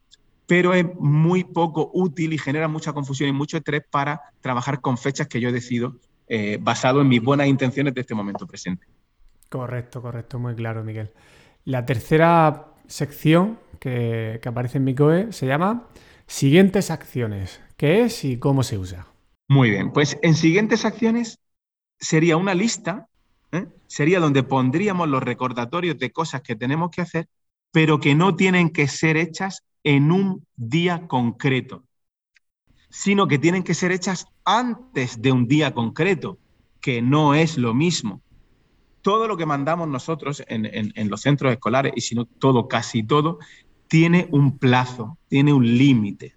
pero 0.46 0.74
es 0.74 0.86
muy 0.98 1.44
poco 1.44 1.90
útil 1.92 2.32
y 2.32 2.38
genera 2.38 2.68
mucha 2.68 2.92
confusión 2.92 3.28
y 3.28 3.32
mucho 3.32 3.56
estrés 3.56 3.82
para 3.90 4.20
trabajar 4.40 4.80
con 4.80 4.96
fechas 4.96 5.26
que 5.26 5.40
yo 5.40 5.52
decido 5.52 5.96
eh, 6.28 6.58
basado 6.60 7.00
en 7.00 7.08
mis 7.08 7.22
buenas 7.22 7.48
intenciones 7.48 7.94
de 7.94 8.00
este 8.00 8.14
momento 8.14 8.46
presente. 8.46 8.86
Correcto, 9.48 10.02
correcto, 10.02 10.38
muy 10.38 10.54
claro, 10.54 10.82
Miguel. 10.82 11.10
La 11.64 11.86
tercera 11.86 12.72
sección 12.86 13.58
que, 13.78 14.40
aparece 14.44 14.78
en 14.78 14.84
mi 14.84 14.94
COE 14.94 15.32
se 15.32 15.46
llama 15.46 15.88
Siguientes 16.26 16.90
acciones. 16.90 17.60
¿Qué 17.76 18.02
es 18.02 18.24
y 18.24 18.38
cómo 18.38 18.62
se 18.62 18.78
usa? 18.78 19.06
Muy 19.48 19.70
bien, 19.70 19.92
pues 19.92 20.18
en 20.22 20.34
siguientes 20.34 20.84
acciones 20.84 21.38
sería 22.00 22.36
una 22.36 22.54
lista, 22.54 23.08
¿eh? 23.52 23.66
sería 23.86 24.18
donde 24.18 24.42
pondríamos 24.42 25.08
los 25.08 25.22
recordatorios 25.22 25.98
de 25.98 26.10
cosas 26.10 26.42
que 26.42 26.56
tenemos 26.56 26.90
que 26.90 27.02
hacer, 27.02 27.28
pero 27.70 28.00
que 28.00 28.14
no 28.14 28.34
tienen 28.34 28.70
que 28.70 28.88
ser 28.88 29.16
hechas 29.16 29.62
en 29.84 30.10
un 30.10 30.44
día 30.56 31.06
concreto, 31.06 31.84
sino 32.88 33.28
que 33.28 33.38
tienen 33.38 33.62
que 33.62 33.74
ser 33.74 33.92
hechas 33.92 34.26
antes 34.44 35.22
de 35.22 35.30
un 35.30 35.46
día 35.46 35.74
concreto, 35.74 36.38
que 36.80 37.02
no 37.02 37.34
es 37.34 37.56
lo 37.56 37.72
mismo. 37.72 38.20
Todo 39.06 39.28
lo 39.28 39.36
que 39.36 39.46
mandamos 39.46 39.86
nosotros 39.86 40.42
en, 40.48 41.08
los 41.08 41.20
centros 41.20 41.52
escolares, 41.52 41.92
y 41.94 42.00
si 42.00 42.16
no 42.16 42.24
todo, 42.24 42.66
casi 42.66 43.04
todo, 43.04 43.38
tiene 43.86 44.26
un 44.32 44.58
plazo, 44.58 45.16
tiene 45.28 45.52
un 45.52 45.64
límite, 45.64 46.34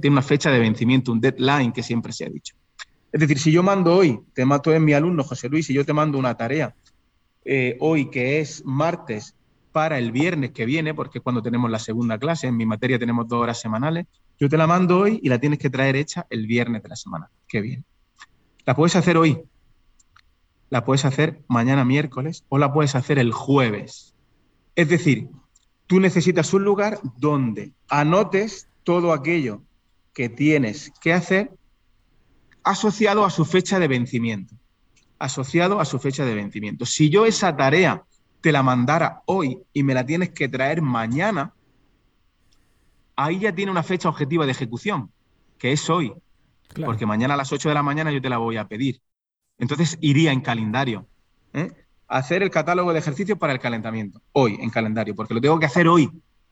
tiene 0.00 0.10
una 0.10 0.22
fecha 0.22 0.48
de 0.52 0.60
vencimiento, 0.60 1.10
un 1.10 1.20
deadline 1.20 1.72
que 1.72 1.82
siempre 1.82 2.12
se 2.12 2.24
ha 2.24 2.28
dicho. 2.28 2.54
Es 3.10 3.18
decir, 3.18 3.40
si 3.40 3.50
yo 3.50 3.64
mando 3.64 3.96
hoy, 3.96 4.20
te 4.32 4.44
mato 4.44 4.72
en 4.72 4.84
mi 4.84 4.92
alumno 4.92 5.24
José 5.24 5.48
Luis, 5.48 5.66
si 5.66 5.74
yo 5.74 5.84
te 5.84 5.92
mando 5.92 6.16
una 6.16 6.36
tarea 6.36 6.76
eh, 7.44 7.76
hoy 7.80 8.08
que 8.10 8.38
es 8.38 8.64
martes 8.64 9.34
para 9.72 9.98
el 9.98 10.12
viernes 10.12 10.52
que 10.52 10.66
viene, 10.66 10.94
porque 10.94 11.18
es 11.18 11.24
cuando 11.24 11.42
tenemos 11.42 11.68
la 11.68 11.80
segunda 11.80 12.16
clase, 12.16 12.46
en 12.46 12.56
mi 12.56 12.64
materia 12.64 12.96
tenemos 12.96 13.26
dos 13.26 13.42
horas 13.42 13.60
semanales, 13.60 14.06
yo 14.38 14.48
te 14.48 14.56
la 14.56 14.68
mando 14.68 15.00
hoy 15.00 15.18
y 15.20 15.28
la 15.28 15.40
tienes 15.40 15.58
que 15.58 15.68
traer 15.68 15.96
hecha 15.96 16.28
el 16.30 16.46
viernes 16.46 16.80
de 16.80 16.90
la 16.90 16.96
semana 16.96 17.28
que 17.48 17.60
viene. 17.60 17.82
La 18.64 18.76
puedes 18.76 18.94
hacer 18.94 19.16
hoy, 19.16 19.36
la 20.74 20.84
puedes 20.84 21.04
hacer 21.04 21.40
mañana 21.46 21.84
miércoles 21.84 22.44
o 22.48 22.58
la 22.58 22.72
puedes 22.72 22.96
hacer 22.96 23.20
el 23.20 23.30
jueves. 23.30 24.12
Es 24.74 24.88
decir, 24.88 25.28
tú 25.86 26.00
necesitas 26.00 26.52
un 26.52 26.64
lugar 26.64 26.98
donde 27.16 27.74
anotes 27.88 28.68
todo 28.82 29.12
aquello 29.12 29.62
que 30.12 30.28
tienes 30.28 30.92
que 31.00 31.12
hacer 31.12 31.52
asociado 32.64 33.24
a 33.24 33.30
su 33.30 33.44
fecha 33.44 33.78
de 33.78 33.86
vencimiento. 33.86 34.56
Asociado 35.20 35.78
a 35.78 35.84
su 35.84 36.00
fecha 36.00 36.24
de 36.24 36.34
vencimiento. 36.34 36.86
Si 36.86 37.08
yo 37.08 37.24
esa 37.24 37.56
tarea 37.56 38.02
te 38.40 38.50
la 38.50 38.64
mandara 38.64 39.22
hoy 39.26 39.60
y 39.72 39.84
me 39.84 39.94
la 39.94 40.04
tienes 40.04 40.30
que 40.30 40.48
traer 40.48 40.82
mañana, 40.82 41.54
ahí 43.14 43.38
ya 43.38 43.54
tiene 43.54 43.70
una 43.70 43.84
fecha 43.84 44.08
objetiva 44.08 44.44
de 44.44 44.50
ejecución, 44.50 45.12
que 45.56 45.70
es 45.70 45.88
hoy. 45.88 46.12
Porque 46.84 47.06
mañana 47.06 47.34
a 47.34 47.36
las 47.36 47.52
8 47.52 47.68
de 47.68 47.76
la 47.76 47.84
mañana 47.84 48.10
yo 48.10 48.20
te 48.20 48.28
la 48.28 48.38
voy 48.38 48.56
a 48.56 48.66
pedir. 48.66 49.00
Entonces 49.58 49.98
iría 50.00 50.32
en 50.32 50.40
calendario. 50.40 51.06
¿eh? 51.52 51.72
Hacer 52.08 52.42
el 52.42 52.50
catálogo 52.50 52.92
de 52.92 52.98
ejercicios 52.98 53.38
para 53.38 53.52
el 53.52 53.60
calentamiento. 53.60 54.20
Hoy, 54.32 54.58
en 54.60 54.70
calendario, 54.70 55.14
porque 55.14 55.34
lo 55.34 55.40
tengo 55.40 55.58
que 55.58 55.66
hacer 55.66 55.88
hoy. 55.88 56.10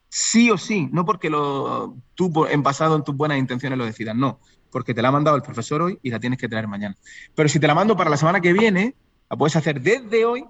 Sí 0.09 0.51
o 0.51 0.57
sí. 0.57 0.89
No 0.91 1.05
porque 1.05 1.29
lo, 1.29 1.95
tú 2.15 2.45
en 2.45 2.63
pasado 2.63 2.95
en 2.95 3.03
tus 3.03 3.15
buenas 3.15 3.37
intenciones 3.37 3.77
lo 3.77 3.85
decidas. 3.85 4.15
No. 4.15 4.39
Porque 4.71 4.93
te 4.93 5.01
la 5.01 5.09
ha 5.09 5.11
mandado 5.11 5.37
el 5.37 5.43
profesor 5.43 5.81
hoy 5.81 5.99
y 6.01 6.09
la 6.09 6.19
tienes 6.19 6.39
que 6.39 6.49
traer 6.49 6.67
mañana. 6.67 6.95
Pero 7.35 7.49
si 7.49 7.59
te 7.59 7.67
la 7.67 7.75
mando 7.75 7.95
para 7.95 8.09
la 8.09 8.17
semana 8.17 8.41
que 8.41 8.53
viene, 8.53 8.95
la 9.29 9.37
puedes 9.37 9.55
hacer 9.55 9.81
desde 9.81 10.25
hoy 10.25 10.45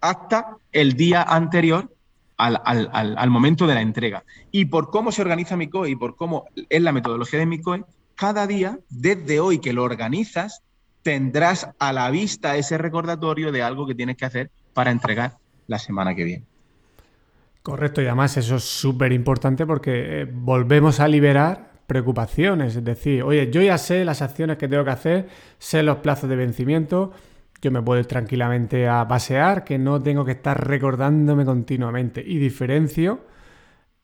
hasta 0.00 0.56
el 0.72 0.94
día 0.94 1.22
anterior 1.22 1.94
al, 2.36 2.90
al, 3.16 3.30
momento 3.30 3.66
de 3.66 3.74
la 3.74 3.82
entrega. 3.82 4.24
Y 4.50 4.66
por 4.66 4.90
cómo 4.90 5.12
se 5.12 5.22
organiza 5.22 5.56
mi 5.56 5.68
COE 5.68 5.90
y 5.90 5.96
por 5.96 6.16
cómo 6.16 6.46
es 6.68 6.82
la 6.82 6.92
metodología 6.92 7.38
de 7.38 7.46
mi 7.46 7.60
COE, 7.60 7.84
cada 8.14 8.46
día, 8.46 8.78
desde 8.88 9.40
hoy 9.40 9.60
que 9.60 9.72
lo 9.72 9.84
organizas, 9.84 10.62
tendrás 11.02 11.68
a 11.78 11.92
la 11.92 12.10
vista 12.10 12.56
ese 12.56 12.78
recordatorio 12.78 13.52
de 13.52 13.62
algo 13.62 13.86
que 13.86 13.94
tienes 13.94 14.16
que 14.16 14.24
hacer 14.24 14.50
para 14.72 14.90
entregar 14.90 15.32
la 15.66 15.78
semana 15.78 16.14
que 16.14 16.24
viene. 16.24 16.44
Correcto, 17.62 18.02
y 18.02 18.06
además 18.06 18.36
eso 18.36 18.56
es 18.56 18.64
súper 18.64 19.12
importante 19.12 19.66
porque 19.66 20.22
eh, 20.22 20.28
volvemos 20.30 21.00
a 21.00 21.08
liberar 21.08 21.72
preocupaciones, 21.86 22.76
es 22.76 22.84
decir, 22.84 23.22
oye, 23.22 23.50
yo 23.50 23.60
ya 23.62 23.78
sé 23.78 24.04
las 24.04 24.22
acciones 24.22 24.56
que 24.56 24.68
tengo 24.68 24.84
que 24.84 24.90
hacer, 24.90 25.28
sé 25.58 25.82
los 25.82 25.98
plazos 25.98 26.28
de 26.28 26.36
vencimiento, 26.36 27.12
yo 27.60 27.70
me 27.70 27.82
puedo 27.82 28.00
ir 28.00 28.06
tranquilamente 28.06 28.88
a 28.88 29.06
pasear, 29.06 29.62
que 29.62 29.78
no 29.78 30.02
tengo 30.02 30.24
que 30.24 30.32
estar 30.32 30.66
recordándome 30.66 31.44
continuamente 31.44 32.22
y 32.24 32.38
diferencio 32.38 33.20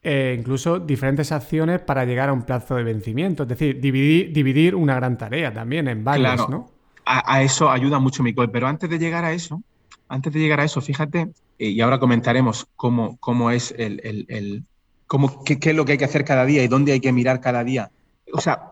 eh, 0.01 0.37
incluso 0.39 0.79
diferentes 0.79 1.33
acciones 1.33 1.81
para 1.81 2.05
llegar 2.05 2.29
a 2.29 2.33
un 2.33 2.43
plazo 2.43 2.77
de 2.77 2.85
vencimiento, 2.85 3.43
es 3.43 3.49
decir, 3.49 3.81
dividir, 3.81 4.33
dividir 4.33 4.75
una 4.77 4.95
gran 4.95 5.19
tarea 5.19 5.53
también 5.53 5.89
en 5.89 6.05
varias, 6.05 6.49
¿no? 6.49 6.71
A, 7.11 7.43
eso 7.43 7.71
ayuda 7.71 7.99
mucho 7.99 8.23
Micol, 8.23 8.51
pero 8.51 8.67
antes 8.67 8.91
de 8.91 8.99
llegar 8.99 9.25
a 9.25 9.33
eso, 9.33 9.63
antes 10.09 10.31
de 10.31 10.41
llegar 10.41 10.61
a 10.61 10.65
eso, 10.65 10.83
fíjate, 10.83 11.31
eh, 11.59 11.69
y 11.69 11.81
ahora 11.81 11.99
comentaremos 11.99 12.67
cómo, 12.77 13.17
cómo 13.19 13.51
es 13.51 13.75
el, 13.79 14.27
el, 14.29 14.65
cómo, 15.07 15.43
qué, 15.43 15.59
es 15.59 15.75
lo 15.75 15.87
que 15.87 15.93
hay 15.93 15.99
que 15.99 16.05
hacer 16.05 16.27
cada 16.27 16.45
día 16.45 16.63
y 16.63 16.69
dónde 16.69 16.93
hay 16.93 17.01
que 17.01 17.11
mirar 17.13 17.41
cada 17.41 17.65
día. 17.65 17.91
O 18.31 18.43
sea, 18.43 18.69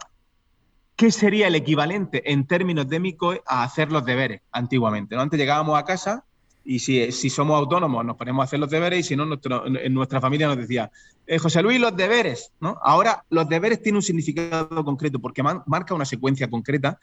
¿qué 0.97 1.11
sería 1.11 1.47
el 1.47 1.55
equivalente 1.55 2.31
en 2.31 2.47
términos 2.47 2.87
de 2.87 3.01
MICOE 3.01 3.41
a 3.47 3.63
hacer 3.63 3.91
los 3.91 4.05
deberes 4.05 4.43
antiguamente? 4.53 5.17
¿no? 5.17 5.23
Antes 5.23 5.41
llegábamos 5.41 5.79
a 5.79 5.85
casa 5.85 6.23
y 6.63 6.81
si, 6.81 7.11
si, 7.13 7.31
somos 7.31 7.57
autónomos 7.57 8.05
nos 8.05 8.17
ponemos 8.17 8.43
a 8.43 8.45
hacer 8.45 8.59
los 8.59 8.69
deberes 8.69 9.01
y 9.01 9.03
si 9.03 9.17
no, 9.17 9.25
en 9.33 9.95
nuestra 9.95 10.21
familia 10.21 10.47
nos 10.49 10.59
decía, 10.59 10.91
eh, 11.27 11.39
José 11.39 11.63
Luis, 11.63 11.81
los 11.81 11.97
deberes. 11.97 12.53
¿no? 12.61 12.79
Ahora 12.83 13.25
los 13.31 13.49
deberes 13.49 13.83
tienen 13.83 13.97
un 13.97 14.03
significado 14.03 14.85
concreto 14.85 15.19
porque 15.19 15.43
marca 15.43 15.95
una 15.95 16.05
secuencia 16.05 16.49
concreta 16.49 16.99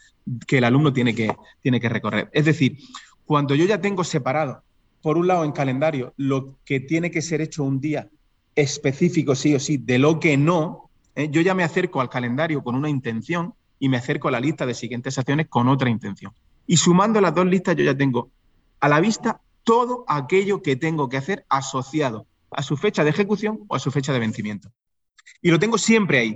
que 0.48 0.60
el 0.60 0.64
alumno 0.64 0.94
tiene 0.94 1.14
que, 1.14 1.36
tiene 1.62 1.80
que 1.80 1.90
recorrer. 1.90 2.30
Es 2.34 2.46
decir, 2.46 2.78
cuando 3.26 3.56
yo 3.56 3.66
ya 3.66 3.82
tengo 3.82 4.04
separado, 4.04 4.64
por 5.02 5.18
un 5.18 5.28
lado 5.28 5.44
en 5.44 5.52
calendario, 5.52 6.14
lo 6.16 6.58
que 6.64 6.80
tiene 6.80 7.12
que 7.12 7.22
ser 7.22 7.42
hecho 7.42 7.64
un 7.64 7.82
día 7.82 8.10
específico 8.56 9.36
sí 9.36 9.54
o 9.54 9.60
sí, 9.60 9.78
de 9.78 10.00
lo 10.00 10.20
que 10.20 10.38
no, 10.38 10.90
¿eh? 11.16 11.30
yo 11.30 11.42
ya 11.42 11.54
me 11.54 11.64
acerco 11.64 12.00
al 12.00 12.10
calendario 12.10 12.64
con 12.64 12.76
una 12.76 12.90
intención 12.90 13.54
y 13.80 13.90
me 13.90 13.98
acerco 13.98 14.30
a 14.30 14.32
la 14.32 14.40
lista 14.40 14.66
de 14.66 14.74
siguientes 14.74 15.18
acciones 15.18 15.48
con 15.50 15.68
otra 15.68 15.90
intención. 15.90 16.32
Y 16.66 16.78
sumando 16.78 17.20
las 17.20 17.36
dos 17.36 17.46
listas 17.46 17.76
yo 17.76 17.84
ya 17.84 17.98
tengo 17.98 18.30
a 18.80 18.88
la 18.88 19.02
vista 19.02 19.42
todo 19.64 20.06
aquello 20.08 20.62
que 20.62 20.76
tengo 20.76 21.10
que 21.10 21.18
hacer 21.18 21.46
asociado 21.50 22.26
a 22.56 22.64
su 22.64 22.78
fecha 22.78 23.04
de 23.04 23.10
ejecución 23.10 23.60
o 23.68 23.76
a 23.76 23.80
su 23.80 23.92
fecha 23.92 24.14
de 24.14 24.20
vencimiento. 24.20 24.70
Y 25.42 25.52
lo 25.52 25.60
tengo 25.60 25.78
siempre 25.78 26.20
ahí. 26.20 26.36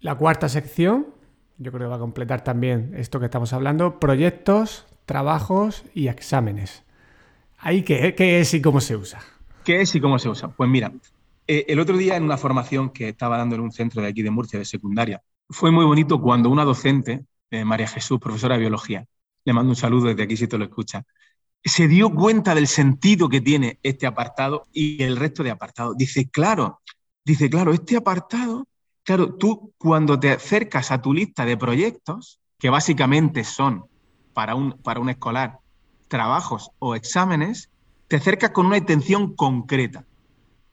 La 0.00 0.14
cuarta 0.16 0.48
sección, 0.48 1.08
yo 1.58 1.72
creo 1.72 1.86
que 1.86 1.90
va 1.90 1.96
a 1.96 2.00
completar 2.00 2.42
también 2.42 2.92
esto 2.96 3.20
que 3.20 3.26
estamos 3.26 3.52
hablando, 3.52 4.00
proyectos, 4.00 4.86
trabajos 5.06 5.84
y 5.94 6.08
exámenes. 6.08 6.84
¿Ahí 7.58 7.82
qué, 7.82 8.14
qué 8.14 8.40
es 8.40 8.54
y 8.54 8.62
cómo 8.62 8.80
se 8.80 8.96
usa? 8.96 9.20
¿Qué 9.64 9.82
es 9.82 9.94
y 9.94 10.00
cómo 10.00 10.18
se 10.18 10.28
usa? 10.28 10.48
Pues 10.48 10.70
mira, 10.70 10.92
eh, 11.46 11.66
el 11.68 11.80
otro 11.80 11.96
día 11.96 12.16
en 12.16 12.22
una 12.22 12.36
formación 12.36 12.90
que 12.90 13.08
estaba 13.08 13.36
dando 13.36 13.56
en 13.56 13.60
un 13.60 13.72
centro 13.72 14.00
de 14.00 14.08
aquí 14.08 14.22
de 14.22 14.30
Murcia, 14.30 14.58
de 14.58 14.64
secundaria, 14.64 15.22
fue 15.48 15.70
muy 15.70 15.84
bonito 15.84 16.20
cuando 16.20 16.48
una 16.48 16.64
docente, 16.64 17.26
eh, 17.50 17.64
María 17.64 17.88
Jesús, 17.88 18.20
profesora 18.20 18.54
de 18.54 18.60
biología, 18.60 19.06
le 19.44 19.52
mando 19.52 19.70
un 19.70 19.76
saludo 19.76 20.08
desde 20.08 20.22
aquí 20.22 20.36
si 20.36 20.46
te 20.46 20.56
lo 20.56 20.64
escucha, 20.64 21.04
se 21.64 21.88
dio 21.88 22.10
cuenta 22.10 22.54
del 22.54 22.66
sentido 22.66 23.28
que 23.28 23.40
tiene 23.40 23.78
este 23.82 24.06
apartado 24.06 24.66
y 24.72 25.02
el 25.02 25.16
resto 25.16 25.42
de 25.42 25.50
apartados. 25.50 25.96
Dice, 25.96 26.28
claro, 26.28 26.80
dice, 27.24 27.50
claro, 27.50 27.72
este 27.72 27.96
apartado, 27.96 28.66
claro, 29.02 29.34
tú 29.34 29.72
cuando 29.78 30.18
te 30.18 30.30
acercas 30.30 30.90
a 30.90 31.02
tu 31.02 31.12
lista 31.12 31.44
de 31.44 31.56
proyectos, 31.56 32.40
que 32.58 32.70
básicamente 32.70 33.44
son 33.44 33.84
para 34.32 34.54
un, 34.54 34.72
para 34.72 35.00
un 35.00 35.10
escolar 35.10 35.58
trabajos 36.08 36.70
o 36.78 36.94
exámenes, 36.94 37.70
te 38.08 38.16
acercas 38.16 38.50
con 38.50 38.66
una 38.66 38.78
intención 38.78 39.34
concreta. 39.34 40.04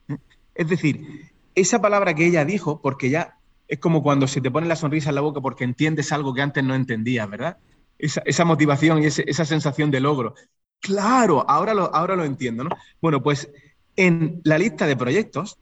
¿Eh? 0.08 0.18
Es 0.56 0.68
decir, 0.68 1.32
esa 1.54 1.82
palabra 1.82 2.14
que 2.14 2.26
ella 2.26 2.46
dijo, 2.46 2.82
porque 2.82 3.10
ya 3.10 3.38
es 3.68 3.80
como 3.80 4.02
cuando 4.02 4.28
se 4.28 4.42
te 4.42 4.52
pone 4.52 4.68
la 4.68 4.76
sonrisa 4.76 5.10
en 5.10 5.16
la 5.16 5.22
boca 5.22 5.42
porque 5.42 5.64
entiendes 5.64 6.12
algo 6.12 6.34
que 6.34 6.42
antes 6.42 6.64
no 6.64 6.76
entendías, 6.76 7.30
¿verdad? 7.30 7.58
Esa, 8.00 8.46
motivación 8.46 9.02
y 9.02 9.08
esa 9.08 9.46
sensación 9.46 9.90
de 9.90 10.00
logro. 10.00 10.36
Claro, 10.80 11.50
ahora 11.50 11.74
lo, 11.74 11.94
ahora 11.94 12.16
lo 12.16 12.24
entiendo, 12.24 12.64
¿no? 12.64 12.70
Bueno, 13.02 13.22
pues 13.22 13.50
en 13.96 14.42
la 14.44 14.58
lista 14.58 14.86
de 14.86 14.96
proyectos 14.96 15.58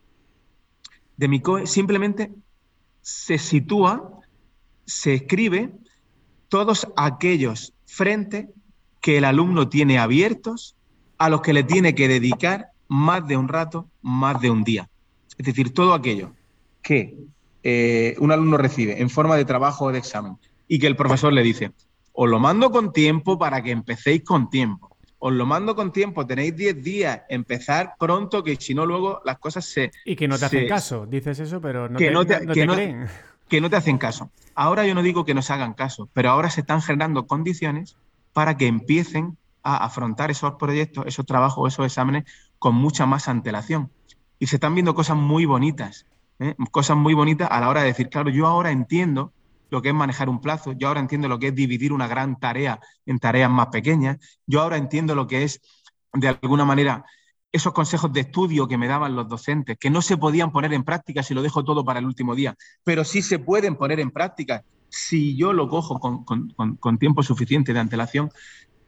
de 1.18 1.28
mi 1.28 1.42
COE 1.42 1.68
simplemente 1.68 2.32
se 3.02 3.38
sitúa, 3.38 4.20
se 4.86 5.14
escribe 5.14 5.72
todos 6.50 6.88
aquellos 6.96 7.74
frentes 7.86 8.48
que 9.02 9.18
el 9.18 9.26
alumno 9.26 9.70
tiene 9.70 10.00
abiertos 10.00 10.76
a 11.18 11.30
los 11.30 11.42
que 11.42 11.54
le 11.54 11.64
tiene 11.64 11.96
que 11.96 12.08
dedicar 12.08 12.70
más 12.88 13.28
de 13.28 13.38
un 13.38 13.48
rato, 13.48 13.88
más 14.02 14.42
de 14.42 14.50
un 14.50 14.64
día. 14.64 14.90
Es 15.38 15.46
decir, 15.46 15.74
todo 15.74 15.94
aquello 15.94 16.34
que 16.82 17.18
eh, 17.64 18.16
un 18.20 18.32
alumno 18.32 18.58
recibe 18.58 19.02
en 19.02 19.10
forma 19.10 19.36
de 19.36 19.46
trabajo 19.46 19.86
o 19.86 19.92
de 19.92 20.00
examen 20.00 20.38
y 20.68 20.80
que 20.80 20.88
el 20.88 20.96
profesor 20.96 21.34
le 21.34 21.44
dice, 21.44 21.72
os 22.14 22.30
lo 22.30 22.40
mando 22.40 22.72
con 22.72 22.94
tiempo 22.94 23.38
para 23.38 23.62
que 23.64 23.72
empecéis 23.72 24.24
con 24.24 24.50
tiempo 24.50 24.95
os 25.20 25.34
lo 25.34 25.46
mando 25.46 25.76
con 25.76 25.92
tiempo, 25.92 26.26
tenéis 26.26 26.56
10 26.56 26.84
días, 26.84 27.22
empezar 27.30 27.96
pronto, 28.00 28.44
que 28.44 28.56
si 28.56 28.74
no 28.74 28.86
luego 28.86 29.22
las 29.26 29.40
cosas 29.40 29.66
se... 29.66 29.92
Y 30.06 30.16
que 30.16 30.28
no 30.28 30.38
te 30.38 30.46
hacen 30.46 30.68
caso, 30.68 31.06
dices 31.06 31.40
eso, 31.40 31.62
pero 31.62 31.90
no 31.90 31.98
te, 31.98 32.12
no 32.12 32.26
te, 32.26 32.46
creen. 32.46 33.08
Que 33.48 33.62
no 33.62 33.70
te 33.70 33.76
hacen 33.76 33.98
caso. 33.98 34.30
Ahora 34.56 34.86
yo 34.86 34.96
no 34.96 35.02
digo 35.02 35.26
que 35.26 35.34
nos 35.34 35.52
hagan 35.52 35.74
caso, 35.74 36.10
pero 36.14 36.30
ahora 36.30 36.50
se 36.50 36.62
están 36.62 36.82
generando 36.82 37.28
condiciones 37.28 37.98
para 38.34 38.58
que 38.58 38.68
empiecen 38.68 39.38
a 39.64 39.78
afrontar 39.78 40.30
esos 40.30 40.54
proyectos, 40.56 41.06
esos 41.08 41.26
trabajos, 41.26 41.74
esos 41.74 41.86
exámenes 41.86 42.26
con 42.60 42.76
mucha 42.76 43.06
más 43.06 43.28
antelación. 43.28 43.92
Y 44.40 44.48
se 44.48 44.58
están 44.58 44.76
viendo 44.76 44.94
cosas 44.94 45.18
muy 45.18 45.46
bonitas, 45.46 46.06
¿eh? 46.40 46.56
cosas 46.72 46.98
muy 46.98 47.14
bonitas 47.14 47.48
a 47.52 47.60
la 47.60 47.70
hora 47.70 47.82
de 47.82 47.88
decir, 47.88 48.10
claro, 48.10 48.30
yo 48.30 48.48
ahora 48.48 48.72
entiendo 48.72 49.32
lo 49.76 49.82
que 49.82 49.90
es 49.90 49.96
manejar 49.96 50.30
un 50.30 50.40
plazo, 50.40 50.72
yo 50.72 50.88
ahora 50.88 51.02
entiendo 51.02 51.28
lo 51.28 51.38
que 51.38 51.50
es 51.50 51.56
dividir 51.56 51.92
una 51.92 52.08
gran 52.08 52.40
tarea 52.40 52.80
en 53.06 53.20
tareas 53.20 53.52
más 53.52 53.68
pequeñas, 53.68 54.18
yo 54.48 54.62
ahora 54.62 54.78
entiendo 54.78 55.16
lo 55.16 55.28
que 55.28 55.44
es, 55.44 55.60
de 56.14 56.30
alguna 56.30 56.64
manera, 56.64 57.04
esos 57.52 57.74
consejos 57.74 58.14
de 58.14 58.22
estudio 58.22 58.70
que 58.70 58.78
me 58.78 58.88
daban 58.88 59.18
los 59.18 59.28
docentes, 59.28 59.78
que 59.78 59.90
no 59.90 60.02
se 60.02 60.16
podían 60.16 60.54
poner 60.54 60.74
en 60.74 60.86
práctica 60.86 61.24
si 61.24 61.34
lo 61.34 61.42
dejo 61.42 61.66
todo 61.66 61.84
para 61.84 62.00
el 62.00 62.06
último 62.06 62.36
día, 62.36 62.56
pero 62.86 63.04
sí 63.04 63.22
se 63.22 63.38
pueden 63.38 63.76
poner 63.76 64.00
en 64.00 64.12
práctica 64.12 64.64
si 64.88 65.36
yo 65.36 65.52
lo 65.52 65.68
cojo 65.68 66.00
con, 66.00 66.98
tiempo 66.98 67.22
suficiente 67.22 67.74
de 67.74 67.80
antelación. 67.80 68.30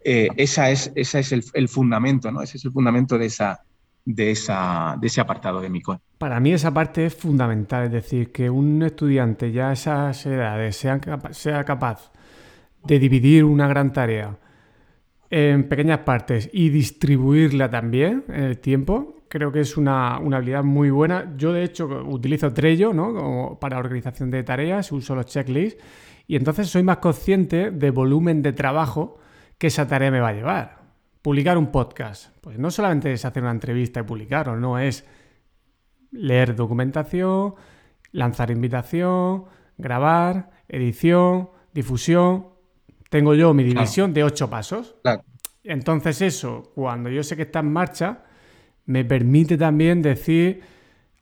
Eh, 0.05 0.29
esa 0.37 0.69
es, 0.69 0.93
es 0.95 1.31
el, 1.33 1.43
el, 1.53 1.67
fundamento, 1.67 2.31
¿no? 2.31 2.41
Ese 2.41 2.55
es 2.55 2.63
el 2.63 2.71
fundamento 2.71 3.17
de 3.17 3.25
esa, 3.25 3.61
de, 4.07 4.31
esa, 4.31 4.95
de 4.99 5.07
ese 5.07 5.19
apartado 5.19 5.59
de 5.59 5.69
MICOE. 5.69 5.99
Para 6.17 6.39
mí 6.39 6.53
esa 6.53 6.73
parte 6.73 7.05
es 7.05 7.13
fundamental, 7.13 7.85
es 7.85 7.91
decir, 7.91 8.31
que 8.31 8.49
un 8.49 8.81
estudiante 8.81 9.51
ya 9.51 9.69
a 9.69 9.73
esas 9.73 10.25
edades 10.25 10.77
sea, 10.77 10.99
sea 11.31 11.65
capaz 11.65 12.11
de 12.85 12.99
dividir 12.99 13.43
una 13.43 13.67
gran 13.67 13.91
tarea 13.91 14.37
en 15.29 15.67
pequeñas 15.67 15.99
partes 15.99 16.49
y 16.53 16.69
distribuirla 16.69 17.69
también 17.69 18.23
en 18.29 18.45
el 18.45 18.59
tiempo, 18.59 19.23
creo 19.27 19.51
que 19.51 19.59
es 19.59 19.75
una, 19.75 20.15
habilidad 20.15 20.63
muy 20.63 20.89
buena. 20.89 21.33
Yo, 21.35 21.51
de 21.51 21.65
hecho, 21.65 21.87
utilizo 22.05 22.53
Trello 22.53 22.93
¿no? 22.93 23.57
para 23.59 23.77
organización 23.77 24.31
de 24.31 24.41
tareas, 24.43 24.89
uso 24.93 25.15
los 25.15 25.25
checklists 25.25 25.83
y 26.27 26.37
entonces 26.37 26.69
soy 26.69 26.83
más 26.83 26.97
consciente 26.97 27.71
del 27.71 27.91
volumen 27.91 28.41
de 28.41 28.53
trabajo 28.53 29.19
que 29.57 29.67
esa 29.67 29.85
tarea 29.85 30.11
me 30.11 30.21
va 30.21 30.29
a 30.29 30.33
llevar 30.33 30.86
publicar 31.27 31.57
un 31.57 31.73
podcast. 31.73 32.29
Pues 32.39 32.57
no 32.57 32.71
solamente 32.71 33.11
es 33.11 33.25
hacer 33.25 33.43
una 33.43 33.51
entrevista 33.51 33.99
y 33.99 34.03
publicarlo, 34.03 34.55
no 34.55 34.79
es 34.79 35.05
leer 36.11 36.55
documentación, 36.55 37.53
lanzar 38.13 38.49
invitación, 38.49 39.43
grabar, 39.77 40.51
edición, 40.69 41.49
difusión. 41.73 42.47
Tengo 43.09 43.33
yo 43.33 43.53
mi 43.53 43.65
división 43.65 44.13
de 44.13 44.23
ocho 44.23 44.49
pasos. 44.49 44.95
Entonces 45.65 46.21
eso, 46.21 46.71
cuando 46.73 47.09
yo 47.09 47.21
sé 47.23 47.35
que 47.35 47.41
está 47.41 47.59
en 47.59 47.73
marcha, 47.73 48.23
me 48.85 49.03
permite 49.03 49.57
también 49.57 50.01
decir 50.01 50.61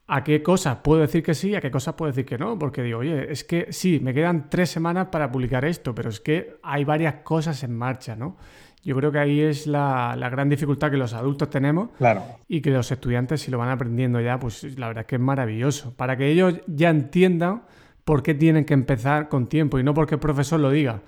a 0.06 0.24
qué 0.24 0.44
cosas 0.44 0.78
puedo 0.84 1.02
decir 1.02 1.24
que 1.24 1.34
sí, 1.34 1.56
a 1.56 1.62
qué 1.62 1.72
cosas 1.72 1.96
puedo 1.96 2.12
decir 2.12 2.26
que 2.26 2.38
no, 2.38 2.60
porque 2.60 2.84
digo, 2.84 3.00
oye, 3.00 3.32
es 3.32 3.44
que 3.44 3.74
sí, 3.74 4.00
me 4.00 4.14
quedan 4.14 4.52
tres 4.52 4.70
semanas 4.70 5.08
para 5.08 5.32
publicar 5.32 5.66
esto, 5.66 5.96
pero 5.96 6.10
es 6.10 6.20
que 6.20 6.58
hay 6.62 6.84
varias 6.84 7.16
cosas 7.24 7.64
en 7.64 7.76
marcha, 7.76 8.16
¿no? 8.16 8.38
Yo 8.86 8.96
creo 8.96 9.12
que 9.12 9.18
ahí 9.18 9.42
es 9.42 9.66
la, 9.66 10.16
gran 10.32 10.48
dificultad 10.48 10.92
que 10.92 10.98
los 10.98 11.14
adultos 11.14 11.50
tenemos 11.50 11.90
claro. 11.98 12.22
y 12.48 12.62
que 12.62 12.70
los 12.70 12.92
estudiantes, 12.92 13.42
si 13.42 13.50
lo 13.50 13.58
van 13.58 13.70
aprendiendo 13.70 14.22
ya, 14.22 14.38
pues 14.38 14.78
la 14.78 14.88
verdad 14.88 15.02
es 15.02 15.08
que 15.08 15.16
es 15.16 15.22
maravilloso. 15.22 15.96
Para 15.96 16.16
que 16.16 16.30
ellos 16.30 16.62
ya 16.68 16.92
entiendan 16.92 17.64
por 18.04 18.22
qué 18.22 18.36
tienen 18.36 18.64
que 18.64 18.76
empezar 18.76 19.28
con 19.28 19.48
tiempo 19.48 19.80
y 19.80 19.84
no 19.84 19.96
porque 19.96 20.14
el 20.14 20.22
profesor 20.22 20.60
lo 20.60 20.70
diga, 20.70 21.02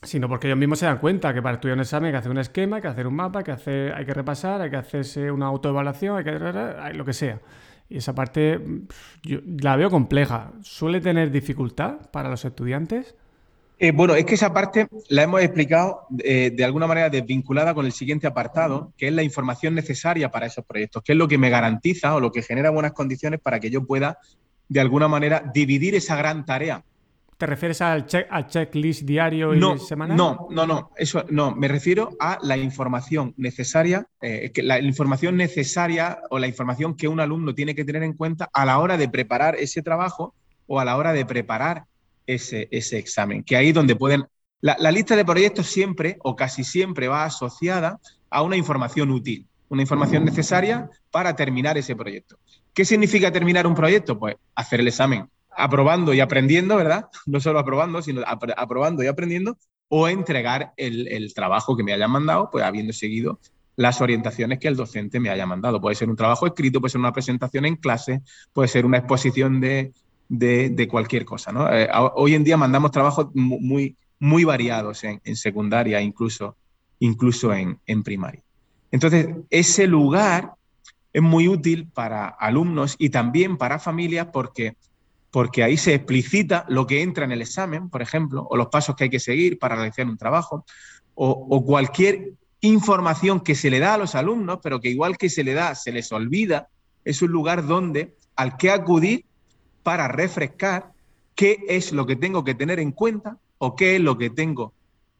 sino 0.00 0.28
porque 0.28 0.46
ellos 0.46 0.58
mismos 0.60 0.78
se 0.78 0.86
dan 0.86 0.98
cuenta 0.98 1.34
que 1.34 1.42
para 1.42 1.56
estudiar 1.56 1.76
un 1.76 1.80
examen 1.80 2.06
hay 2.06 2.12
que 2.12 2.18
hacer 2.18 2.30
un 2.30 2.38
esquema, 2.38 2.76
hay 2.76 2.82
que 2.82 2.88
hacer 2.88 3.08
un 3.08 3.16
mapa, 3.16 3.40
hay 3.40 3.44
que, 3.46 3.50
hacer, 3.50 3.94
hay 3.94 4.04
que 4.04 4.14
repasar, 4.14 4.60
hay 4.60 4.70
que 4.70 4.76
hacerse 4.76 5.28
una 5.32 5.46
autoevaluación, 5.46 6.18
hay 6.18 6.24
que 6.24 6.94
lo 6.94 7.04
que 7.04 7.12
sea. 7.12 7.40
Y 7.88 7.96
esa 7.96 8.14
parte 8.14 8.60
yo 9.24 9.40
la 9.60 9.74
veo 9.74 9.90
compleja. 9.90 10.52
¿Suele 10.62 11.00
tener 11.00 11.32
dificultad 11.32 12.10
para 12.12 12.30
los 12.30 12.44
estudiantes? 12.44 13.16
Eh, 13.82 13.90
bueno, 13.90 14.14
es 14.14 14.24
que 14.24 14.36
esa 14.36 14.54
parte 14.54 14.86
la 15.08 15.24
hemos 15.24 15.42
explicado 15.42 16.06
eh, 16.22 16.52
de 16.54 16.64
alguna 16.64 16.86
manera 16.86 17.10
desvinculada 17.10 17.74
con 17.74 17.84
el 17.84 17.90
siguiente 17.90 18.28
apartado, 18.28 18.92
que 18.96 19.08
es 19.08 19.12
la 19.12 19.24
información 19.24 19.74
necesaria 19.74 20.30
para 20.30 20.46
esos 20.46 20.64
proyectos, 20.64 21.02
que 21.02 21.10
es 21.10 21.18
lo 21.18 21.26
que 21.26 21.36
me 21.36 21.50
garantiza 21.50 22.14
o 22.14 22.20
lo 22.20 22.30
que 22.30 22.42
genera 22.42 22.70
buenas 22.70 22.92
condiciones 22.92 23.40
para 23.40 23.58
que 23.58 23.70
yo 23.70 23.84
pueda, 23.84 24.18
de 24.68 24.80
alguna 24.80 25.08
manera, 25.08 25.50
dividir 25.52 25.96
esa 25.96 26.14
gran 26.14 26.46
tarea. 26.46 26.84
¿Te 27.36 27.44
refieres 27.44 27.80
al, 27.80 28.06
checklist 28.06 29.02
diario 29.02 29.52
y 29.52 29.58
no, 29.58 29.76
semanal? 29.76 30.16
No, 30.16 30.46
no, 30.48 30.64
no, 30.64 30.92
eso 30.96 31.24
no. 31.30 31.56
Me 31.56 31.66
refiero 31.66 32.10
a 32.20 32.38
la 32.40 32.56
información 32.56 33.34
necesaria, 33.36 34.06
eh, 34.20 34.52
que 34.54 34.62
la 34.62 34.78
información 34.78 35.36
necesaria 35.36 36.20
o 36.30 36.38
la 36.38 36.46
información 36.46 36.96
que 36.96 37.08
un 37.08 37.18
alumno 37.18 37.52
tiene 37.52 37.74
que 37.74 37.84
tener 37.84 38.04
en 38.04 38.12
cuenta 38.12 38.48
a 38.52 38.64
la 38.64 38.78
hora 38.78 38.96
de 38.96 39.08
preparar 39.08 39.56
ese 39.56 39.82
trabajo 39.82 40.36
o 40.68 40.78
a 40.78 40.84
la 40.84 40.96
hora 40.96 41.12
de 41.12 41.26
preparar 41.26 41.86
ese, 42.34 42.68
examen, 42.70 43.42
que 43.42 43.56
ahí 43.56 43.72
donde 43.72 43.96
pueden... 43.96 44.26
La, 44.60 44.92
lista 44.92 45.16
de 45.16 45.24
proyectos 45.24 45.66
siempre 45.66 46.18
o 46.22 46.36
casi 46.36 46.62
siempre 46.62 47.08
va 47.08 47.24
asociada 47.24 47.98
a 48.30 48.42
una 48.42 48.56
información 48.56 49.10
útil, 49.10 49.46
una 49.68 49.82
información 49.82 50.24
necesaria 50.24 50.88
para 51.10 51.34
terminar 51.34 51.76
ese 51.76 51.96
proyecto. 51.96 52.38
¿Qué 52.72 52.84
significa 52.84 53.32
terminar 53.32 53.66
un 53.66 53.74
proyecto? 53.74 54.18
Pues 54.18 54.36
hacer 54.54 54.80
el 54.80 54.88
examen 54.88 55.28
aprobando 55.56 56.14
y 56.14 56.20
aprendiendo, 56.20 56.76
¿verdad? 56.76 57.06
No 57.26 57.40
solo 57.40 57.58
aprobando, 57.58 58.02
sino 58.02 58.22
aprobando 58.24 59.02
y 59.02 59.08
aprendiendo, 59.08 59.58
o 59.88 60.08
entregar 60.08 60.72
el, 60.76 61.08
el, 61.08 61.34
trabajo 61.34 61.76
que 61.76 61.82
me 61.82 61.92
hayan 61.92 62.10
mandado, 62.10 62.48
pues 62.50 62.64
habiendo 62.64 62.92
seguido 62.92 63.40
las 63.76 64.00
orientaciones 64.00 64.58
que 64.58 64.68
el 64.68 64.76
docente 64.76 65.20
me 65.20 65.30
haya 65.30 65.46
mandado. 65.46 65.80
Puede 65.80 65.96
ser 65.96 66.08
un 66.08 66.16
trabajo 66.16 66.46
escrito, 66.46 66.80
puede 66.80 66.92
ser 66.92 67.00
una 67.00 67.12
presentación 67.12 67.64
en 67.64 67.76
clase, 67.76 68.22
puede 68.52 68.68
ser 68.68 68.86
una 68.86 68.98
exposición 68.98 69.60
de, 69.60 69.92
de, 70.32 70.88
cualquier 70.88 71.24
cosa. 71.24 71.52
¿no? 71.52 71.72
Eh, 71.72 71.88
hoy 72.14 72.34
en 72.34 72.44
día 72.44 72.56
mandamos 72.56 72.90
trabajos 72.90 73.28
muy, 73.34 73.96
muy 74.18 74.44
variados 74.44 75.04
en, 75.04 75.36
secundaria, 75.36 76.00
incluso, 76.00 76.56
incluso 77.00 77.52
en, 77.52 77.78
en 77.86 78.02
primaria. 78.02 78.42
Entonces, 78.90 79.28
ese 79.50 79.86
lugar 79.86 80.54
es 81.12 81.22
muy 81.22 81.48
útil 81.48 81.88
para 81.92 82.28
alumnos 82.28 82.96
y 82.98 83.10
también 83.10 83.58
para 83.58 83.78
familias 83.78 84.28
porque, 84.32 84.76
porque 85.30 85.62
ahí 85.62 85.76
se 85.76 85.94
explicita 85.94 86.64
lo 86.68 86.86
que 86.86 87.02
entra 87.02 87.24
en 87.24 87.32
el 87.32 87.42
examen, 87.42 87.90
por 87.90 88.00
ejemplo, 88.00 88.46
o 88.48 88.56
los 88.56 88.68
pasos 88.68 88.96
que 88.96 89.04
hay 89.04 89.10
que 89.10 89.20
seguir 89.20 89.58
para 89.58 89.76
realizar 89.76 90.06
un 90.06 90.16
trabajo, 90.16 90.64
o, 91.14 91.64
cualquier 91.64 92.32
información 92.62 93.40
que 93.40 93.54
se 93.54 93.68
le 93.68 93.80
da 93.80 93.94
a 93.94 93.98
los 93.98 94.14
alumnos, 94.14 94.60
pero 94.62 94.80
que 94.80 94.88
igual 94.88 95.18
que 95.18 95.28
se 95.28 95.44
le 95.44 95.52
da, 95.52 95.74
se 95.74 95.92
les 95.92 96.10
olvida, 96.10 96.68
es 97.04 97.20
un 97.20 97.30
lugar 97.30 97.66
donde 97.66 98.16
al 98.34 98.56
que 98.56 98.70
acudir 98.70 99.26
para 99.82 100.08
refrescar 100.08 100.92
qué 101.34 101.58
es 101.68 101.92
lo 101.92 102.06
que 102.06 102.16
tengo 102.16 102.44
que 102.44 102.54
tener 102.54 102.78
en 102.78 102.92
cuenta 102.92 103.38
o 103.58 103.76
qué 103.76 103.96
es 103.96 104.00
lo 104.00 104.18
que 104.18 104.30
tengo 104.30 104.72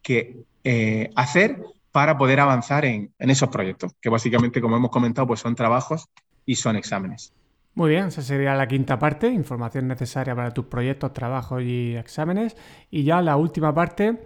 que 0.02 0.44
eh, 0.64 1.10
hacer 1.14 1.58
para 1.92 2.16
poder 2.16 2.40
avanzar 2.40 2.84
en, 2.84 3.12
esos 3.18 3.50
proyectos, 3.50 3.92
que 4.00 4.08
básicamente, 4.08 4.60
como 4.60 4.76
hemos 4.76 4.90
comentado, 4.90 5.26
pues 5.26 5.40
son 5.40 5.54
trabajos 5.54 6.08
y 6.46 6.56
son 6.56 6.76
exámenes. 6.76 7.32
Muy 7.74 7.90
bien, 7.90 8.06
esa 8.06 8.22
sería 8.22 8.54
la 8.54 8.66
quinta 8.66 8.98
parte, 8.98 9.28
información 9.28 9.88
necesaria 9.88 10.34
para 10.34 10.52
tus 10.52 10.66
proyectos, 10.66 11.12
trabajos 11.12 11.62
y 11.62 11.94
exámenes. 11.96 12.56
Y 12.90 13.04
ya 13.04 13.20
la 13.22 13.36
última 13.36 13.74
parte, 13.74 14.18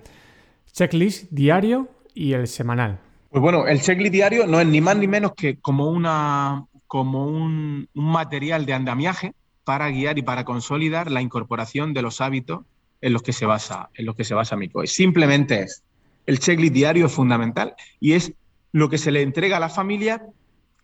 checklist 0.73 1.31
diario 1.31 1.89
y 2.15 2.33
el 2.33 2.47
semanal. 2.49 3.01
Pues 3.31 3.43
bueno, 3.43 3.67
el 3.67 3.81
checklist 3.81 4.13
diario 4.13 4.47
no 4.47 4.61
es 4.61 4.67
ni 4.67 4.81
más 4.81 4.97
ni 4.97 5.09
menos 5.09 5.35
que 5.35 5.59
como, 5.59 5.91
una, 5.91 6.67
como 6.87 7.27
un 7.27 7.89
material 7.95 8.65
de 8.65 8.73
andamiaje 8.73 9.35
para 9.67 9.91
guiar 9.91 10.17
y 10.17 10.23
para 10.23 10.45
consolidar 10.45 11.11
la 11.11 11.21
incorporación 11.21 11.93
de 11.93 12.01
los 12.01 12.21
hábitos 12.21 12.61
en 13.01 13.13
los 13.13 13.21
que 13.23 13.33
se 13.33 13.47
basa, 13.47 13.91
en 13.95 14.07
los 14.07 14.15
que 14.15 14.23
se 14.23 14.33
basa 14.33 14.55
MICOE. 14.55 14.87
Simplemente 14.87 15.65
es 15.65 15.83
el 16.25 16.39
checklist 16.39 16.73
diario 16.73 17.07
es 17.07 17.13
fundamental 17.13 17.75
y 17.99 18.13
es 18.13 18.33
lo 18.71 18.89
que 18.89 18.97
se 18.97 19.11
le 19.11 19.23
entrega 19.23 19.57
a 19.57 19.61
las 19.61 19.75
familias 19.75 20.23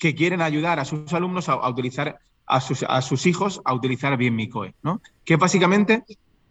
que 0.00 0.16
quieren 0.16 0.42
ayudar 0.42 0.80
a 0.80 0.84
sus 0.84 1.12
alumnos 1.12 1.48
a, 1.48 1.68
utilizar 1.68 2.18
a 2.44 2.60
sus, 2.60 3.26
hijos 3.26 3.62
a 3.64 3.72
utilizar 3.72 4.16
bien 4.16 4.34
MICOE, 4.34 4.74
¿no? 4.82 5.00
Que 5.24 5.36
básicamente 5.36 6.02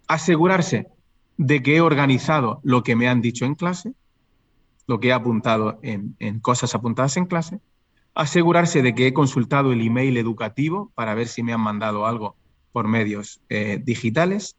asegurarse 0.07 0.87
de 1.35 1.61
que 1.61 1.75
he 1.75 1.81
organizado 1.81 2.61
lo 2.63 2.81
que 2.81 2.95
me 2.95 3.09
han 3.09 3.19
dicho 3.19 3.43
en 3.43 3.55
clase, 3.55 3.91
lo 4.87 5.01
que 5.01 5.09
he 5.09 5.13
apuntado 5.13 5.79
en 5.81 6.39
cosas 6.39 6.73
apuntadas 6.75 7.17
en 7.17 7.25
clase, 7.25 7.59
asegurarse 8.13 8.81
de 8.81 8.93
que 8.93 9.07
he 9.07 9.13
consultado 9.13 9.71
el 9.71 9.81
email 9.81 10.17
educativo 10.17 10.91
para 10.95 11.15
ver 11.15 11.27
si 11.27 11.43
me 11.43 11.53
han 11.53 11.61
mandado 11.61 12.05
algo 12.05 12.35
por 12.71 12.87
medios 12.87 13.41
eh, 13.49 13.79
digitales 13.83 14.55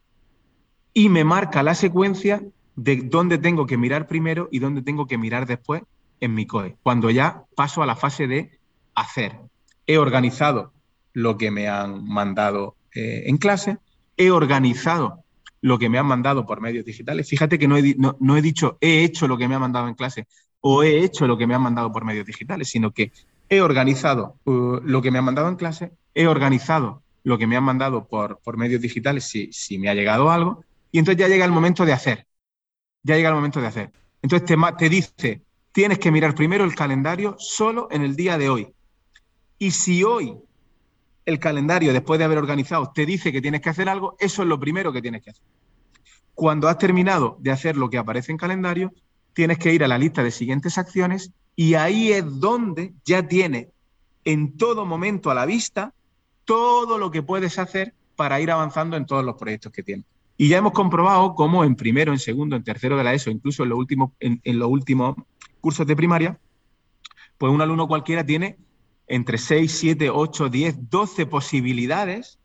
y 0.93 1.09
me 1.09 1.23
marca 1.23 1.63
la 1.63 1.75
secuencia 1.75 2.43
de 2.75 2.97
dónde 2.97 3.37
tengo 3.37 3.65
que 3.65 3.77
mirar 3.77 4.07
primero 4.07 4.49
y 4.51 4.59
dónde 4.59 4.81
tengo 4.81 5.07
que 5.07 5.17
mirar 5.17 5.45
después 5.45 5.83
en 6.19 6.33
mi 6.33 6.45
COE, 6.45 6.77
cuando 6.83 7.09
ya 7.09 7.43
paso 7.55 7.83
a 7.83 7.85
la 7.85 7.95
fase 7.95 8.27
de 8.27 8.59
hacer. 8.95 9.39
He 9.85 9.97
organizado 9.97 10.71
lo 11.11 11.37
que 11.37 11.51
me 11.51 11.67
han 11.67 12.05
mandado 12.05 12.75
eh, 12.95 13.23
en 13.25 13.37
clase, 13.37 13.77
he 14.17 14.31
organizado 14.31 15.23
lo 15.61 15.79
que 15.79 15.89
me 15.89 15.97
han 15.97 16.05
mandado 16.05 16.45
por 16.45 16.61
medios 16.61 16.85
digitales. 16.85 17.27
Fíjate 17.27 17.59
que 17.59 17.67
no 17.67 17.77
he, 17.77 17.95
no 17.97 18.37
he 18.37 18.41
dicho 18.41 18.77
he 18.81 19.03
hecho 19.03 19.27
lo 19.27 19.37
que 19.37 19.47
me 19.47 19.55
han 19.55 19.61
mandado 19.61 19.87
en 19.87 19.95
clase 19.95 20.27
o 20.65 20.81
he 20.81 21.03
hecho 21.03 21.27
lo 21.27 21.37
que 21.37 21.45
me 21.45 21.55
han 21.55 21.61
mandado 21.61 21.91
por 21.91 22.05
medios 22.05 22.25
digitales, 22.25 22.69
sino 22.69 22.91
que 22.91 23.11
he 23.49 23.61
organizado 23.61 24.37
uh, 24.45 24.77
lo 24.83 25.01
que 25.01 25.11
me 25.11 25.19
han 25.19 25.25
mandado 25.25 25.49
en 25.49 25.55
clase, 25.55 25.91
he 26.13 26.27
organizado 26.27 27.03
lo 27.23 27.37
que 27.37 27.47
me 27.47 27.55
han 27.55 27.63
mandado 27.63 28.07
por, 28.07 28.39
por 28.39 28.57
medios 28.57 28.81
digitales 28.81 29.25
si, 29.25 29.51
si, 29.51 29.77
me 29.77 29.89
ha 29.89 29.93
llegado 29.93 30.31
algo, 30.31 30.63
y 30.91 30.99
entonces 30.99 31.19
ya 31.19 31.27
llega 31.27 31.45
el 31.45 31.51
momento 31.51 31.85
de 31.85 31.93
hacer. 31.93 32.27
Ya 33.03 33.15
llega 33.15 33.29
el 33.29 33.35
momento 33.35 33.61
de 33.61 33.67
hacer. 33.67 33.91
Entonces 34.21 34.47
te, 34.47 34.55
te 34.77 34.89
dice, 34.89 35.41
tienes 35.71 35.99
que 35.99 36.11
mirar 36.11 36.35
primero 36.35 36.63
el 36.63 36.75
calendario 36.75 37.35
solo 37.37 37.87
en 37.91 38.03
el 38.03 38.15
día 38.15 38.37
de 38.37 38.49
hoy. 38.49 38.73
Y 39.57 39.71
si 39.71 40.03
hoy 40.03 40.37
el 41.25 41.39
calendario, 41.39 41.93
después 41.93 42.19
de 42.19 42.25
haber 42.25 42.37
organizado, 42.37 42.91
te 42.93 43.05
dice 43.05 43.31
que 43.31 43.41
tienes 43.41 43.61
que 43.61 43.69
hacer 43.69 43.89
algo, 43.89 44.15
eso 44.19 44.41
es 44.41 44.47
lo 44.47 44.59
primero 44.59 44.91
que 44.91 45.01
tienes 45.01 45.23
que 45.23 45.31
hacer. 45.31 45.43
Cuando 46.33 46.67
has 46.67 46.77
terminado 46.77 47.37
de 47.39 47.51
hacer 47.51 47.77
lo 47.77 47.89
que 47.89 47.97
aparece 47.97 48.31
en 48.31 48.37
calendario, 48.37 48.91
tienes 49.33 49.57
que 49.57 49.73
ir 49.73 49.83
a 49.83 49.87
la 49.87 49.97
lista 49.97 50.23
de 50.23 50.31
siguientes 50.31 50.77
acciones 50.77 51.31
y 51.55 51.75
ahí 51.75 52.11
es 52.11 52.39
donde 52.39 52.93
ya 53.05 53.27
tiene 53.27 53.69
en 54.25 54.57
todo 54.57 54.85
momento 54.85 55.29
a 55.29 55.35
la 55.35 55.45
vista 55.45 55.93
todo 56.45 56.97
lo 56.97 57.11
que 57.11 57.23
puedes 57.23 57.59
hacer 57.59 57.93
para 58.15 58.39
ir 58.41 58.51
avanzando 58.51 58.97
en 58.97 59.05
todos 59.05 59.23
los 59.23 59.35
proyectos 59.35 59.71
que 59.71 59.83
tienes. 59.83 60.05
Y 60.37 60.47
ya 60.47 60.57
hemos 60.57 60.73
comprobado 60.73 61.35
cómo 61.35 61.63
en 61.63 61.75
primero, 61.75 62.11
en 62.11 62.19
segundo, 62.19 62.55
en 62.55 62.63
tercero 62.63 62.97
de 62.97 63.03
la 63.03 63.13
ESO, 63.13 63.29
incluso 63.29 63.63
en 63.63 63.69
los 63.69 63.77
últimos, 63.77 64.11
en, 64.19 64.41
los 64.59 64.67
últimos 64.67 65.15
cursos 65.61 65.85
de 65.85 65.95
primaria, 65.95 66.39
pues 67.37 67.51
un 67.51 67.61
alumno 67.61 67.87
cualquiera 67.87 68.25
tiene 68.25 68.57
entre 69.07 69.37
6, 69.37 69.71
7, 69.71 70.09
8, 70.09 70.49
10, 70.49 70.89
12 70.89 71.25
posibilidades 71.27 72.39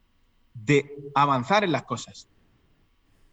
de 0.55 0.95
avanzar 1.15 1.65
en 1.65 1.73
las 1.73 1.85
cosas 1.85 2.29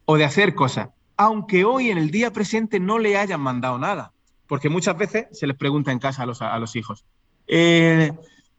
o 0.04 0.16
de 0.16 0.24
hacer 0.24 0.54
cosas, 0.54 0.90
aunque 1.16 1.64
hoy 1.64 1.90
en 1.90 1.98
el 1.98 2.10
día 2.10 2.32
presente 2.32 2.78
no 2.80 2.98
le 2.98 3.18
hayan 3.18 3.40
mandado 3.40 3.78
nada. 3.78 4.12
Porque 4.46 4.68
muchas 4.68 4.96
veces 4.96 5.26
se 5.32 5.46
les 5.46 5.56
pregunta 5.56 5.92
en 5.92 5.98
casa 5.98 6.22
a 6.22 6.26
los, 6.26 6.42
a 6.42 6.58
los 6.58 6.76
hijos, 6.76 7.04
eh, 7.46 8.12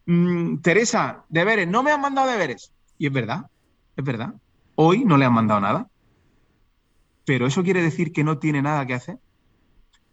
mm, 0.05 0.57
Teresa, 0.57 1.25
deberes, 1.29 1.67
no 1.67 1.83
me 1.83 1.91
han 1.91 2.01
mandado 2.01 2.29
deberes. 2.29 2.73
Y 2.97 3.07
es 3.07 3.13
verdad, 3.13 3.49
es 3.95 4.03
verdad. 4.03 4.33
Hoy 4.75 5.05
no 5.05 5.17
le 5.17 5.25
han 5.25 5.33
mandado 5.33 5.61
nada. 5.61 5.89
Pero 7.25 7.45
eso 7.45 7.63
quiere 7.63 7.81
decir 7.81 8.11
que 8.11 8.23
no 8.23 8.37
tiene 8.37 8.61
nada 8.61 8.85
que 8.85 8.93
hacer. 8.93 9.17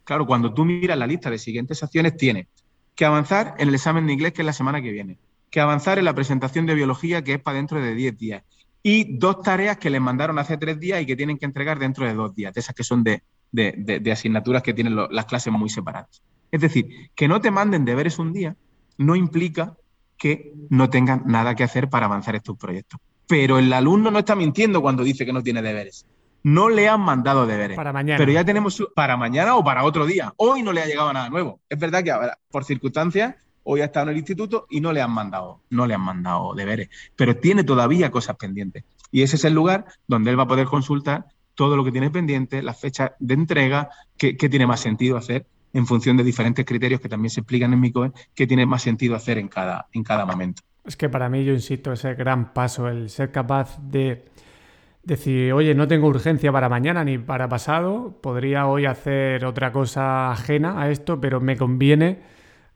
Claro, 0.03 0.25
cuando 0.25 0.53
tú 0.53 0.65
miras 0.65 0.97
la 0.97 1.07
lista 1.07 1.29
de 1.29 1.37
siguientes 1.37 1.81
acciones, 1.81 2.17
tiene 2.17 2.47
que 2.93 3.05
avanzar 3.05 3.55
en 3.57 3.69
el 3.69 3.75
examen 3.75 4.07
de 4.07 4.13
inglés, 4.13 4.33
que 4.33 4.41
es 4.41 4.45
la 4.45 4.53
semana 4.53 4.81
que 4.81 4.91
viene, 4.91 5.17
que 5.49 5.59
avanzar 5.59 5.97
en 5.99 6.05
la 6.05 6.13
presentación 6.13 6.65
de 6.65 6.75
biología, 6.75 7.23
que 7.23 7.33
es 7.33 7.41
para 7.41 7.57
dentro 7.57 7.81
de 7.81 7.93
10 7.93 8.17
días, 8.17 8.43
y 8.83 9.17
dos 9.17 9.41
tareas 9.41 9.77
que 9.77 9.89
les 9.89 9.99
mandaron 9.99 10.37
hace 10.37 10.57
tres 10.57 10.79
días 10.79 11.01
y 11.01 11.05
que 11.05 11.15
tienen 11.15 11.37
que 11.37 11.45
entregar 11.45 11.79
dentro 11.79 12.05
de 12.05 12.13
dos 12.13 12.35
días, 12.35 12.53
de 12.53 12.59
esas 12.59 12.75
que 12.75 12.83
son 12.83 13.03
de, 13.03 13.23
asignaturas 14.11 14.63
que 14.63 14.73
tienen 14.73 14.95
las 14.95 15.25
clases 15.25 15.53
muy 15.53 15.69
separadas. 15.69 16.21
Es 16.51 16.61
decir, 16.61 16.87
que 17.15 17.27
no 17.27 17.41
te 17.41 17.51
manden 17.51 17.85
deberes 17.85 18.19
un 18.19 18.33
día 18.33 18.55
no 18.97 19.15
implica 19.15 19.75
que 20.17 20.53
no 20.69 20.89
tengan 20.89 21.23
nada 21.25 21.55
que 21.55 21.63
hacer 21.63 21.89
para 21.89 22.05
avanzar 22.05 22.35
estos 22.35 22.57
proyectos. 22.57 22.99
Pero 23.27 23.57
el 23.57 23.71
alumno 23.73 24.11
no 24.11 24.19
está 24.19 24.35
mintiendo 24.35 24.81
cuando 24.81 25.03
dice 25.03 25.25
que 25.25 25.33
no 25.33 25.43
tiene 25.43 25.61
deberes. 25.61 26.05
No 26.43 26.69
le 26.69 26.87
han 26.87 27.01
mandado 27.01 27.47
deberes. 27.47 27.75
Para 27.75 27.91
mañana. 27.91 28.17
Pero 28.17 28.31
ya 28.31 28.45
tenemos 28.45 28.81
para 28.95 29.17
mañana 29.17 29.55
o 29.55 29.63
para 29.63 29.83
otro 29.83 30.05
día. 30.05 30.33
Hoy 30.37 30.61
no 30.61 30.71
le 30.71 30.81
ha 30.81 30.85
llegado 30.85 31.11
nada 31.11 31.29
nuevo. 31.29 31.59
Es 31.67 31.79
verdad 31.79 32.03
que 32.03 32.13
por 32.51 32.63
circunstancias 32.63 33.35
hoy 33.63 33.81
ha 33.81 33.85
estado 33.85 34.05
en 34.05 34.09
el 34.11 34.17
instituto 34.17 34.67
y 34.69 34.79
no 34.79 34.93
le 34.93 35.01
han 35.01 35.11
mandado, 35.11 35.61
no 35.71 35.87
le 35.87 35.95
han 35.95 36.01
mandado 36.01 36.53
deberes, 36.53 36.89
pero 37.15 37.35
tiene 37.35 37.63
todavía 37.63 38.11
cosas 38.11 38.35
pendientes. 38.35 38.83
Y 39.11 39.23
ese 39.23 39.37
es 39.37 39.43
el 39.43 39.53
lugar 39.53 39.85
donde 40.07 40.29
él 40.29 40.37
va 40.37 40.43
a 40.43 40.47
poder 40.47 40.67
consultar 40.67 41.25
todo 41.55 41.75
lo 41.75 41.83
que 41.83 41.91
tiene 41.91 42.11
pendiente, 42.11 42.61
las 42.61 42.79
fechas 42.79 43.11
de 43.19 43.33
entrega, 43.33 43.89
qué, 44.17 44.33
tiene 44.33 44.67
más 44.67 44.79
sentido 44.79 45.17
hacer 45.17 45.45
en 45.73 45.85
función 45.85 46.15
de 46.15 46.23
diferentes 46.23 46.65
criterios 46.65 47.01
que 47.01 47.09
también 47.09 47.29
se 47.29 47.41
explican 47.41 47.73
en 47.73 47.79
MICOE, 47.79 48.11
qué 48.33 48.47
tiene 48.47 48.65
más 48.65 48.81
sentido 48.81 49.15
hacer 49.15 49.37
en 49.37 49.47
cada, 49.47 49.87
en 49.91 50.03
cada 50.03 50.25
momento. 50.25 50.61
Es 50.85 50.95
que 50.95 51.09
para 51.09 51.27
mí, 51.29 51.43
yo 51.43 51.53
insisto, 51.53 51.91
ese 51.91 52.13
gran 52.13 52.53
paso, 52.53 52.87
el 52.87 53.09
ser 53.09 53.31
capaz 53.31 53.79
de 53.81 54.25
decir, 55.03 55.53
oye, 55.53 55.75
no 55.75 55.87
tengo 55.87 56.07
urgencia 56.07 56.51
para 56.51 56.69
mañana 56.69 57.03
ni 57.03 57.17
para 57.17 57.47
pasado, 57.47 58.19
podría 58.21 58.67
hoy 58.67 58.85
hacer 58.85 59.45
otra 59.45 59.71
cosa 59.71 60.31
ajena 60.31 60.81
a 60.81 60.89
esto, 60.89 61.19
pero 61.19 61.39
me 61.39 61.57
conviene 61.57 62.19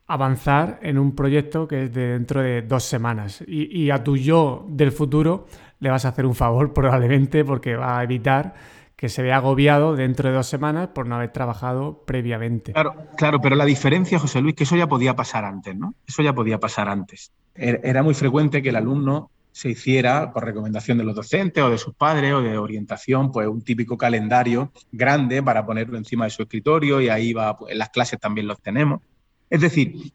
avanzar 0.10 0.80
en 0.82 0.98
un 0.98 1.16
proyecto 1.16 1.68
que 1.68 1.84
es 1.84 1.94
de 1.94 2.08
dentro 2.14 2.42
de 2.42 2.64
dos 2.64 2.84
semanas. 2.84 3.44
Y, 3.48 3.92
a 3.92 4.04
tu 4.04 4.18
yo 4.18 4.66
del 4.68 4.92
futuro 4.92 5.46
le 5.80 5.90
vas 5.90 6.06
a 6.06 6.10
hacer 6.10 6.26
un 6.26 6.36
favor 6.36 6.74
probablemente 6.74 7.44
porque 7.46 7.76
va 7.76 8.00
a 8.00 8.04
evitar 8.04 8.54
que 8.96 9.08
se 9.08 9.22
vea 9.22 9.38
agobiado 9.38 9.96
dentro 9.96 10.28
de 10.28 10.36
dos 10.36 10.48
semanas 10.48 10.90
por 10.90 11.08
no 11.08 11.16
haber 11.16 11.32
trabajado 11.32 12.04
previamente. 12.06 12.74
Claro, 12.74 13.08
claro, 13.16 13.40
pero 13.40 13.56
la 13.56 13.64
diferencia, 13.64 14.20
José 14.20 14.42
Luis, 14.42 14.56
que 14.56 14.66
eso 14.66 14.76
ya 14.76 14.88
podía 14.88 15.16
pasar 15.16 15.46
antes, 15.46 15.74
¿no? 15.74 15.96
Eso 16.06 16.22
ya 16.22 16.34
podía 16.34 16.60
pasar 16.60 16.90
antes. 16.90 17.32
Er, 17.56 17.80
era 17.86 18.04
muy 18.04 18.14
frecuente 18.14 18.62
que 18.62 18.70
el 18.70 18.76
alumno 18.76 19.32
se 19.54 19.70
hiciera, 19.70 20.34
por 20.34 20.44
recomendación 20.44 20.98
de 20.98 21.06
los 21.06 21.16
docentes 21.16 21.64
o 21.64 21.70
de 21.70 21.78
sus 21.78 21.96
padres 21.96 22.34
o 22.34 22.42
de 22.42 22.58
orientación, 22.58 23.32
pues 23.32 23.48
un 23.48 23.62
típico 23.62 23.98
calendario 23.98 24.74
grande 24.92 25.42
para 25.42 25.66
ponerlo 25.66 25.98
encima 25.98 26.26
de 26.26 26.32
su 26.32 26.44
escritorio 26.44 27.00
y 27.00 27.08
ahí 27.08 27.32
va, 27.32 27.58
pues, 27.58 27.72
en 27.72 27.78
las 27.78 27.90
clases 27.90 28.20
también 28.20 28.48
los 28.48 28.62
tenemos. 28.62 29.02
Es 29.50 29.62
decir, 29.62 30.12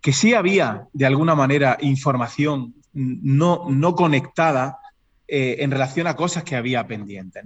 que 0.00 0.12
sí 0.12 0.32
había 0.34 0.86
de 0.92 1.06
alguna 1.06 1.34
manera 1.34 1.76
información 1.80 2.74
no, 2.92 3.66
no 3.68 3.94
conectada 3.94 4.78
eh, 5.34 5.64
en 5.64 5.70
relación 5.70 6.06
a 6.06 6.14
cosas 6.14 6.44
que 6.44 6.56
había 6.56 6.86
pendientes, 6.86 7.42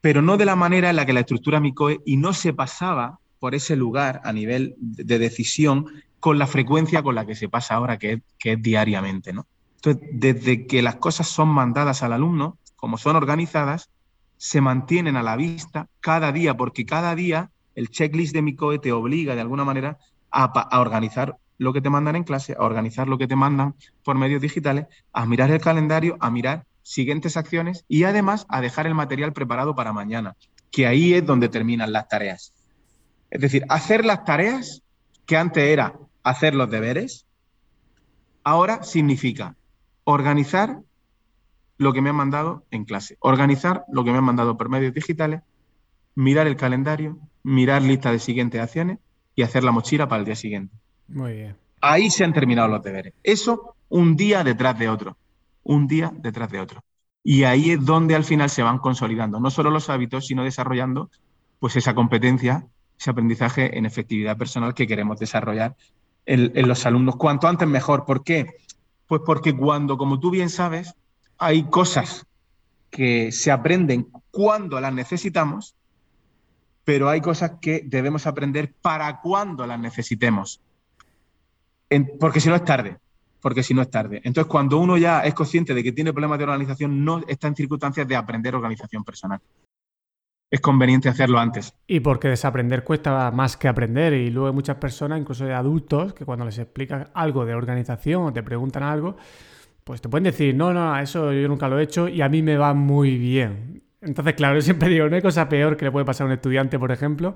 pero 0.00 0.22
no 0.22 0.38
de 0.38 0.46
la 0.46 0.56
manera 0.56 0.88
en 0.88 0.96
la 0.96 1.04
que 1.04 1.12
la 1.12 1.20
estructura 1.20 1.60
MICOE 1.60 2.00
y 2.06 2.16
no 2.16 2.32
se 2.32 2.54
pasaba 2.54 3.18
por 3.38 3.54
ese 3.54 3.76
lugar 3.76 4.22
a 4.24 4.32
nivel 4.32 4.76
de 4.78 5.18
decisión 5.18 5.88
con 6.20 6.38
la 6.38 6.46
frecuencia 6.46 7.02
con 7.02 7.14
la 7.14 7.26
que 7.26 7.34
se 7.34 7.50
pasa 7.50 7.74
ahora, 7.74 7.98
que 7.98 8.12
es, 8.14 8.20
que 8.38 8.56
diariamente. 8.56 9.34
¿no? 9.34 9.46
Entonces, 9.74 10.08
desde 10.10 10.66
que 10.66 10.80
las 10.80 10.96
cosas 10.96 11.28
son 11.28 11.50
mandadas 11.50 12.02
al 12.02 12.14
alumno, 12.14 12.56
como 12.76 12.96
son 12.96 13.14
organizadas, 13.14 13.90
se 14.38 14.62
mantienen 14.62 15.18
a 15.18 15.22
la 15.22 15.36
vista 15.36 15.86
cada 16.00 16.32
día, 16.32 16.56
porque 16.56 16.86
cada 16.86 17.14
día 17.14 17.50
el 17.74 17.90
checklist 17.90 18.32
de 18.32 18.40
MICOE 18.40 18.78
te 18.78 18.92
obliga 18.92 19.34
de 19.34 19.42
alguna 19.42 19.66
manera 19.66 19.98
a, 20.30 20.80
organizar 20.80 21.36
lo 21.58 21.74
que 21.74 21.82
te 21.82 21.90
mandan 21.90 22.16
en 22.16 22.24
clase, 22.24 22.56
a 22.58 22.64
organizar 22.64 23.06
lo 23.06 23.18
que 23.18 23.26
te 23.26 23.36
mandan 23.36 23.74
por 24.02 24.16
medios 24.16 24.40
digitales, 24.40 24.86
a 25.12 25.26
mirar 25.26 25.50
el 25.50 25.60
calendario, 25.60 26.16
a 26.20 26.30
mirar 26.30 26.64
siguientes 26.88 27.36
acciones 27.36 27.84
y 27.86 28.04
además 28.04 28.46
a 28.48 28.62
dejar 28.62 28.86
el 28.86 28.94
material 28.94 29.34
preparado 29.34 29.74
para 29.74 29.92
mañana, 29.92 30.36
que 30.70 30.86
ahí 30.86 31.12
es 31.12 31.26
donde 31.26 31.50
terminan 31.50 31.92
las 31.92 32.08
tareas. 32.08 32.54
Es 33.30 33.42
decir, 33.42 33.66
hacer 33.68 34.06
las 34.06 34.24
tareas 34.24 34.82
que 35.26 35.36
antes 35.36 35.64
era 35.64 35.98
hacer 36.22 36.54
los 36.54 36.70
deberes, 36.70 37.26
ahora 38.42 38.82
significa 38.84 39.54
organizar 40.04 40.78
lo 41.76 41.92
que 41.92 42.00
me 42.00 42.08
han 42.08 42.16
mandado 42.16 42.64
en 42.70 42.86
clase, 42.86 43.18
organizar 43.20 43.84
lo 43.92 44.02
que 44.02 44.10
me 44.10 44.18
han 44.18 44.24
mandado 44.24 44.56
por 44.56 44.70
medios 44.70 44.94
digitales, 44.94 45.42
mirar 46.14 46.46
el 46.46 46.56
calendario, 46.56 47.18
mirar 47.42 47.82
lista 47.82 48.10
de 48.10 48.18
siguientes 48.18 48.62
acciones 48.62 48.98
y 49.34 49.42
hacer 49.42 49.62
la 49.62 49.72
mochila 49.72 50.08
para 50.08 50.20
el 50.20 50.24
día 50.24 50.36
siguiente. 50.36 50.74
Muy 51.06 51.34
bien. 51.34 51.56
Ahí 51.82 52.08
se 52.08 52.24
han 52.24 52.32
terminado 52.32 52.68
los 52.68 52.82
deberes. 52.82 53.12
Eso 53.22 53.76
un 53.90 54.16
día 54.16 54.42
detrás 54.42 54.78
de 54.78 54.88
otro, 54.88 55.18
un 55.68 55.86
día 55.86 56.12
detrás 56.16 56.50
de 56.50 56.58
otro. 56.58 56.80
Y 57.22 57.44
ahí 57.44 57.70
es 57.70 57.84
donde 57.84 58.16
al 58.16 58.24
final 58.24 58.50
se 58.50 58.64
van 58.64 58.78
consolidando 58.78 59.38
no 59.38 59.50
solo 59.50 59.70
los 59.70 59.88
hábitos, 59.88 60.26
sino 60.26 60.42
desarrollando 60.42 61.10
pues 61.60 61.76
esa 61.76 61.94
competencia, 61.94 62.66
ese 62.98 63.10
aprendizaje 63.10 63.78
en 63.78 63.86
efectividad 63.86 64.36
personal 64.36 64.74
que 64.74 64.86
queremos 64.86 65.20
desarrollar 65.20 65.76
en, 66.26 66.66
los 66.66 66.84
alumnos. 66.86 67.16
Cuanto 67.16 67.46
antes 67.46 67.68
mejor. 67.68 68.04
¿Por 68.04 68.24
qué? 68.24 68.46
Pues 69.06 69.22
porque 69.24 69.56
cuando, 69.56 69.96
como 69.96 70.18
tú 70.18 70.30
bien 70.30 70.50
sabes, 70.50 70.94
hay 71.38 71.64
cosas 71.64 72.26
que 72.90 73.30
se 73.30 73.52
aprenden 73.52 74.08
cuando 74.30 74.80
las 74.80 74.92
necesitamos 74.92 75.76
pero 76.88 77.10
hay 77.10 77.20
cosas 77.20 77.58
que 77.60 77.82
debemos 77.84 78.26
aprender 78.26 78.72
para 78.80 79.20
cuando 79.20 79.66
las 79.66 79.78
necesitemos. 79.78 80.62
porque 82.18 82.40
si 82.40 82.48
no 82.48 82.54
es 82.54 82.64
tarde, 82.64 82.96
porque 83.40 83.62
si 83.62 83.74
no 83.74 83.82
es 83.82 83.90
tarde. 83.90 84.20
Entonces, 84.24 84.50
cuando 84.50 84.78
uno 84.78 84.96
ya 84.96 85.20
es 85.20 85.34
consciente 85.34 85.74
de 85.74 85.82
que 85.82 85.92
tiene 85.92 86.12
problemas 86.12 86.38
de 86.38 86.44
organización, 86.44 87.04
no 87.04 87.22
está 87.26 87.48
en 87.48 87.56
circunstancias 87.56 88.06
de 88.06 88.16
aprender 88.16 88.54
organización 88.54 89.04
personal. 89.04 89.40
Es 90.50 90.60
conveniente 90.60 91.08
hacerlo 91.08 91.38
antes. 91.38 91.74
Y 91.86 92.00
porque 92.00 92.28
desaprender 92.28 92.82
cuesta 92.82 93.30
más 93.30 93.56
que 93.56 93.68
aprender. 93.68 94.14
Y 94.14 94.30
luego 94.30 94.48
hay 94.48 94.54
muchas 94.54 94.76
personas, 94.76 95.20
incluso 95.20 95.44
de 95.44 95.52
adultos, 95.52 96.14
que 96.14 96.24
cuando 96.24 96.44
les 96.44 96.58
explicas 96.58 97.08
algo 97.14 97.44
de 97.44 97.54
organización 97.54 98.24
o 98.24 98.32
te 98.32 98.42
preguntan 98.42 98.82
algo, 98.82 99.16
pues 99.84 100.00
te 100.00 100.08
pueden 100.08 100.24
decir, 100.24 100.54
no, 100.54 100.72
no, 100.72 100.98
eso 100.98 101.32
yo 101.32 101.48
nunca 101.48 101.68
lo 101.68 101.78
he 101.78 101.82
hecho 101.82 102.08
y 102.08 102.22
a 102.22 102.28
mí 102.28 102.42
me 102.42 102.56
va 102.56 102.72
muy 102.72 103.18
bien. 103.18 103.82
Entonces, 104.00 104.34
claro, 104.34 104.54
yo 104.54 104.62
siempre 104.62 104.88
digo, 104.88 105.08
no 105.08 105.16
hay 105.16 105.22
cosa 105.22 105.48
peor 105.48 105.76
que 105.76 105.84
le 105.84 105.90
puede 105.90 106.06
pasar 106.06 106.24
a 106.24 106.28
un 106.28 106.32
estudiante, 106.32 106.78
por 106.78 106.92
ejemplo, 106.92 107.34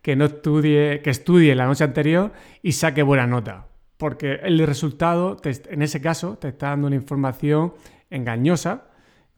que 0.00 0.16
no 0.16 0.26
estudie, 0.26 1.00
que 1.02 1.10
estudie 1.10 1.54
la 1.54 1.66
noche 1.66 1.84
anterior 1.84 2.32
y 2.62 2.72
saque 2.72 3.02
buena 3.02 3.26
nota. 3.26 3.66
Porque 4.04 4.34
el 4.42 4.58
resultado, 4.66 5.38
en 5.44 5.80
ese 5.80 6.02
caso, 6.02 6.36
te 6.36 6.48
está 6.48 6.68
dando 6.68 6.88
una 6.88 6.96
información 6.96 7.72
engañosa 8.10 8.88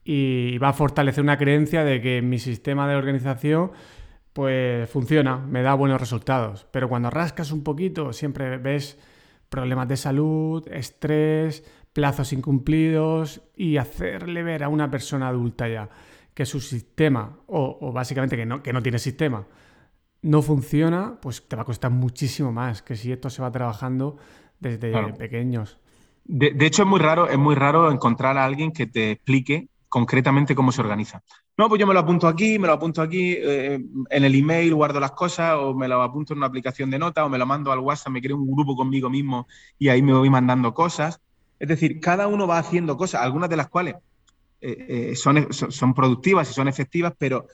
y 0.03 0.59
va 0.59 0.71
a 0.71 0.73
fortalecer 0.73 1.23
una 1.23 1.39
creencia 1.39 1.85
de 1.85 2.01
que 2.01 2.21
mi 2.21 2.41
sistema 2.41 2.89
de 2.89 2.97
organización 2.97 3.71
pues 4.33 4.91
funciona, 4.91 5.37
me 5.39 5.63
da 5.63 5.75
buenos 5.75 6.01
resultados. 6.01 6.67
Pero 6.73 6.89
cuando 6.89 7.11
rascas 7.11 7.53
un 7.53 7.63
poquito, 7.63 8.13
siempre 8.13 8.59
ves 8.59 8.99
problemas 9.49 9.87
de 9.87 9.97
salud, 9.97 10.67
estrés, 10.69 11.63
plazos 11.93 12.33
incumplidos 12.33 13.43
y 13.55 13.77
hacerle 13.77 14.43
ver 14.43 14.65
a 14.65 14.69
una 14.69 14.91
persona 14.91 15.29
adulta 15.29 15.69
ya 15.69 15.89
que 16.35 16.45
su 16.45 16.61
sistema, 16.61 17.39
o, 17.47 17.93
básicamente 17.93 18.37
que 18.37 18.47
no, 18.47 18.65
que 18.65 18.73
no 18.73 18.83
tiene 18.83 18.99
sistema, 18.99 19.47
no 20.23 20.43
funciona, 20.43 21.21
pues 21.23 21.47
te 21.47 21.55
va 21.55 21.63
a 21.63 21.67
costar 21.67 21.93
muchísimo 21.93 22.51
más 22.51 22.83
que 22.83 22.97
si 22.97 23.13
esto 23.13 23.31
se 23.31 23.43
va 23.43 23.53
trabajando 23.53 24.17
desde 24.61 25.13
pequeños. 25.15 25.79
De, 26.25 26.67
hecho, 26.67 26.83
es 26.83 26.89
muy 26.89 26.99
raro, 26.99 27.29
es 27.29 27.39
muy 27.39 27.55
raro 27.55 27.91
encontrar 27.91 28.37
a 28.37 28.45
alguien 28.45 28.73
que 28.73 28.87
te 28.87 29.13
explique 29.13 29.69
concretamente 29.89 30.55
cómo 30.55 30.73
se 30.73 30.81
organiza. 30.81 31.23
No, 31.57 31.69
pues 31.69 31.81
yo 31.81 31.87
me 31.87 31.95
lo 31.95 32.01
apunto 32.01 32.27
aquí, 32.27 32.59
me 32.59 32.67
lo 32.67 32.75
apunto 32.75 33.01
aquí, 33.01 33.35
eh, 33.39 33.81
en 34.11 34.25
el 34.25 34.35
email 34.35 34.75
guardo 34.75 34.99
las 34.99 35.13
cosas, 35.13 35.57
o 35.59 35.73
me 35.73 35.89
lo 35.89 36.03
apunto 36.03 36.33
en 36.33 36.39
una 36.39 36.49
aplicación 36.49 36.91
de 36.91 36.99
nota, 36.99 37.25
o 37.25 37.29
me 37.29 37.39
lo 37.39 37.47
mando 37.47 37.71
al 37.71 37.79
WhatsApp, 37.79 38.13
me 38.13 38.21
creo 38.21 38.37
un 38.37 38.51
grupo 38.51 38.77
conmigo 38.77 39.09
mismo 39.09 39.47
y 39.79 39.89
ahí 39.89 40.03
me 40.03 40.13
voy 40.13 40.29
mandando 40.29 40.75
cosas. 40.75 41.21
Es 41.59 41.69
decir, 41.69 42.01
cada 42.01 42.27
uno 42.27 42.47
va 42.47 42.59
haciendo 42.59 42.97
cosas, 42.97 43.23
algunas 43.23 43.49
de 43.49 43.57
las 43.57 43.69
cuales 43.69 43.95
eh, 44.61 45.11
eh, 45.11 45.17
son, 45.17 45.53
son, 45.53 45.95
productivas 45.95 46.51
y 46.51 46.55
son 46.55 46.67
efectivas, 46.69 47.15
pero, 47.17 47.47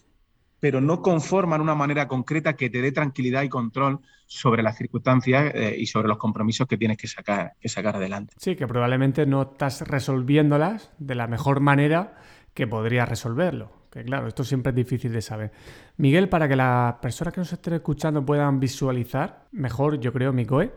pero 0.63 0.81
no 0.81 1.03
conforman 1.03 1.61
una 1.61 1.75
manera 1.75 2.07
concreta 2.07 2.53
que 2.53 2.71
te 2.71 2.81
dé 2.81 2.93
tranquilidad 2.93 3.43
y 3.43 3.49
control 3.49 3.99
sobre 4.27 4.63
las 4.63 4.77
circunstancias 4.77 5.53
eh, 5.57 5.75
y 5.77 5.87
sobre 5.87 6.07
los 6.07 6.19
compromisos 6.19 6.69
que 6.69 6.77
tienes 6.77 6.99
que 6.99 7.09
sacar, 7.09 7.55
que 7.61 7.69
sacar 7.69 7.97
adelante. 7.97 8.37
Sí, 8.39 8.55
que 8.55 8.69
probablemente 8.69 9.27
no 9.27 9.43
estás 9.43 9.81
resolviéndolas 9.81 10.93
de 10.99 11.17
la 11.17 11.27
mejor 11.27 11.59
manera 11.59 12.15
que 12.55 12.69
podrías 12.69 13.09
resolverlo. 13.09 13.73
Que 13.91 14.05
claro, 14.05 14.29
esto 14.29 14.45
siempre 14.45 14.71
es 14.71 14.77
difícil 14.77 15.13
de 15.13 15.21
saber. 15.21 15.51
Miguel, 15.97 16.29
para 16.29 16.47
que 16.47 16.55
las 16.55 16.95
personas 16.95 17.35
que 17.35 17.41
nos 17.41 17.53
estén 17.53 17.75
escuchando 17.75 18.25
puedan 18.25 18.61
visualizar 18.61 19.49
mejor, 19.51 19.99
yo 19.99 20.13
creo, 20.13 20.33
Micoe, 20.33 20.73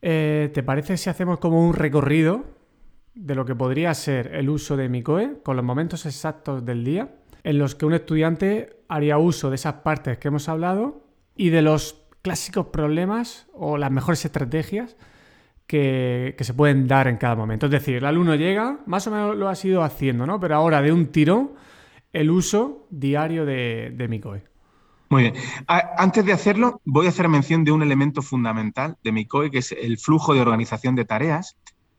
¿te 0.00 0.62
parece 0.64 0.96
si 0.96 1.10
hacemos 1.10 1.40
como 1.40 1.66
un 1.66 1.74
recorrido 1.74 2.44
de 3.16 3.34
lo 3.34 3.44
que 3.44 3.56
podría 3.56 3.92
ser 3.94 4.32
el 4.32 4.48
uso 4.48 4.76
de 4.76 4.88
Micoe 4.88 5.40
con 5.42 5.56
los 5.56 5.64
momentos 5.64 6.06
exactos 6.06 6.64
del 6.64 6.84
día 6.84 7.08
en 7.44 7.58
los 7.58 7.74
que 7.74 7.86
un 7.86 7.94
estudiante 7.94 8.76
haría 8.88 9.18
uso 9.18 9.50
de 9.50 9.56
esas 9.56 9.74
partes 9.74 10.18
que 10.18 10.28
hemos 10.28 10.48
hablado 10.48 11.06
y 11.34 11.50
de 11.50 11.62
los 11.62 12.02
clásicos 12.22 12.66
problemas 12.66 13.46
o 13.52 13.78
las 13.78 13.90
mejores 13.90 14.24
estrategias 14.24 14.96
que, 15.66 16.36
se 16.38 16.54
pueden 16.54 16.86
dar 16.86 17.08
en 17.08 17.16
cada 17.16 17.34
momento. 17.34 17.66
Es 17.66 17.72
decir, 17.72 17.96
el 17.96 18.04
alumno 18.04 18.34
llega, 18.34 18.80
más 18.86 19.06
o 19.06 19.10
menos 19.10 19.36
lo 19.36 19.48
ha 19.48 19.54
ido 19.62 19.82
haciendo, 19.82 20.26
¿no? 20.26 20.38
Pero 20.38 20.56
ahora 20.56 20.82
de 20.82 20.92
un 20.92 21.06
tiro, 21.06 21.54
el 22.12 22.30
uso 22.30 22.86
diario 22.90 23.44
de, 23.46 23.92
de 23.94 24.08
MICOE. 24.08 24.44
Muy 25.08 25.22
bien. 25.22 25.34
Antes 25.66 26.24
de 26.24 26.32
hacerlo, 26.32 26.80
voy 26.84 27.06
a 27.06 27.10
hacer 27.10 27.28
mención 27.28 27.64
de 27.64 27.72
un 27.72 27.82
elemento 27.82 28.22
fundamental 28.22 28.96
de 29.02 29.12
MICOE, 29.12 29.50
que 29.50 29.58
es 29.58 29.72
el 29.72 29.98
flujo 29.98 30.34
de 30.34 30.40
organización 30.40 30.94
de 30.94 31.04
tareas, 31.04 31.56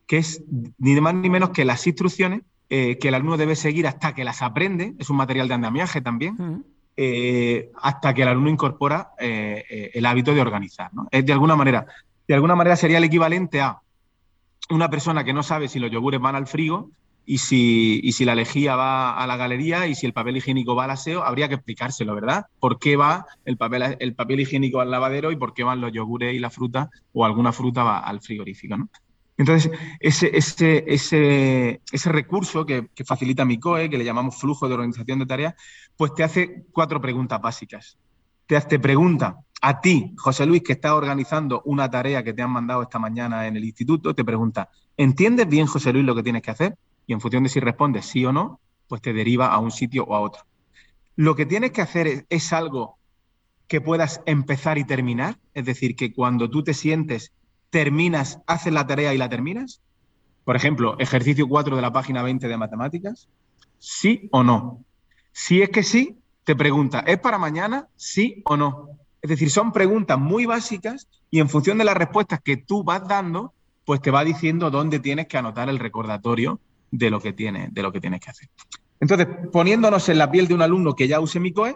que 0.07 0.17
es 0.17 0.43
ni 0.77 0.99
más 0.99 1.13
ni 1.15 1.29
menos 1.29 1.49
que 1.49 1.65
las 1.65 1.85
instrucciones 1.85 2.41
eh, 2.70 2.97
que 2.97 3.09
el 3.09 3.16
alumno 3.16 3.38
debe 3.38 3.55
seguir 3.55 3.88
hasta 3.88 4.14
que 4.16 4.24
las 4.24 4.41
aprende, 4.41 4.95
es 4.97 5.09
un 5.09 5.18
material 5.18 5.47
de 5.47 5.53
andamiaje 5.53 6.01
también, 6.01 6.66
eh, 6.95 7.72
hasta 7.82 8.14
que 8.14 8.24
el 8.24 8.30
alumno 8.30 8.49
incorpora 8.49 9.11
eh, 9.20 9.91
el 9.93 10.05
hábito 10.05 10.34
de 10.34 10.41
organizar. 10.41 10.91
Es 11.11 11.26
de 11.26 11.34
alguna 11.34 11.55
manera, 11.55 11.86
de 12.28 12.34
alguna 12.34 12.55
manera 12.55 12.76
sería 12.76 12.97
el 12.97 13.03
equivalente 13.03 13.61
a 13.61 13.80
una 14.70 14.89
persona 14.89 15.24
que 15.24 15.34
no 15.34 15.43
sabe 15.43 15.68
si 15.68 15.80
los 15.80 15.91
yogures 15.91 16.22
van 16.22 16.36
al 16.36 16.47
frigo 16.47 16.89
y 17.26 17.38
si, 17.38 18.11
si 18.11 18.26
la 18.26 18.36
lejía 18.36 18.76
va 18.76 19.16
a 19.16 19.28
la 19.28 19.38
galería 19.38 19.88
y 19.88 19.95
si 19.95 20.05
el 20.05 20.14
papel 20.14 20.38
higiénico 20.38 20.76
va 20.76 20.86
al 20.86 20.91
aseo, 20.91 21.24
habría 21.24 21.47
que 21.47 21.55
explicárselo, 21.55 22.16
¿verdad? 22.16 22.47
¿Por 22.59 22.80
qué 22.80 22.95
va 22.95 23.26
el 23.45 23.57
papel, 23.57 23.97
el 23.99 24.16
papel 24.16 24.41
higiénico 24.41 24.82
al 24.82 24.91
lavadero 24.91 25.32
y 25.32 25.36
por 25.36 25.53
qué 25.53 25.64
van 25.64 25.80
los 25.80 25.91
yogures 25.91 26.34
y 26.34 26.39
la 26.39 26.49
fruta 26.49 26.89
o 27.14 27.26
alguna 27.26 27.51
fruta 27.51 27.84
va 27.84 27.99
al 27.99 28.22
frigorífico, 28.22 28.78
¿no? 28.78 28.89
Entonces, 29.38 29.71
ese, 29.99 30.36
ese, 30.38 30.84
ese, 30.88 31.81
ese 31.91 32.09
recurso 32.09 32.65
que, 32.65 32.89
facilita 33.05 33.45
mi 33.45 33.59
COE, 33.59 33.89
que 33.89 33.97
le 33.97 34.05
llamamos 34.05 34.39
flujo 34.39 34.67
de 34.67 34.75
organización 34.75 35.19
de 35.19 35.25
tareas, 35.25 35.55
pues 35.97 36.13
te 36.13 36.23
hace 36.23 36.65
cuatro 36.71 37.01
preguntas 37.01 37.41
básicas. 37.41 37.97
Te, 38.45 38.59
te 38.61 38.79
pregunta 38.79 39.38
a 39.61 39.81
ti, 39.81 40.13
José 40.17 40.45
Luis, 40.45 40.61
que 40.61 40.73
estás 40.73 40.91
organizando 40.91 41.61
una 41.65 41.89
tarea 41.89 42.23
que 42.23 42.34
te 42.34 42.41
han 42.41 42.51
mandado 42.51 42.84
esta 42.84 42.99
mañana 42.99 43.47
en 43.47 43.55
el 43.55 43.63
instituto, 43.63 44.13
te 44.13 44.23
pregunta, 44.23 44.69
¿entiendes 44.97 45.47
bien, 45.47 45.65
José 45.65 45.93
Luis, 45.93 46.05
lo 46.05 46.15
que 46.15 46.23
tienes 46.23 46.41
que 46.41 46.51
hacer? 46.51 46.77
Y 47.07 47.13
en 47.13 47.21
función 47.21 47.43
de 47.43 47.49
si 47.49 47.59
respondes 47.59 48.05
sí 48.05 48.25
o 48.25 48.31
no, 48.31 48.59
pues 48.88 49.01
te 49.01 49.13
deriva 49.13 49.47
a 49.47 49.57
un 49.59 49.71
sitio 49.71 50.03
o 50.03 50.15
a 50.15 50.19
otro. 50.19 50.43
Lo 51.15 51.36
que 51.36 51.45
tienes 51.45 51.71
que 51.71 51.81
hacer 51.81 52.25
es 52.29 52.53
algo 52.53 52.97
que 53.67 53.81
puedas 53.81 54.21
empezar 54.25 54.77
y 54.77 54.84
terminar, 54.84 55.39
es 55.53 55.65
decir, 55.65 55.95
que 55.95 56.13
cuando 56.13 56.49
tú 56.49 56.63
te 56.63 56.73
sientes 56.73 57.31
terminas, 57.74 58.39
haces 58.45 58.71
la 58.71 58.86
tarea 58.86 59.15
y 59.15 59.17
la 59.17 59.30
terminas? 59.30 59.82
Por 60.45 60.55
ejemplo, 60.55 60.95
ejercicio 60.99 61.47
4 61.47 61.76
de 61.76 61.82
la 61.82 61.91
página 61.91 62.21
20 62.21 62.47
de 62.47 62.55
matemáticas. 62.55 63.28
¿Sí 63.80 64.30
o 64.32 64.43
no? 64.43 64.86
Si 65.32 65.63
es 65.63 65.69
que 65.69 65.82
sí, 65.82 66.19
te 66.43 66.55
pregunta, 66.55 66.99
¿es 66.99 67.17
para 67.17 67.39
mañana? 67.39 67.88
¿Sí 67.95 68.43
o 68.45 68.55
no? 68.55 68.89
Es 69.24 69.30
decir, 69.32 69.49
son 69.49 69.71
preguntas 69.71 70.19
muy 70.19 70.45
básicas 70.45 71.07
y 71.32 71.39
en 71.39 71.49
función 71.49 71.80
de 71.80 71.86
las 71.86 71.97
respuestas 71.97 72.41
que 72.41 72.57
tú 72.57 72.84
vas 72.84 73.07
dando, 73.07 73.53
pues 73.86 74.01
te 74.01 74.11
va 74.11 74.24
diciendo 74.24 74.69
dónde 74.69 74.99
tienes 74.99 75.28
que 75.28 75.39
anotar 75.39 75.67
el 75.67 75.80
recordatorio 75.80 76.59
de 76.91 77.09
lo 77.09 77.19
que 77.19 77.34
tienes, 77.34 77.74
de 77.74 77.82
lo 77.82 77.91
que, 77.91 77.99
tienes 77.99 78.19
que 78.19 78.30
hacer. 78.30 78.49
Entonces, 78.99 79.28
poniéndonos 79.51 80.07
en 80.09 80.19
la 80.19 80.30
piel 80.30 80.47
de 80.47 80.53
un 80.53 80.61
alumno 80.61 80.95
que 80.95 81.07
ya 81.07 81.19
use 81.19 81.39
mi 81.39 81.51
COE, 81.51 81.76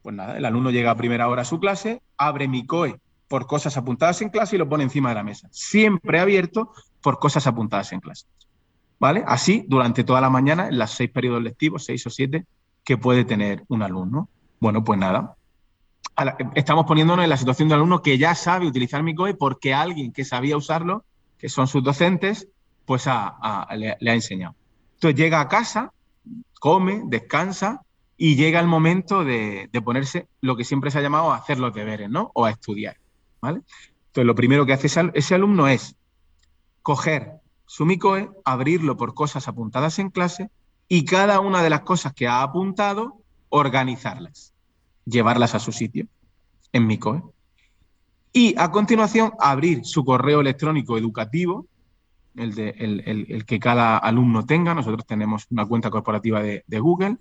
pues 0.00 0.14
nada, 0.14 0.38
el 0.38 0.44
alumno 0.44 0.70
llega 0.70 0.92
a 0.92 0.96
primera 0.96 1.28
hora 1.28 1.42
a 1.42 1.44
su 1.44 1.58
clase, 1.58 2.02
abre 2.16 2.46
mi 2.46 2.64
COE 2.64 3.00
por 3.28 3.46
cosas 3.46 3.76
apuntadas 3.76 4.20
en 4.22 4.28
clase 4.28 4.56
y 4.56 4.58
lo 4.58 4.68
pone 4.68 4.84
encima 4.84 5.08
de 5.08 5.14
la 5.14 5.22
mesa. 5.22 5.48
Siempre 5.50 6.20
abierto 6.20 6.72
por 7.02 7.18
cosas 7.18 7.46
apuntadas 7.46 7.92
en 7.92 8.00
clase. 8.00 8.26
¿Vale? 8.98 9.24
Así 9.26 9.64
durante 9.68 10.04
toda 10.04 10.20
la 10.20 10.30
mañana, 10.30 10.68
en 10.68 10.78
los 10.78 10.90
seis 10.90 11.10
periodos 11.10 11.42
lectivos, 11.42 11.84
seis 11.84 12.06
o 12.06 12.10
siete, 12.10 12.46
que 12.84 12.96
puede 12.96 13.24
tener 13.24 13.64
un 13.68 13.82
alumno. 13.82 14.28
Bueno, 14.60 14.84
pues 14.84 14.98
nada. 14.98 15.36
Estamos 16.54 16.86
poniéndonos 16.86 17.24
en 17.24 17.30
la 17.30 17.36
situación 17.36 17.68
del 17.68 17.76
alumno 17.76 18.02
que 18.02 18.18
ya 18.18 18.34
sabe 18.34 18.66
utilizar 18.66 19.02
mi 19.02 19.14
COE 19.14 19.34
porque 19.34 19.74
alguien 19.74 20.12
que 20.12 20.24
sabía 20.24 20.56
usarlo, 20.56 21.04
que 21.38 21.48
son 21.48 21.66
sus 21.66 21.82
docentes, 21.82 22.48
pues 22.84 23.06
le, 23.06 23.10
ha 23.10 24.14
enseñado. 24.14 24.54
Entonces 24.94 25.18
llega 25.18 25.40
a 25.40 25.48
casa, 25.48 25.92
come, 26.60 27.02
descansa 27.06 27.82
y 28.16 28.36
llega 28.36 28.60
el 28.60 28.68
momento 28.68 29.24
de, 29.24 29.68
de, 29.72 29.82
ponerse 29.82 30.28
lo 30.40 30.56
que 30.56 30.64
siempre 30.64 30.90
se 30.90 30.98
ha 30.98 31.02
llamado 31.02 31.32
a 31.32 31.36
hacer 31.36 31.58
los 31.58 31.74
deberes, 31.74 32.08
¿no? 32.08 32.30
O 32.34 32.44
a 32.44 32.50
estudiar. 32.50 32.96
Entonces, 33.48 34.26
lo 34.26 34.34
primero 34.34 34.66
que 34.66 34.72
hace 34.72 34.88
ese, 35.14 35.34
alumno 35.34 35.68
es 35.68 35.96
coger 36.82 37.40
su 37.66 37.86
MICOE, 37.86 38.30
abrirlo 38.44 38.96
por 38.96 39.14
cosas 39.14 39.48
apuntadas 39.48 39.98
en 39.98 40.10
clase 40.10 40.50
y 40.88 41.04
cada 41.04 41.40
una 41.40 41.62
de 41.62 41.70
las 41.70 41.80
cosas 41.80 42.12
que 42.12 42.28
ha 42.28 42.42
apuntado, 42.42 43.20
organizarlas, 43.48 44.52
llevarlas 45.04 45.54
a 45.54 45.60
su 45.60 45.72
sitio 45.72 46.06
en 46.72 46.86
MICOE. 46.86 47.22
Y 48.32 48.54
a 48.58 48.70
continuación, 48.70 49.32
abrir 49.38 49.84
su 49.84 50.04
correo 50.04 50.40
electrónico 50.40 50.98
educativo, 50.98 51.66
el, 52.36 53.44
que 53.46 53.60
cada 53.60 53.96
alumno 53.98 54.44
tenga. 54.44 54.74
Nosotros 54.74 55.06
tenemos 55.06 55.46
una 55.50 55.66
cuenta 55.66 55.90
corporativa 55.90 56.42
de, 56.42 56.80
Google. 56.80 57.16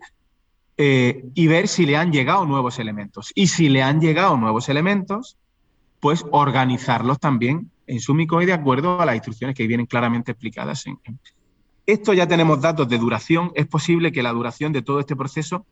Eh, 0.76 1.26
y 1.36 1.46
ver 1.46 1.68
si 1.68 1.86
le 1.86 1.98
han 1.98 2.12
llegado 2.12 2.46
nuevos 2.46 2.80
elementos. 2.80 3.32
Y 3.36 3.48
si 3.48 3.70
le 3.70 3.84
han 3.84 4.02
llegado 4.02 4.38
nuevos 4.38 4.70
elementos, 4.70 5.38
pues 6.04 6.26
organizarlos 6.32 7.18
también 7.18 7.72
en 7.88 8.02
su 8.02 8.14
MICOE 8.14 8.46
de 8.46 8.52
acuerdo 8.52 9.00
a 9.00 9.06
las 9.06 9.16
instrucciones 9.16 9.56
que 9.56 9.66
vienen 9.68 9.86
claramente 9.86 10.34
explicadas. 10.34 10.86
En, 10.86 11.00
Esto 11.86 12.12
ya 12.12 12.28
tenemos 12.28 12.60
datos 12.60 12.90
de 12.90 12.98
duración. 12.98 13.54
Es 13.56 13.68
posible 13.68 14.12
que 14.12 14.22
la 14.22 14.34
duración 14.34 14.74
de 14.74 14.82
todo 14.82 15.00
este 15.00 15.16
proceso 15.16 15.66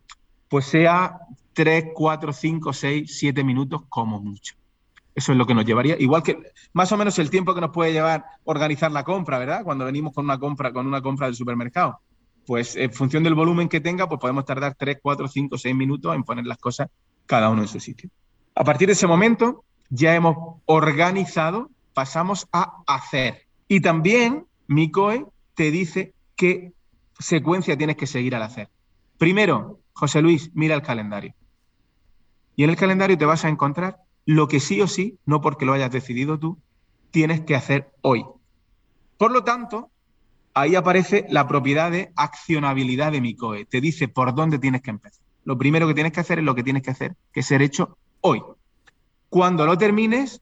pues 0.48 0.64
sea 0.64 1.18
3, 1.52 1.88
4, 1.94 2.32
5, 2.32 2.72
6, 2.72 3.14
7 3.14 3.44
minutos 3.44 3.82
como 3.90 4.22
mucho. 4.22 4.56
Eso 5.14 5.34
es 5.34 5.38
lo 5.38 5.46
que 5.46 5.54
nos 5.54 5.66
llevaría. 5.66 5.98
Igual 6.00 6.24
que 6.24 6.42
más 6.72 6.90
o 6.94 6.98
menos 6.98 7.20
el 7.20 7.30
tiempo 7.30 7.54
que 7.54 7.60
nos 7.60 7.72
puede 7.72 7.92
llevar 7.92 8.24
organizar 8.46 8.90
la 8.90 9.04
compra, 9.04 9.38
¿verdad? 9.38 9.66
Cuando 9.66 9.84
venimos 9.84 10.14
con 10.14 10.24
una 10.24 10.40
compra, 10.40 10.72
con 10.72 10.88
una 10.88 11.02
compra 11.02 11.28
del 11.28 11.36
supermercado. 11.36 12.00
Pues 12.46 12.78
en 12.78 12.94
función 12.94 13.22
del 13.22 13.36
volumen 13.36 13.68
que 13.68 13.82
tenga, 13.82 14.08
pues 14.08 14.22
podemos 14.22 14.46
tardar 14.46 14.76
3, 14.76 15.00
4, 15.04 15.28
5, 15.28 15.58
6 15.58 15.76
minutos 15.76 16.16
en 16.16 16.24
poner 16.24 16.46
las 16.46 16.58
cosas 16.58 16.88
cada 17.26 17.50
uno 17.50 17.64
en 17.64 17.68
su 17.68 17.82
sitio. 17.82 18.10
A 18.56 18.64
partir 18.64 18.88
de 18.88 18.94
ese 18.94 19.08
momento, 19.08 19.66
ya 19.92 20.16
hemos 20.16 20.58
organizado, 20.66 21.70
pasamos 21.94 22.48
a 22.52 22.82
hacer. 22.88 23.46
Y 23.68 23.82
también 23.82 24.46
Micoe 24.68 25.28
te 25.54 25.70
dice 25.70 26.14
qué 26.36 26.72
secuencia 27.20 27.78
tienes 27.78 27.98
que 27.98 28.08
seguir 28.08 28.34
al 28.34 28.42
hacer. 28.42 28.70
Primero, 29.18 29.80
José 29.94 30.22
Luis, 30.22 30.50
mira 30.54 30.74
el 30.74 30.82
calendario. 30.82 31.36
Y 32.56 32.64
en 32.64 32.70
el 32.70 32.78
calendario 32.78 33.18
te 33.18 33.26
vas 33.26 33.46
a 33.46 33.50
encontrar 33.50 33.98
lo 34.26 34.48
que 34.48 34.60
sí 34.60 34.82
o 34.82 34.88
sí, 34.88 35.20
no 35.26 35.42
porque 35.42 35.66
lo 35.66 35.74
hayas 35.74 35.92
decidido 35.92 36.40
tú, 36.40 36.58
tienes 37.12 37.42
que 37.42 37.56
hacer 37.56 37.92
hoy. 38.02 38.26
Por 39.18 39.32
lo 39.32 39.44
tanto, 39.44 39.92
ahí 40.54 40.76
aparece 40.76 41.26
la 41.30 41.48
propiedad 41.48 41.92
de 41.92 42.12
accionabilidad 42.16 43.12
de 43.12 43.22
Micoe. 43.22 43.66
Te 43.66 43.82
dice 43.82 44.08
por 44.08 44.34
dónde 44.34 44.58
tienes 44.58 44.82
que 44.82 44.90
empezar. 44.90 45.22
Lo 45.44 45.58
primero 45.58 45.88
que 45.88 45.94
tienes 45.94 46.14
que 46.14 46.22
hacer 46.22 46.40
es 46.40 46.46
lo 46.46 46.56
que 46.56 46.64
tienes 46.64 46.82
que 46.82 46.92
hacer, 46.92 47.16
que 47.34 47.44
ser 47.44 47.62
hecho 47.62 47.98
hoy. 48.22 48.42
Cuando 49.32 49.66
lo 49.66 49.78
termines, 49.78 50.42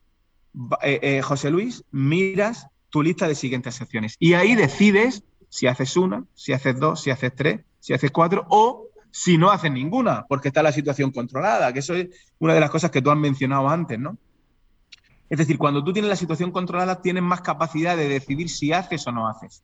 eh, 0.81 0.99
eh, 1.03 1.21
José 1.21 1.51
Luis, 1.51 1.83
miras 1.91 2.65
tu 2.89 3.03
lista 3.03 3.27
de 3.27 3.35
siguientes 3.35 3.75
secciones 3.75 4.15
y 4.17 4.33
ahí 4.33 4.55
decides 4.55 5.23
si 5.47 5.67
haces 5.67 5.95
una, 5.95 6.25
si 6.33 6.53
haces 6.53 6.79
dos, 6.79 6.99
si 6.99 7.11
haces 7.11 7.31
tres, 7.35 7.61
si 7.79 7.93
haces 7.93 8.09
cuatro 8.09 8.47
o 8.49 8.87
si 9.11 9.37
no 9.37 9.51
haces 9.51 9.71
ninguna, 9.71 10.25
porque 10.27 10.47
está 10.47 10.63
la 10.63 10.71
situación 10.71 11.11
controlada, 11.11 11.71
que 11.71 11.79
eso 11.79 11.93
es 11.93 12.07
una 12.39 12.55
de 12.55 12.61
las 12.61 12.71
cosas 12.71 12.89
que 12.89 13.03
tú 13.03 13.11
has 13.11 13.17
mencionado 13.17 13.69
antes, 13.69 13.99
¿no? 13.99 14.17
Es 15.29 15.37
decir, 15.37 15.59
cuando 15.59 15.83
tú 15.83 15.93
tienes 15.93 16.09
la 16.09 16.15
situación 16.15 16.51
controlada, 16.51 17.03
tienes 17.03 17.21
más 17.21 17.41
capacidad 17.41 17.95
de 17.95 18.09
decidir 18.09 18.49
si 18.49 18.73
haces 18.73 19.05
o 19.05 19.11
no 19.11 19.27
haces. 19.27 19.61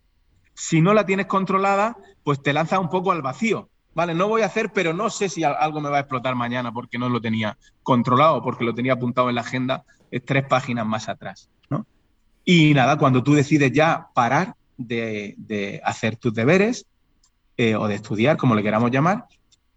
Si 0.53 0.81
no 0.81 0.93
la 0.93 1.07
tienes 1.07 1.25
controlada, 1.25 1.97
pues 2.23 2.43
te 2.43 2.53
lanzas 2.53 2.77
un 2.77 2.89
poco 2.89 3.11
al 3.11 3.23
vacío 3.23 3.71
vale, 3.95 4.13
no 4.13 4.27
voy 4.27 4.43
a 4.43 4.45
hacer, 4.45 4.71
pero 4.71 4.93
no 4.93 5.09
sé 5.09 5.29
si 5.29 5.43
algo 5.43 5.81
me 5.81 5.89
va 5.89 5.97
a 5.97 6.01
explotar 6.01 6.35
mañana 6.35 6.71
porque 6.71 6.99
no 6.99 7.09
lo 7.09 7.19
tenía 7.19 7.57
controlado, 7.81 8.43
porque 8.43 8.65
lo 8.65 8.75
tenía 8.75 8.93
apuntado 8.93 9.29
en 9.29 9.35
la 9.35 9.41
agenda 9.41 9.85
tres 10.25 10.45
páginas 10.45 10.85
más 10.85 11.09
atrás. 11.09 11.49
¿no? 11.69 11.87
Y 12.43 12.73
nada, 12.73 12.97
cuando 12.97 13.23
tú 13.23 13.33
decides 13.33 13.71
ya 13.71 14.09
parar 14.13 14.55
de, 14.77 15.81
hacer 15.83 16.17
tus 16.17 16.33
deberes 16.33 16.85
eh, 17.57 17.75
o 17.75 17.87
de 17.87 17.95
estudiar, 17.95 18.37
como 18.37 18.53
le 18.53 18.63
queramos 18.63 18.91
llamar, 18.91 19.25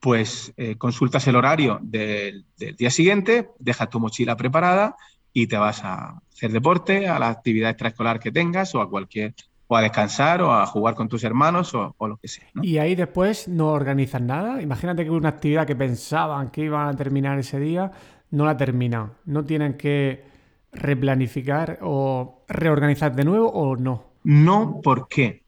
pues 0.00 0.52
eh, 0.56 0.76
consultas 0.76 1.26
el 1.26 1.36
horario 1.36 1.78
del, 1.82 2.44
del 2.56 2.76
día 2.76 2.90
siguiente, 2.90 3.50
dejas 3.58 3.88
tu 3.88 3.98
mochila 3.98 4.36
preparada 4.36 4.96
y 5.32 5.46
te 5.46 5.56
vas 5.56 5.84
a 5.84 6.20
hacer 6.32 6.52
deporte, 6.52 7.08
a 7.08 7.18
la 7.18 7.28
actividad 7.28 7.70
extraescolar 7.70 8.20
que 8.20 8.32
tengas 8.32 8.74
o 8.74 8.80
a 8.80 8.88
cualquier 8.88 9.34
o 9.68 9.76
a 9.76 9.82
descansar 9.82 10.42
o 10.42 10.52
a 10.52 10.66
jugar 10.66 10.94
con 10.94 11.08
tus 11.08 11.22
hermanos 11.22 11.74
o, 11.74 11.94
lo 12.06 12.16
que 12.16 12.26
sea. 12.26 12.48
Y 12.62 12.78
ahí 12.78 12.94
después 12.94 13.46
no 13.48 13.68
organizan 13.68 14.26
nada. 14.26 14.60
Imagínate 14.60 15.04
que 15.04 15.10
una 15.10 15.28
actividad 15.28 15.66
que 15.66 15.76
pensaban 15.76 16.50
que 16.50 16.62
iban 16.62 16.88
a 16.88 16.96
terminar 16.96 17.38
ese 17.38 17.60
día, 17.60 17.92
no 18.30 18.46
la 18.46 18.56
terminan. 18.56 19.12
No 19.26 19.44
tienen 19.44 19.74
que 19.74 20.24
replanificar 20.72 21.78
o 21.82 22.44
reorganizar 22.48 23.14
de 23.14 23.24
nuevo 23.24 23.48
o 23.50 23.76
no. 23.76 24.04
No, 24.24 24.80
¿por 24.82 25.06
qué? 25.08 25.44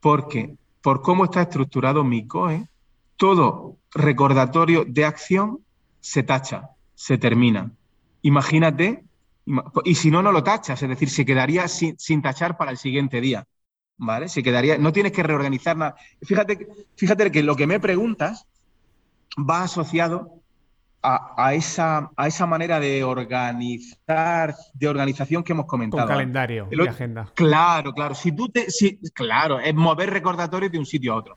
Porque 0.00 0.56
por 0.80 1.02
cómo 1.02 1.24
está 1.24 1.42
estructurado 1.42 2.02
mi 2.02 2.26
COE, 2.26 2.66
todo 3.16 3.76
recordatorio 3.94 4.84
de 4.86 5.04
acción 5.04 5.60
se 6.00 6.22
tacha, 6.22 6.70
se 6.94 7.18
termina. 7.18 7.70
Imagínate 8.22 9.04
Y 9.84 9.94
si 9.94 10.10
no, 10.10 10.22
no 10.22 10.32
lo 10.32 10.42
tachas, 10.42 10.82
es 10.82 10.88
decir, 10.88 11.10
se 11.10 11.24
quedaría 11.24 11.68
sin, 11.68 12.22
tachar 12.22 12.56
para 12.56 12.70
el 12.70 12.78
siguiente 12.78 13.20
día. 13.20 13.44
¿Vale? 13.96 14.28
Se 14.28 14.42
quedaría, 14.42 14.76
no 14.76 14.92
tienes 14.92 15.12
que 15.12 15.22
reorganizar 15.22 15.76
nada. 15.76 15.94
Fíjate, 16.22 16.66
fíjate 16.96 17.30
que 17.30 17.42
lo 17.44 17.54
que 17.54 17.66
me 17.66 17.78
preguntas 17.78 18.48
va 19.38 19.62
asociado 19.62 20.40
a, 21.04 21.54
esa, 21.54 22.10
a 22.16 22.26
esa 22.26 22.46
manera 22.46 22.80
de 22.80 23.04
organizar, 23.04 24.54
de 24.72 24.88
organización 24.88 25.44
que 25.44 25.52
hemos 25.52 25.66
comentado. 25.66 26.06
Con 26.06 26.14
calendario 26.14 26.68
y 26.70 26.86
agenda. 26.86 27.30
Claro, 27.34 27.92
claro. 27.92 28.14
Si 28.14 28.32
tú 28.32 28.48
te, 28.48 28.70
si, 28.70 28.98
claro, 29.12 29.60
es 29.60 29.74
mover 29.74 30.10
recordatorios 30.10 30.72
de 30.72 30.78
un 30.78 30.86
sitio 30.86 31.12
a 31.12 31.16
otro. 31.16 31.36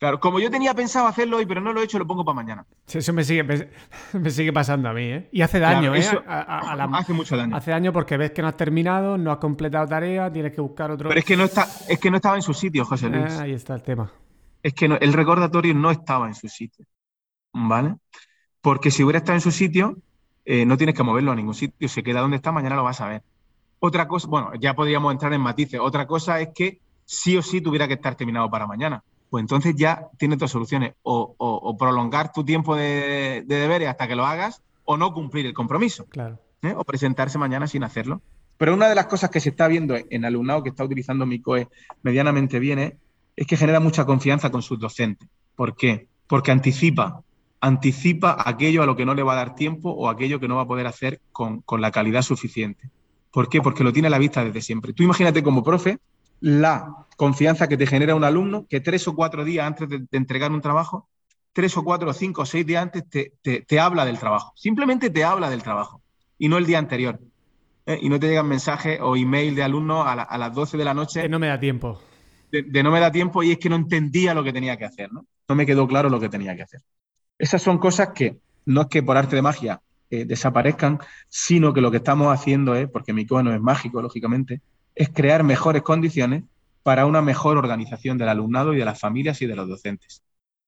Claro, 0.00 0.18
como 0.18 0.40
yo 0.40 0.50
tenía 0.50 0.72
pensado 0.72 1.06
hacerlo 1.06 1.36
hoy, 1.36 1.44
pero 1.44 1.60
no 1.60 1.74
lo 1.74 1.82
he 1.82 1.84
hecho, 1.84 1.98
lo 1.98 2.06
pongo 2.06 2.24
para 2.24 2.34
mañana. 2.34 2.66
Eso 2.90 3.12
me 3.12 3.22
sigue, 3.22 3.44
me 4.14 4.30
sigue 4.30 4.50
pasando 4.50 4.88
a 4.88 4.94
mí, 4.94 5.02
¿eh? 5.02 5.28
Y 5.30 5.42
hace 5.42 5.58
daño, 5.58 5.94
¿eh? 5.94 6.00
hace 6.26 7.12
mucho 7.12 7.36
daño. 7.36 7.54
Hace 7.54 7.70
daño 7.70 7.92
porque 7.92 8.16
ves 8.16 8.30
que 8.30 8.40
no 8.40 8.48
has 8.48 8.56
terminado, 8.56 9.18
no 9.18 9.30
has 9.30 9.36
completado 9.36 9.86
tarea, 9.86 10.32
tienes 10.32 10.54
que 10.54 10.62
buscar 10.62 10.90
otro. 10.90 11.10
Pero 11.10 11.20
es 11.20 11.26
que 11.26 11.36
no, 11.36 11.44
está, 11.44 11.68
es 11.86 11.98
que 11.98 12.10
no 12.10 12.16
estaba 12.16 12.36
en 12.36 12.40
su 12.40 12.54
sitio, 12.54 12.86
José 12.86 13.10
Luis. 13.10 13.26
Ah, 13.28 13.42
ahí 13.42 13.52
está 13.52 13.74
el 13.74 13.82
tema. 13.82 14.10
Es 14.62 14.72
que 14.72 14.86
el 14.86 15.12
recordatorio 15.12 15.74
no 15.74 15.90
estaba 15.90 16.28
en 16.28 16.34
su 16.34 16.48
sitio. 16.48 16.86
¿Vale? 17.52 17.96
Porque 18.62 18.90
si 18.90 19.04
hubiera 19.04 19.18
estado 19.18 19.36
en 19.36 19.42
su 19.42 19.50
sitio, 19.50 19.98
eh, 20.46 20.64
no 20.64 20.78
tienes 20.78 20.94
que 20.94 21.02
moverlo 21.02 21.32
a 21.32 21.36
ningún 21.36 21.54
sitio. 21.54 21.90
Se 21.90 22.02
queda 22.02 22.22
donde 22.22 22.38
está, 22.38 22.52
mañana 22.52 22.74
lo 22.74 22.84
vas 22.84 23.02
a 23.02 23.08
ver. 23.08 23.22
Otra 23.80 24.08
cosa, 24.08 24.28
bueno, 24.28 24.52
ya 24.58 24.74
podríamos 24.74 25.12
entrar 25.12 25.34
en 25.34 25.42
matices. 25.42 25.78
Otra 25.78 26.06
cosa 26.06 26.40
es 26.40 26.48
que 26.54 26.80
sí 27.04 27.36
o 27.36 27.42
sí 27.42 27.60
tuviera 27.60 27.86
que 27.86 27.94
estar 27.94 28.14
terminado 28.14 28.48
para 28.48 28.66
mañana 28.66 29.04
pues 29.30 29.42
entonces 29.42 29.76
ya 29.76 30.08
tienes 30.18 30.38
dos 30.38 30.50
soluciones, 30.50 30.94
o, 31.02 31.76
prolongar 31.78 32.32
tu 32.32 32.44
tiempo 32.44 32.74
de, 32.74 33.44
deberes 33.46 33.88
hasta 33.88 34.08
que 34.08 34.16
lo 34.16 34.26
hagas, 34.26 34.60
o 34.84 34.96
no 34.96 35.14
cumplir 35.14 35.46
el 35.46 35.54
compromiso, 35.54 36.04
claro. 36.06 36.40
¿eh? 36.62 36.74
o 36.76 36.84
presentarse 36.84 37.38
mañana 37.38 37.68
sin 37.68 37.84
hacerlo. 37.84 38.20
Pero 38.58 38.74
una 38.74 38.88
de 38.88 38.96
las 38.96 39.06
cosas 39.06 39.30
que 39.30 39.40
se 39.40 39.50
está 39.50 39.68
viendo 39.68 39.96
en 39.96 40.24
alumnado 40.24 40.64
que 40.64 40.68
está 40.70 40.84
utilizando 40.84 41.24
mi 41.26 41.40
COE 41.40 41.68
medianamente 42.02 42.58
bien 42.58 42.78
es, 43.36 43.46
que 43.46 43.56
genera 43.56 43.80
mucha 43.80 44.04
confianza 44.04 44.50
con 44.50 44.60
sus 44.60 44.78
docentes. 44.78 45.28
¿Por 45.54 45.76
qué? 45.76 46.08
Porque 46.26 46.50
anticipa, 46.50 47.22
anticipa 47.60 48.36
aquello 48.44 48.82
a 48.82 48.86
lo 48.86 48.96
que 48.96 49.06
no 49.06 49.14
le 49.14 49.22
va 49.22 49.32
a 49.32 49.36
dar 49.36 49.54
tiempo 49.54 49.90
o 49.90 50.10
aquello 50.10 50.40
que 50.40 50.48
no 50.48 50.56
va 50.56 50.62
a 50.62 50.66
poder 50.66 50.86
hacer 50.86 51.20
con, 51.32 51.62
con 51.62 51.80
la 51.80 51.90
calidad 51.90 52.20
suficiente. 52.20 52.90
¿Por 53.30 53.48
qué? 53.48 53.62
Porque 53.62 53.84
lo 53.84 53.92
tiene 53.92 54.08
a 54.08 54.10
la 54.10 54.18
vista 54.18 54.44
desde 54.44 54.60
siempre. 54.60 54.92
Tú 54.92 55.04
imagínate 55.04 55.42
como 55.42 55.62
profe 55.62 56.00
la 56.40 57.06
confianza 57.16 57.68
que 57.68 57.76
te 57.76 57.86
genera 57.86 58.14
un 58.14 58.24
alumno 58.24 58.66
que 58.68 58.80
tres 58.80 59.06
o 59.06 59.14
cuatro 59.14 59.44
días 59.44 59.66
antes 59.66 59.88
de, 59.88 60.06
entregar 60.12 60.50
un 60.52 60.60
trabajo, 60.60 61.08
tres 61.52 61.76
o 61.76 61.84
cuatro 61.84 62.10
o 62.10 62.12
cinco 62.12 62.42
o 62.42 62.46
seis 62.46 62.66
días 62.66 62.82
antes 62.82 63.04
te, 63.08 63.80
habla 63.80 64.04
del 64.04 64.18
trabajo. 64.18 64.52
Simplemente 64.56 65.10
te 65.10 65.22
habla 65.22 65.50
del 65.50 65.62
trabajo 65.62 66.02
y 66.38 66.48
no 66.48 66.56
el 66.56 66.66
día 66.66 66.78
anterior. 66.78 67.20
¿eh? 67.86 67.98
Y 68.00 68.08
no 68.08 68.18
te 68.18 68.28
llegan 68.28 68.48
mensajes 68.48 68.98
o 69.02 69.16
email 69.16 69.54
de 69.54 69.62
alumnos 69.62 70.06
a, 70.06 70.38
las 70.38 70.54
12 70.54 70.78
de 70.78 70.84
la 70.84 70.94
noche. 70.94 71.22
Que 71.22 71.28
no 71.28 71.38
me 71.38 71.48
da 71.48 71.60
tiempo. 71.60 72.00
De, 72.50 72.82
no 72.82 72.90
me 72.90 73.00
da 73.00 73.12
tiempo 73.12 73.42
y 73.42 73.52
es 73.52 73.58
que 73.58 73.68
no 73.68 73.76
entendía 73.76 74.34
lo 74.34 74.42
que 74.42 74.52
tenía 74.52 74.76
que 74.76 74.84
hacer, 74.84 75.12
¿no? 75.12 75.26
No 75.48 75.54
me 75.54 75.66
quedó 75.66 75.86
claro 75.86 76.08
lo 76.08 76.18
que 76.18 76.28
tenía 76.28 76.56
que 76.56 76.62
hacer. 76.62 76.80
Esas 77.38 77.62
son 77.62 77.78
cosas 77.78 78.10
que 78.14 78.38
no 78.66 78.82
es 78.82 78.86
que 78.88 79.02
por 79.02 79.16
arte 79.16 79.36
de 79.36 79.42
magia 79.42 79.82
eh, 80.10 80.24
desaparezcan, 80.24 80.98
sino 81.28 81.72
que 81.72 81.80
lo 81.80 81.90
que 81.90 81.98
estamos 81.98 82.32
haciendo 82.32 82.74
es, 82.74 82.88
porque 82.88 83.12
mi 83.12 83.26
cono 83.26 83.54
es 83.54 83.60
mágico, 83.60 84.02
lógicamente, 84.02 84.60
es 85.00 85.08
crear 85.08 85.42
mejores 85.44 85.80
condiciones 85.80 86.44
para 86.82 87.06
una 87.06 87.22
mejor 87.22 87.56
organización 87.56 88.18
del 88.18 88.28
alumnado 88.28 88.74
y 88.74 88.76
de 88.76 88.84
las 88.84 89.00
familias 89.00 89.40
y 89.40 89.46
de 89.46 89.56
los 89.56 89.66
docentes. 89.66 90.22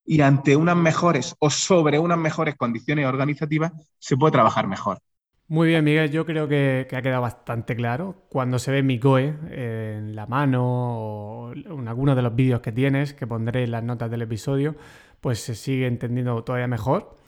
Y 0.07 0.23
ante 0.23 0.57
unas 0.57 0.75
mejores 0.75 1.37
o 1.39 1.51
sobre 1.51 1.99
unas 1.99 2.17
mejores 2.17 2.57
condiciones 2.57 3.05
organizativas 3.05 3.73
se 3.99 4.17
puede 4.17 4.33
trabajar 4.33 4.67
mejor. 4.67 5.01
Muy 5.49 5.69
bien, 5.69 5.85
Miguel, 5.85 6.11
yo 6.11 6.25
creo 6.25 6.49
que, 6.49 6.89
ha 6.91 7.03
quedado 7.03 7.21
bastante 7.21 7.77
claro. 7.77 8.25
Cuando 8.31 8.59
se 8.59 8.71
ve 8.71 8.83
mi 8.83 8.99
COE 8.99 9.35
en 9.51 10.17
la 10.17 10.25
mano 10.25 10.63
o 10.65 11.53
en 11.53 11.87
alguno 11.87 12.15
de 12.15 12.23
los 12.23 12.35
vídeos 12.35 12.61
que 12.63 12.73
tienes, 12.73 13.13
que 13.13 13.27
pondré 13.27 13.65
en 13.65 13.71
las 13.71 13.83
notas 13.85 14.11
del 14.11 14.23
episodio, 14.23 14.77
pues 15.21 15.41
se 15.41 15.55
sigue 15.55 15.87
entendiendo 15.87 16.43
todavía 16.43 16.69
mejor. 16.69 17.19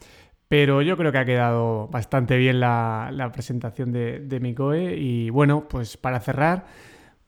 Pero 0.48 0.80
yo 0.80 0.96
creo 0.96 1.12
que 1.12 1.18
ha 1.18 1.26
quedado 1.26 1.88
bastante 1.88 2.38
bien 2.38 2.60
la, 2.60 3.30
presentación 3.30 3.92
de, 3.92 4.20
de 4.20 4.40
mi 4.40 4.54
COE. 4.54 4.96
Y 4.96 5.28
bueno, 5.28 5.68
pues 5.68 5.98
para 5.98 6.18
cerrar, 6.20 6.64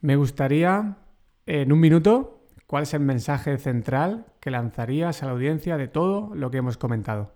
me 0.01 0.15
gustaría, 0.15 0.97
en 1.45 1.71
un 1.71 1.79
minuto, 1.79 2.41
cuál 2.67 2.83
es 2.83 2.93
el 2.93 2.99
mensaje 2.99 3.57
central 3.57 4.25
que 4.39 4.51
lanzarías 4.51 5.23
a 5.23 5.25
la 5.25 5.31
audiencia 5.31 5.77
de 5.77 5.87
todo 5.87 6.35
lo 6.35 6.51
que 6.51 6.57
hemos 6.57 6.77
comentado. 6.77 7.33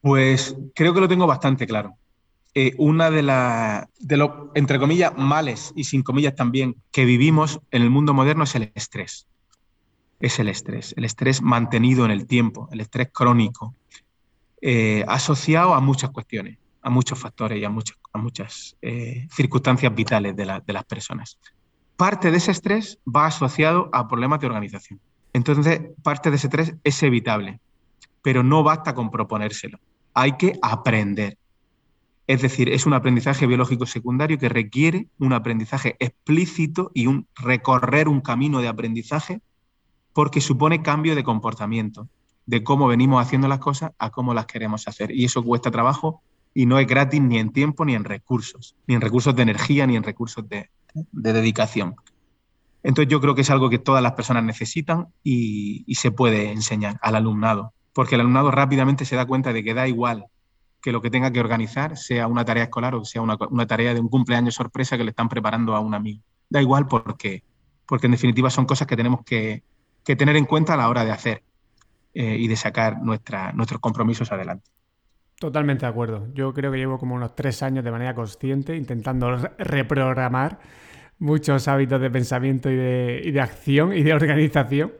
Pues 0.00 0.56
creo 0.74 0.94
que 0.94 1.00
lo 1.00 1.08
tengo 1.08 1.26
bastante 1.26 1.66
claro. 1.66 1.96
Eh, 2.54 2.74
una 2.78 3.10
de 3.10 3.22
las, 3.22 3.86
de 3.98 4.28
entre 4.54 4.78
comillas, 4.78 5.12
males 5.16 5.72
y 5.76 5.84
sin 5.84 6.02
comillas 6.02 6.34
también 6.34 6.76
que 6.90 7.04
vivimos 7.04 7.60
en 7.70 7.82
el 7.82 7.90
mundo 7.90 8.14
moderno 8.14 8.44
es 8.44 8.54
el 8.54 8.72
estrés. 8.74 9.26
Es 10.18 10.38
el 10.38 10.48
estrés, 10.48 10.94
el 10.96 11.04
estrés 11.04 11.42
mantenido 11.42 12.04
en 12.04 12.10
el 12.10 12.26
tiempo, 12.26 12.68
el 12.72 12.80
estrés 12.80 13.08
crónico, 13.12 13.74
eh, 14.60 15.04
asociado 15.08 15.74
a 15.74 15.80
muchas 15.80 16.10
cuestiones, 16.10 16.58
a 16.82 16.90
muchos 16.90 17.18
factores 17.18 17.58
y 17.58 17.64
a, 17.64 17.68
a 18.12 18.18
muchas 18.18 18.76
eh, 18.82 19.26
circunstancias 19.30 19.94
vitales 19.94 20.36
de, 20.36 20.60
de 20.66 20.72
las 20.72 20.84
personas 20.84 21.38
parte 22.00 22.30
de 22.30 22.38
ese 22.38 22.50
estrés 22.50 22.98
va 23.06 23.26
asociado 23.26 23.90
a 23.92 24.08
problemas 24.08 24.40
de 24.40 24.46
organización. 24.46 24.98
Entonces, 25.34 25.82
parte 26.02 26.30
de 26.30 26.36
ese 26.36 26.46
estrés 26.46 26.74
es 26.82 27.02
evitable, 27.02 27.60
pero 28.22 28.42
no 28.42 28.62
basta 28.62 28.94
con 28.94 29.10
proponérselo. 29.10 29.78
Hay 30.14 30.38
que 30.38 30.58
aprender. 30.62 31.36
Es 32.26 32.40
decir, 32.40 32.70
es 32.70 32.86
un 32.86 32.94
aprendizaje 32.94 33.46
biológico 33.46 33.84
secundario 33.84 34.38
que 34.38 34.48
requiere 34.48 35.08
un 35.18 35.34
aprendizaje 35.34 35.96
explícito 35.98 36.90
y 36.94 37.06
un 37.06 37.26
recorrer 37.34 38.08
un 38.08 38.22
camino 38.22 38.62
de 38.62 38.68
aprendizaje 38.68 39.42
porque 40.14 40.40
supone 40.40 40.80
cambio 40.80 41.14
de 41.14 41.22
comportamiento, 41.22 42.08
de 42.46 42.64
cómo 42.64 42.86
venimos 42.86 43.20
haciendo 43.20 43.46
las 43.46 43.58
cosas 43.58 43.90
a 43.98 44.08
cómo 44.08 44.32
las 44.32 44.46
queremos 44.46 44.88
hacer. 44.88 45.10
Y 45.10 45.26
eso 45.26 45.44
cuesta 45.44 45.70
trabajo 45.70 46.22
y 46.54 46.64
no 46.64 46.78
es 46.78 46.86
gratis 46.86 47.20
ni 47.20 47.36
en 47.36 47.52
tiempo 47.52 47.84
ni 47.84 47.94
en 47.94 48.04
recursos, 48.04 48.74
ni 48.86 48.94
en 48.94 49.02
recursos 49.02 49.36
de 49.36 49.42
energía 49.42 49.86
ni 49.86 49.96
en 49.96 50.02
recursos 50.02 50.48
de, 50.48 50.70
de 50.94 51.32
dedicación. 51.32 51.96
Entonces 52.82 53.10
yo 53.10 53.20
creo 53.20 53.34
que 53.34 53.42
es 53.42 53.50
algo 53.50 53.68
que 53.68 53.78
todas 53.78 54.02
las 54.02 54.12
personas 54.12 54.44
necesitan 54.44 55.08
y, 55.22 55.84
se 55.94 56.10
puede 56.10 56.50
enseñar 56.50 56.98
al 57.02 57.14
alumnado, 57.14 57.74
porque 57.92 58.14
el 58.14 58.22
alumnado 58.22 58.50
rápidamente 58.50 59.04
se 59.04 59.16
da 59.16 59.26
cuenta 59.26 59.52
de 59.52 59.62
que 59.62 59.74
da 59.74 59.86
igual 59.86 60.26
que 60.80 60.92
lo 60.92 61.02
que 61.02 61.10
tenga 61.10 61.30
que 61.30 61.40
organizar 61.40 61.98
sea 61.98 62.26
una 62.26 62.44
tarea 62.44 62.64
escolar 62.64 62.94
o 62.94 63.04
sea 63.04 63.20
una, 63.20 63.66
tarea 63.66 63.92
de 63.92 64.00
un 64.00 64.08
cumpleaños 64.08 64.54
sorpresa 64.54 64.96
que 64.96 65.04
le 65.04 65.10
están 65.10 65.28
preparando 65.28 65.76
a 65.76 65.80
un 65.80 65.94
amigo. 65.94 66.22
Da 66.48 66.62
igual 66.62 66.86
porque, 66.86 67.44
porque 67.86 68.06
en 68.06 68.12
definitiva 68.12 68.48
son 68.48 68.64
cosas 68.64 68.86
que 68.86 68.96
tenemos 68.96 69.20
que, 69.24 69.62
tener 70.04 70.36
en 70.36 70.46
cuenta 70.46 70.74
a 70.74 70.76
la 70.76 70.88
hora 70.88 71.04
de 71.04 71.12
hacer 71.12 71.44
eh, 72.14 72.36
y 72.38 72.48
de 72.48 72.56
sacar 72.56 73.00
nuestra, 73.00 73.52
nuestros 73.52 73.80
compromisos 73.80 74.32
adelante. 74.32 74.68
Totalmente 75.40 75.86
de 75.86 75.90
acuerdo. 75.90 76.28
Yo 76.34 76.52
creo 76.52 76.70
que 76.70 76.76
llevo 76.76 76.98
como 76.98 77.14
unos 77.14 77.34
tres 77.34 77.62
años 77.62 77.82
de 77.82 77.90
manera 77.90 78.14
consciente 78.14 78.76
intentando 78.76 79.38
reprogramar 79.56 80.58
muchos 81.18 81.66
hábitos 81.66 81.98
de 81.98 82.10
pensamiento 82.10 82.70
y 82.70 82.76
de, 82.76 83.40
acción 83.40 83.94
y 83.94 84.02
de 84.02 84.12
organización. 84.12 84.92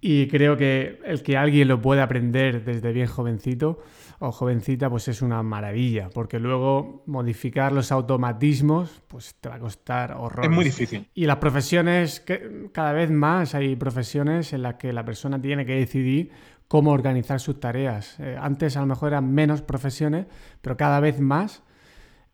Y 0.00 0.26
creo 0.26 0.56
que 0.56 0.98
el 1.04 1.22
que 1.22 1.36
alguien 1.36 1.68
lo 1.68 1.80
pueda 1.80 2.02
aprender 2.02 2.64
desde 2.64 2.92
bien 2.92 3.06
jovencito 3.06 3.78
o 4.18 4.32
jovencita, 4.32 4.90
pues 4.90 5.06
es 5.06 5.22
una 5.22 5.44
maravilla, 5.44 6.10
porque 6.12 6.40
luego 6.40 7.04
modificar 7.06 7.70
los 7.70 7.92
automatismos, 7.92 9.00
pues 9.06 9.36
te 9.40 9.48
va 9.48 9.54
a 9.54 9.60
costar 9.60 10.16
horror. 10.18 10.44
Es 10.44 10.50
muy 10.50 10.64
difícil. 10.64 11.06
Y 11.14 11.26
las 11.26 11.36
profesiones, 11.36 12.18
que 12.18 12.68
cada 12.72 12.92
vez 12.92 13.12
más 13.12 13.54
hay 13.54 13.76
profesiones 13.76 14.52
en 14.52 14.62
las 14.62 14.74
que 14.74 14.92
la 14.92 15.04
persona 15.04 15.40
tiene 15.40 15.64
que 15.64 15.76
decidir 15.76 16.32
cómo 16.68 16.92
organizar 16.92 17.40
sus 17.40 17.58
tareas. 17.58 18.20
Eh, 18.20 18.36
antes 18.40 18.76
a 18.76 18.80
lo 18.80 18.86
mejor 18.86 19.08
eran 19.08 19.32
menos 19.32 19.62
profesiones, 19.62 20.26
pero 20.60 20.76
cada 20.76 21.00
vez 21.00 21.18
más 21.18 21.62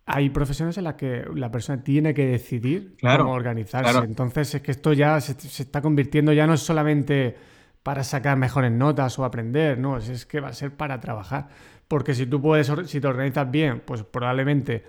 hay 0.06 0.28
profesiones 0.30 0.76
en 0.76 0.84
las 0.84 0.94
que 0.94 1.24
la 1.34 1.50
persona 1.50 1.82
tiene 1.82 2.12
que 2.12 2.26
decidir 2.26 2.96
cómo 3.00 3.32
organizarse. 3.32 3.98
Entonces 3.98 4.56
es 4.56 4.60
que 4.60 4.72
esto 4.72 4.92
ya 4.92 5.20
se, 5.20 5.32
está 5.62 5.80
convirtiendo, 5.80 6.32
ya 6.32 6.46
no 6.46 6.54
es 6.54 6.60
solamente 6.60 7.34
para 7.82 8.04
sacar 8.04 8.36
mejores 8.36 8.72
notas 8.72 9.18
o 9.18 9.24
aprender, 9.24 9.78
no, 9.78 9.96
es, 9.96 10.26
que 10.26 10.40
va 10.40 10.48
a 10.48 10.52
ser 10.52 10.72
para 10.72 11.00
trabajar. 11.00 11.48
Porque 11.88 12.14
si 12.14 12.26
tú 12.26 12.40
puedes, 12.40 12.70
si 12.86 13.00
te 13.00 13.06
organizas 13.06 13.50
bien, 13.50 13.82
pues 13.84 14.02
probablemente 14.02 14.84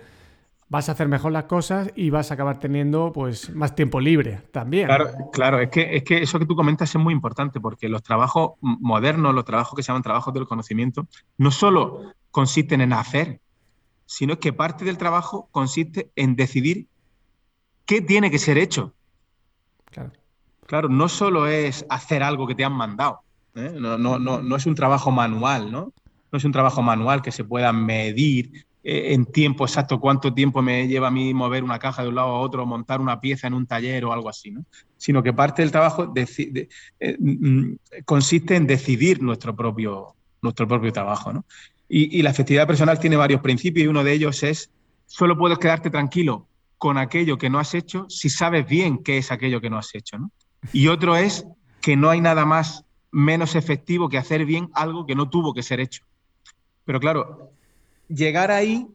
vas 0.68 0.88
a 0.88 0.92
hacer 0.92 1.08
mejor 1.08 1.32
las 1.32 1.44
cosas 1.44 1.90
y 1.94 2.10
vas 2.10 2.30
a 2.30 2.34
acabar 2.34 2.58
teniendo 2.58 3.12
pues 3.12 3.54
más 3.54 3.74
tiempo 3.74 4.00
libre 4.00 4.42
también. 4.50 4.86
Claro, 4.86 5.10
claro, 5.32 5.60
es 5.60 5.70
que, 5.70 5.96
es 5.96 6.02
que 6.02 6.22
eso 6.22 6.38
que 6.38 6.46
tú 6.46 6.56
comentas 6.56 6.94
es 6.94 7.00
muy 7.00 7.12
importante 7.12 7.60
porque 7.60 7.88
los 7.88 8.02
trabajos 8.02 8.52
modernos, 8.60 9.34
los 9.34 9.44
trabajos 9.44 9.76
que 9.76 9.82
se 9.82 9.88
llaman 9.88 10.02
trabajos 10.02 10.34
del 10.34 10.46
conocimiento, 10.46 11.06
no 11.38 11.50
solo 11.50 12.12
consisten 12.30 12.80
en 12.80 12.92
hacer, 12.92 13.40
sino 14.06 14.38
que 14.38 14.52
parte 14.52 14.84
del 14.84 14.98
trabajo 14.98 15.48
consiste 15.52 16.10
en 16.16 16.36
decidir 16.36 16.86
qué 17.84 18.00
tiene 18.00 18.30
que 18.30 18.38
ser 18.38 18.58
hecho. 18.58 18.92
Claro. 19.86 20.12
Claro, 20.66 20.88
no 20.88 21.08
solo 21.08 21.46
es 21.46 21.86
hacer 21.88 22.24
algo 22.24 22.48
que 22.48 22.56
te 22.56 22.64
han 22.64 22.72
mandado, 22.72 23.20
¿eh? 23.54 23.72
no, 23.78 23.96
no, 23.98 24.18
no, 24.18 24.42
no 24.42 24.56
es 24.56 24.66
un 24.66 24.74
trabajo 24.74 25.12
manual, 25.12 25.70
¿no? 25.70 25.92
No 26.32 26.38
es 26.38 26.44
un 26.44 26.50
trabajo 26.50 26.82
manual 26.82 27.22
que 27.22 27.30
se 27.30 27.44
pueda 27.44 27.72
medir 27.72 28.66
en 28.88 29.26
tiempo 29.26 29.64
exacto 29.64 29.98
cuánto 29.98 30.32
tiempo 30.32 30.62
me 30.62 30.86
lleva 30.86 31.08
a 31.08 31.10
mí 31.10 31.34
mover 31.34 31.64
una 31.64 31.80
caja 31.80 32.04
de 32.04 32.08
un 32.08 32.14
lado 32.14 32.28
a 32.28 32.38
otro, 32.38 32.64
montar 32.66 33.00
una 33.00 33.20
pieza 33.20 33.48
en 33.48 33.54
un 33.54 33.66
taller 33.66 34.04
o 34.04 34.12
algo 34.12 34.28
así, 34.28 34.52
¿no? 34.52 34.64
sino 34.96 35.24
que 35.24 35.32
parte 35.32 35.62
del 35.62 35.72
trabajo 35.72 36.12
eh, 36.14 37.16
mm, 37.18 37.72
consiste 38.04 38.54
en 38.54 38.68
decidir 38.68 39.20
nuestro 39.20 39.56
propio, 39.56 40.14
nuestro 40.40 40.68
propio 40.68 40.92
trabajo. 40.92 41.32
¿no? 41.32 41.44
Y, 41.88 42.22
la 42.22 42.30
efectividad 42.30 42.68
personal 42.68 43.00
tiene 43.00 43.16
varios 43.16 43.40
principios 43.40 43.86
y 43.86 43.88
uno 43.88 44.04
de 44.04 44.12
ellos 44.12 44.44
es, 44.44 44.70
solo 45.06 45.36
puedes 45.36 45.58
quedarte 45.58 45.90
tranquilo 45.90 46.46
con 46.78 46.96
aquello 46.96 47.38
que 47.38 47.50
no 47.50 47.58
has 47.58 47.74
hecho 47.74 48.06
si 48.08 48.30
sabes 48.30 48.68
bien 48.68 49.02
qué 49.02 49.18
es 49.18 49.32
aquello 49.32 49.60
que 49.60 49.68
no 49.68 49.78
has 49.78 49.92
hecho. 49.96 50.16
¿no? 50.16 50.30
Y 50.72 50.86
otro 50.86 51.16
es 51.16 51.44
que 51.80 51.96
no 51.96 52.08
hay 52.08 52.20
nada 52.20 52.44
más 52.44 52.84
menos 53.10 53.56
efectivo 53.56 54.08
que 54.08 54.18
hacer 54.18 54.44
bien 54.44 54.70
algo 54.74 55.06
que 55.06 55.16
no 55.16 55.28
tuvo 55.28 55.54
que 55.54 55.64
ser 55.64 55.80
hecho. 55.80 56.04
Pero 56.84 57.00
claro, 57.00 57.50
llegar 58.08 58.50
ahí, 58.50 58.86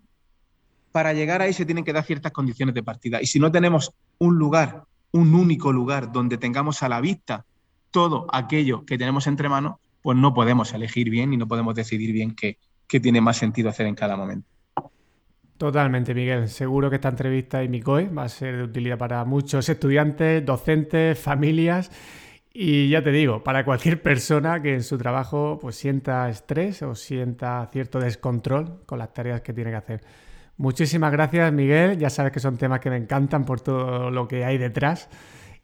para 0.91 1.13
llegar 1.13 1.41
ahí 1.41 1.53
se 1.53 1.65
tienen 1.65 1.83
que 1.83 1.93
dar 1.93 2.03
ciertas 2.03 2.31
condiciones 2.31 2.75
de 2.75 2.83
partida. 2.83 3.21
Y 3.21 3.25
si 3.25 3.39
no 3.39 3.51
tenemos 3.51 3.93
un 4.17 4.37
lugar, 4.37 4.83
un 5.11 5.33
único 5.35 5.71
lugar 5.71 6.11
donde 6.11 6.37
tengamos 6.37 6.83
a 6.83 6.89
la 6.89 7.01
vista 7.01 7.45
todo 7.91 8.27
aquello 8.31 8.85
que 8.85 8.97
tenemos 8.97 9.27
entre 9.27 9.49
manos, 9.49 9.75
pues 10.01 10.17
no 10.17 10.33
podemos 10.33 10.73
elegir 10.73 11.09
bien 11.09 11.33
y 11.33 11.37
no 11.37 11.47
podemos 11.47 11.75
decidir 11.75 12.11
bien 12.11 12.35
qué, 12.35 12.57
tiene 12.87 13.21
más 13.21 13.37
sentido 13.37 13.69
hacer 13.69 13.87
en 13.87 13.95
cada 13.95 14.17
momento. 14.17 14.47
Totalmente, 15.57 16.13
Miguel. 16.13 16.49
Seguro 16.49 16.89
que 16.89 16.95
esta 16.95 17.09
entrevista 17.09 17.63
y 17.63 17.69
mi 17.69 17.81
COE 17.81 18.09
va 18.09 18.23
a 18.23 18.29
ser 18.29 18.57
de 18.57 18.63
utilidad 18.63 18.97
para 18.97 19.23
muchos 19.23 19.69
estudiantes, 19.69 20.45
docentes, 20.45 21.17
familias 21.19 21.91
y 22.53 22.89
ya 22.89 23.01
te 23.01 23.11
digo, 23.11 23.43
para 23.43 23.63
cualquier 23.63 24.01
persona 24.01 24.61
que 24.61 24.73
en 24.73 24.83
su 24.83 24.97
trabajo 24.97 25.57
pues 25.61 25.75
sienta 25.75 26.29
estrés 26.29 26.81
o 26.81 26.95
sienta 26.95 27.69
cierto 27.71 27.99
descontrol 27.99 28.81
con 28.85 28.99
las 28.99 29.13
tareas 29.13 29.41
que 29.41 29.53
tiene 29.53 29.71
que 29.71 29.77
hacer. 29.77 30.01
Muchísimas 30.57 31.11
gracias, 31.11 31.51
Miguel. 31.53 31.97
Ya 31.97 32.09
sabes 32.09 32.31
que 32.31 32.39
son 32.39 32.57
temas 32.57 32.81
que 32.81 32.89
me 32.89 32.97
encantan 32.97 33.45
por 33.45 33.61
todo 33.61 34.11
lo 34.11 34.27
que 34.27 34.43
hay 34.45 34.57
detrás. 34.57 35.09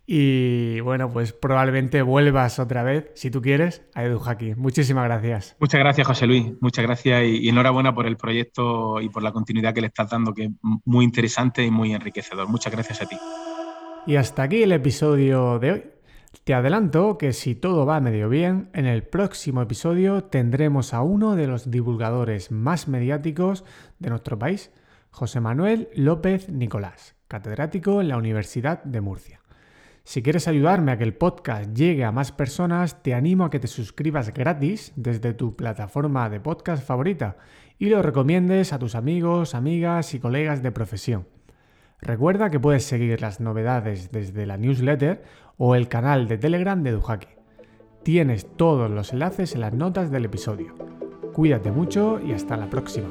Y 0.09 0.79
bueno, 0.79 1.11
pues 1.11 1.33
probablemente 1.33 2.01
vuelvas 2.01 2.59
otra 2.59 2.81
vez, 2.81 3.11
si 3.13 3.29
tú 3.29 3.41
quieres, 3.41 3.85
a 3.93 4.05
EduHaki. 4.05 4.55
Muchísimas 4.55 5.03
gracias. 5.03 5.57
Muchas 5.59 5.79
gracias, 5.81 6.07
José 6.07 6.25
Luis. 6.25 6.53
Muchas 6.61 6.85
gracias 6.85 7.25
y, 7.25 7.49
enhorabuena 7.49 7.93
por 7.93 8.07
el 8.07 8.15
proyecto 8.15 9.01
y 9.01 9.09
por 9.09 9.21
la 9.21 9.33
continuidad 9.33 9.73
que 9.73 9.81
le 9.81 9.87
estás 9.87 10.09
dando, 10.09 10.33
que 10.33 10.45
es 10.45 10.51
muy 10.85 11.03
interesante 11.03 11.65
y 11.65 11.69
muy 11.69 11.93
enriquecedor. 11.93 12.47
Muchas 12.47 12.71
gracias 12.71 13.01
a 13.01 13.05
ti. 13.05 13.17
Y 14.07 14.15
hasta 14.15 14.43
aquí 14.43 14.63
el 14.63 14.71
episodio 14.71 15.59
de 15.59 15.71
hoy. 15.73 15.96
Te 16.43 16.53
adelanto 16.53 17.17
que 17.17 17.33
si 17.33 17.55
todo 17.55 17.85
va 17.85 17.99
medio 17.99 18.29
bien, 18.29 18.69
en 18.73 18.85
el 18.85 19.03
próximo 19.03 19.61
episodio 19.61 20.23
tendremos 20.23 20.93
a 20.93 21.01
uno 21.01 21.35
de 21.35 21.47
los 21.47 21.69
divulgadores 21.69 22.51
más 22.51 22.87
mediáticos 22.87 23.65
de 23.99 24.09
nuestro 24.09 24.39
país, 24.39 24.71
José 25.11 25.39
Manuel 25.41 25.89
López 25.93 26.49
Nicolás, 26.49 27.15
catedrático 27.27 28.01
en 28.01 28.07
la 28.07 28.17
Universidad 28.17 28.83
de 28.83 29.01
Murcia. 29.01 29.41
Si 30.03 30.23
quieres 30.23 30.47
ayudarme 30.47 30.93
a 30.93 30.97
que 30.97 31.03
el 31.03 31.15
podcast 31.15 31.73
llegue 31.73 32.05
a 32.05 32.13
más 32.13 32.31
personas, 32.31 33.03
te 33.03 33.13
animo 33.13 33.43
a 33.43 33.49
que 33.49 33.59
te 33.59 33.67
suscribas 33.67 34.33
gratis 34.33 34.93
desde 34.95 35.33
tu 35.33 35.57
plataforma 35.57 36.29
de 36.29 36.39
podcast 36.39 36.81
favorita 36.81 37.35
y 37.77 37.89
lo 37.89 38.01
recomiendes 38.01 38.71
a 38.71 38.79
tus 38.79 38.95
amigos, 38.95 39.53
amigas 39.53 40.13
y 40.13 40.19
colegas 40.19 40.63
de 40.63 40.71
profesión. 40.71 41.27
Recuerda 41.99 42.51
que 42.51 42.59
puedes 42.59 42.85
seguir 42.85 43.19
las 43.21 43.39
novedades 43.39 44.11
desde 44.11 44.45
la 44.45 44.55
newsletter 44.55 45.23
o 45.57 45.75
el 45.75 45.87
canal 45.87 46.27
de 46.27 46.37
Telegram 46.37 46.81
de 46.83 46.91
Duhaki. 46.91 47.27
Tienes 48.03 48.47
todos 48.55 48.89
los 48.89 49.11
enlaces 49.13 49.55
en 49.55 49.61
las 49.61 49.73
notas 49.73 50.11
del 50.11 50.25
episodio. 50.25 50.73
Cuídate 51.33 51.71
mucho 51.71 52.19
y 52.25 52.31
hasta 52.31 52.57
la 52.57 52.69
próxima. 52.69 53.09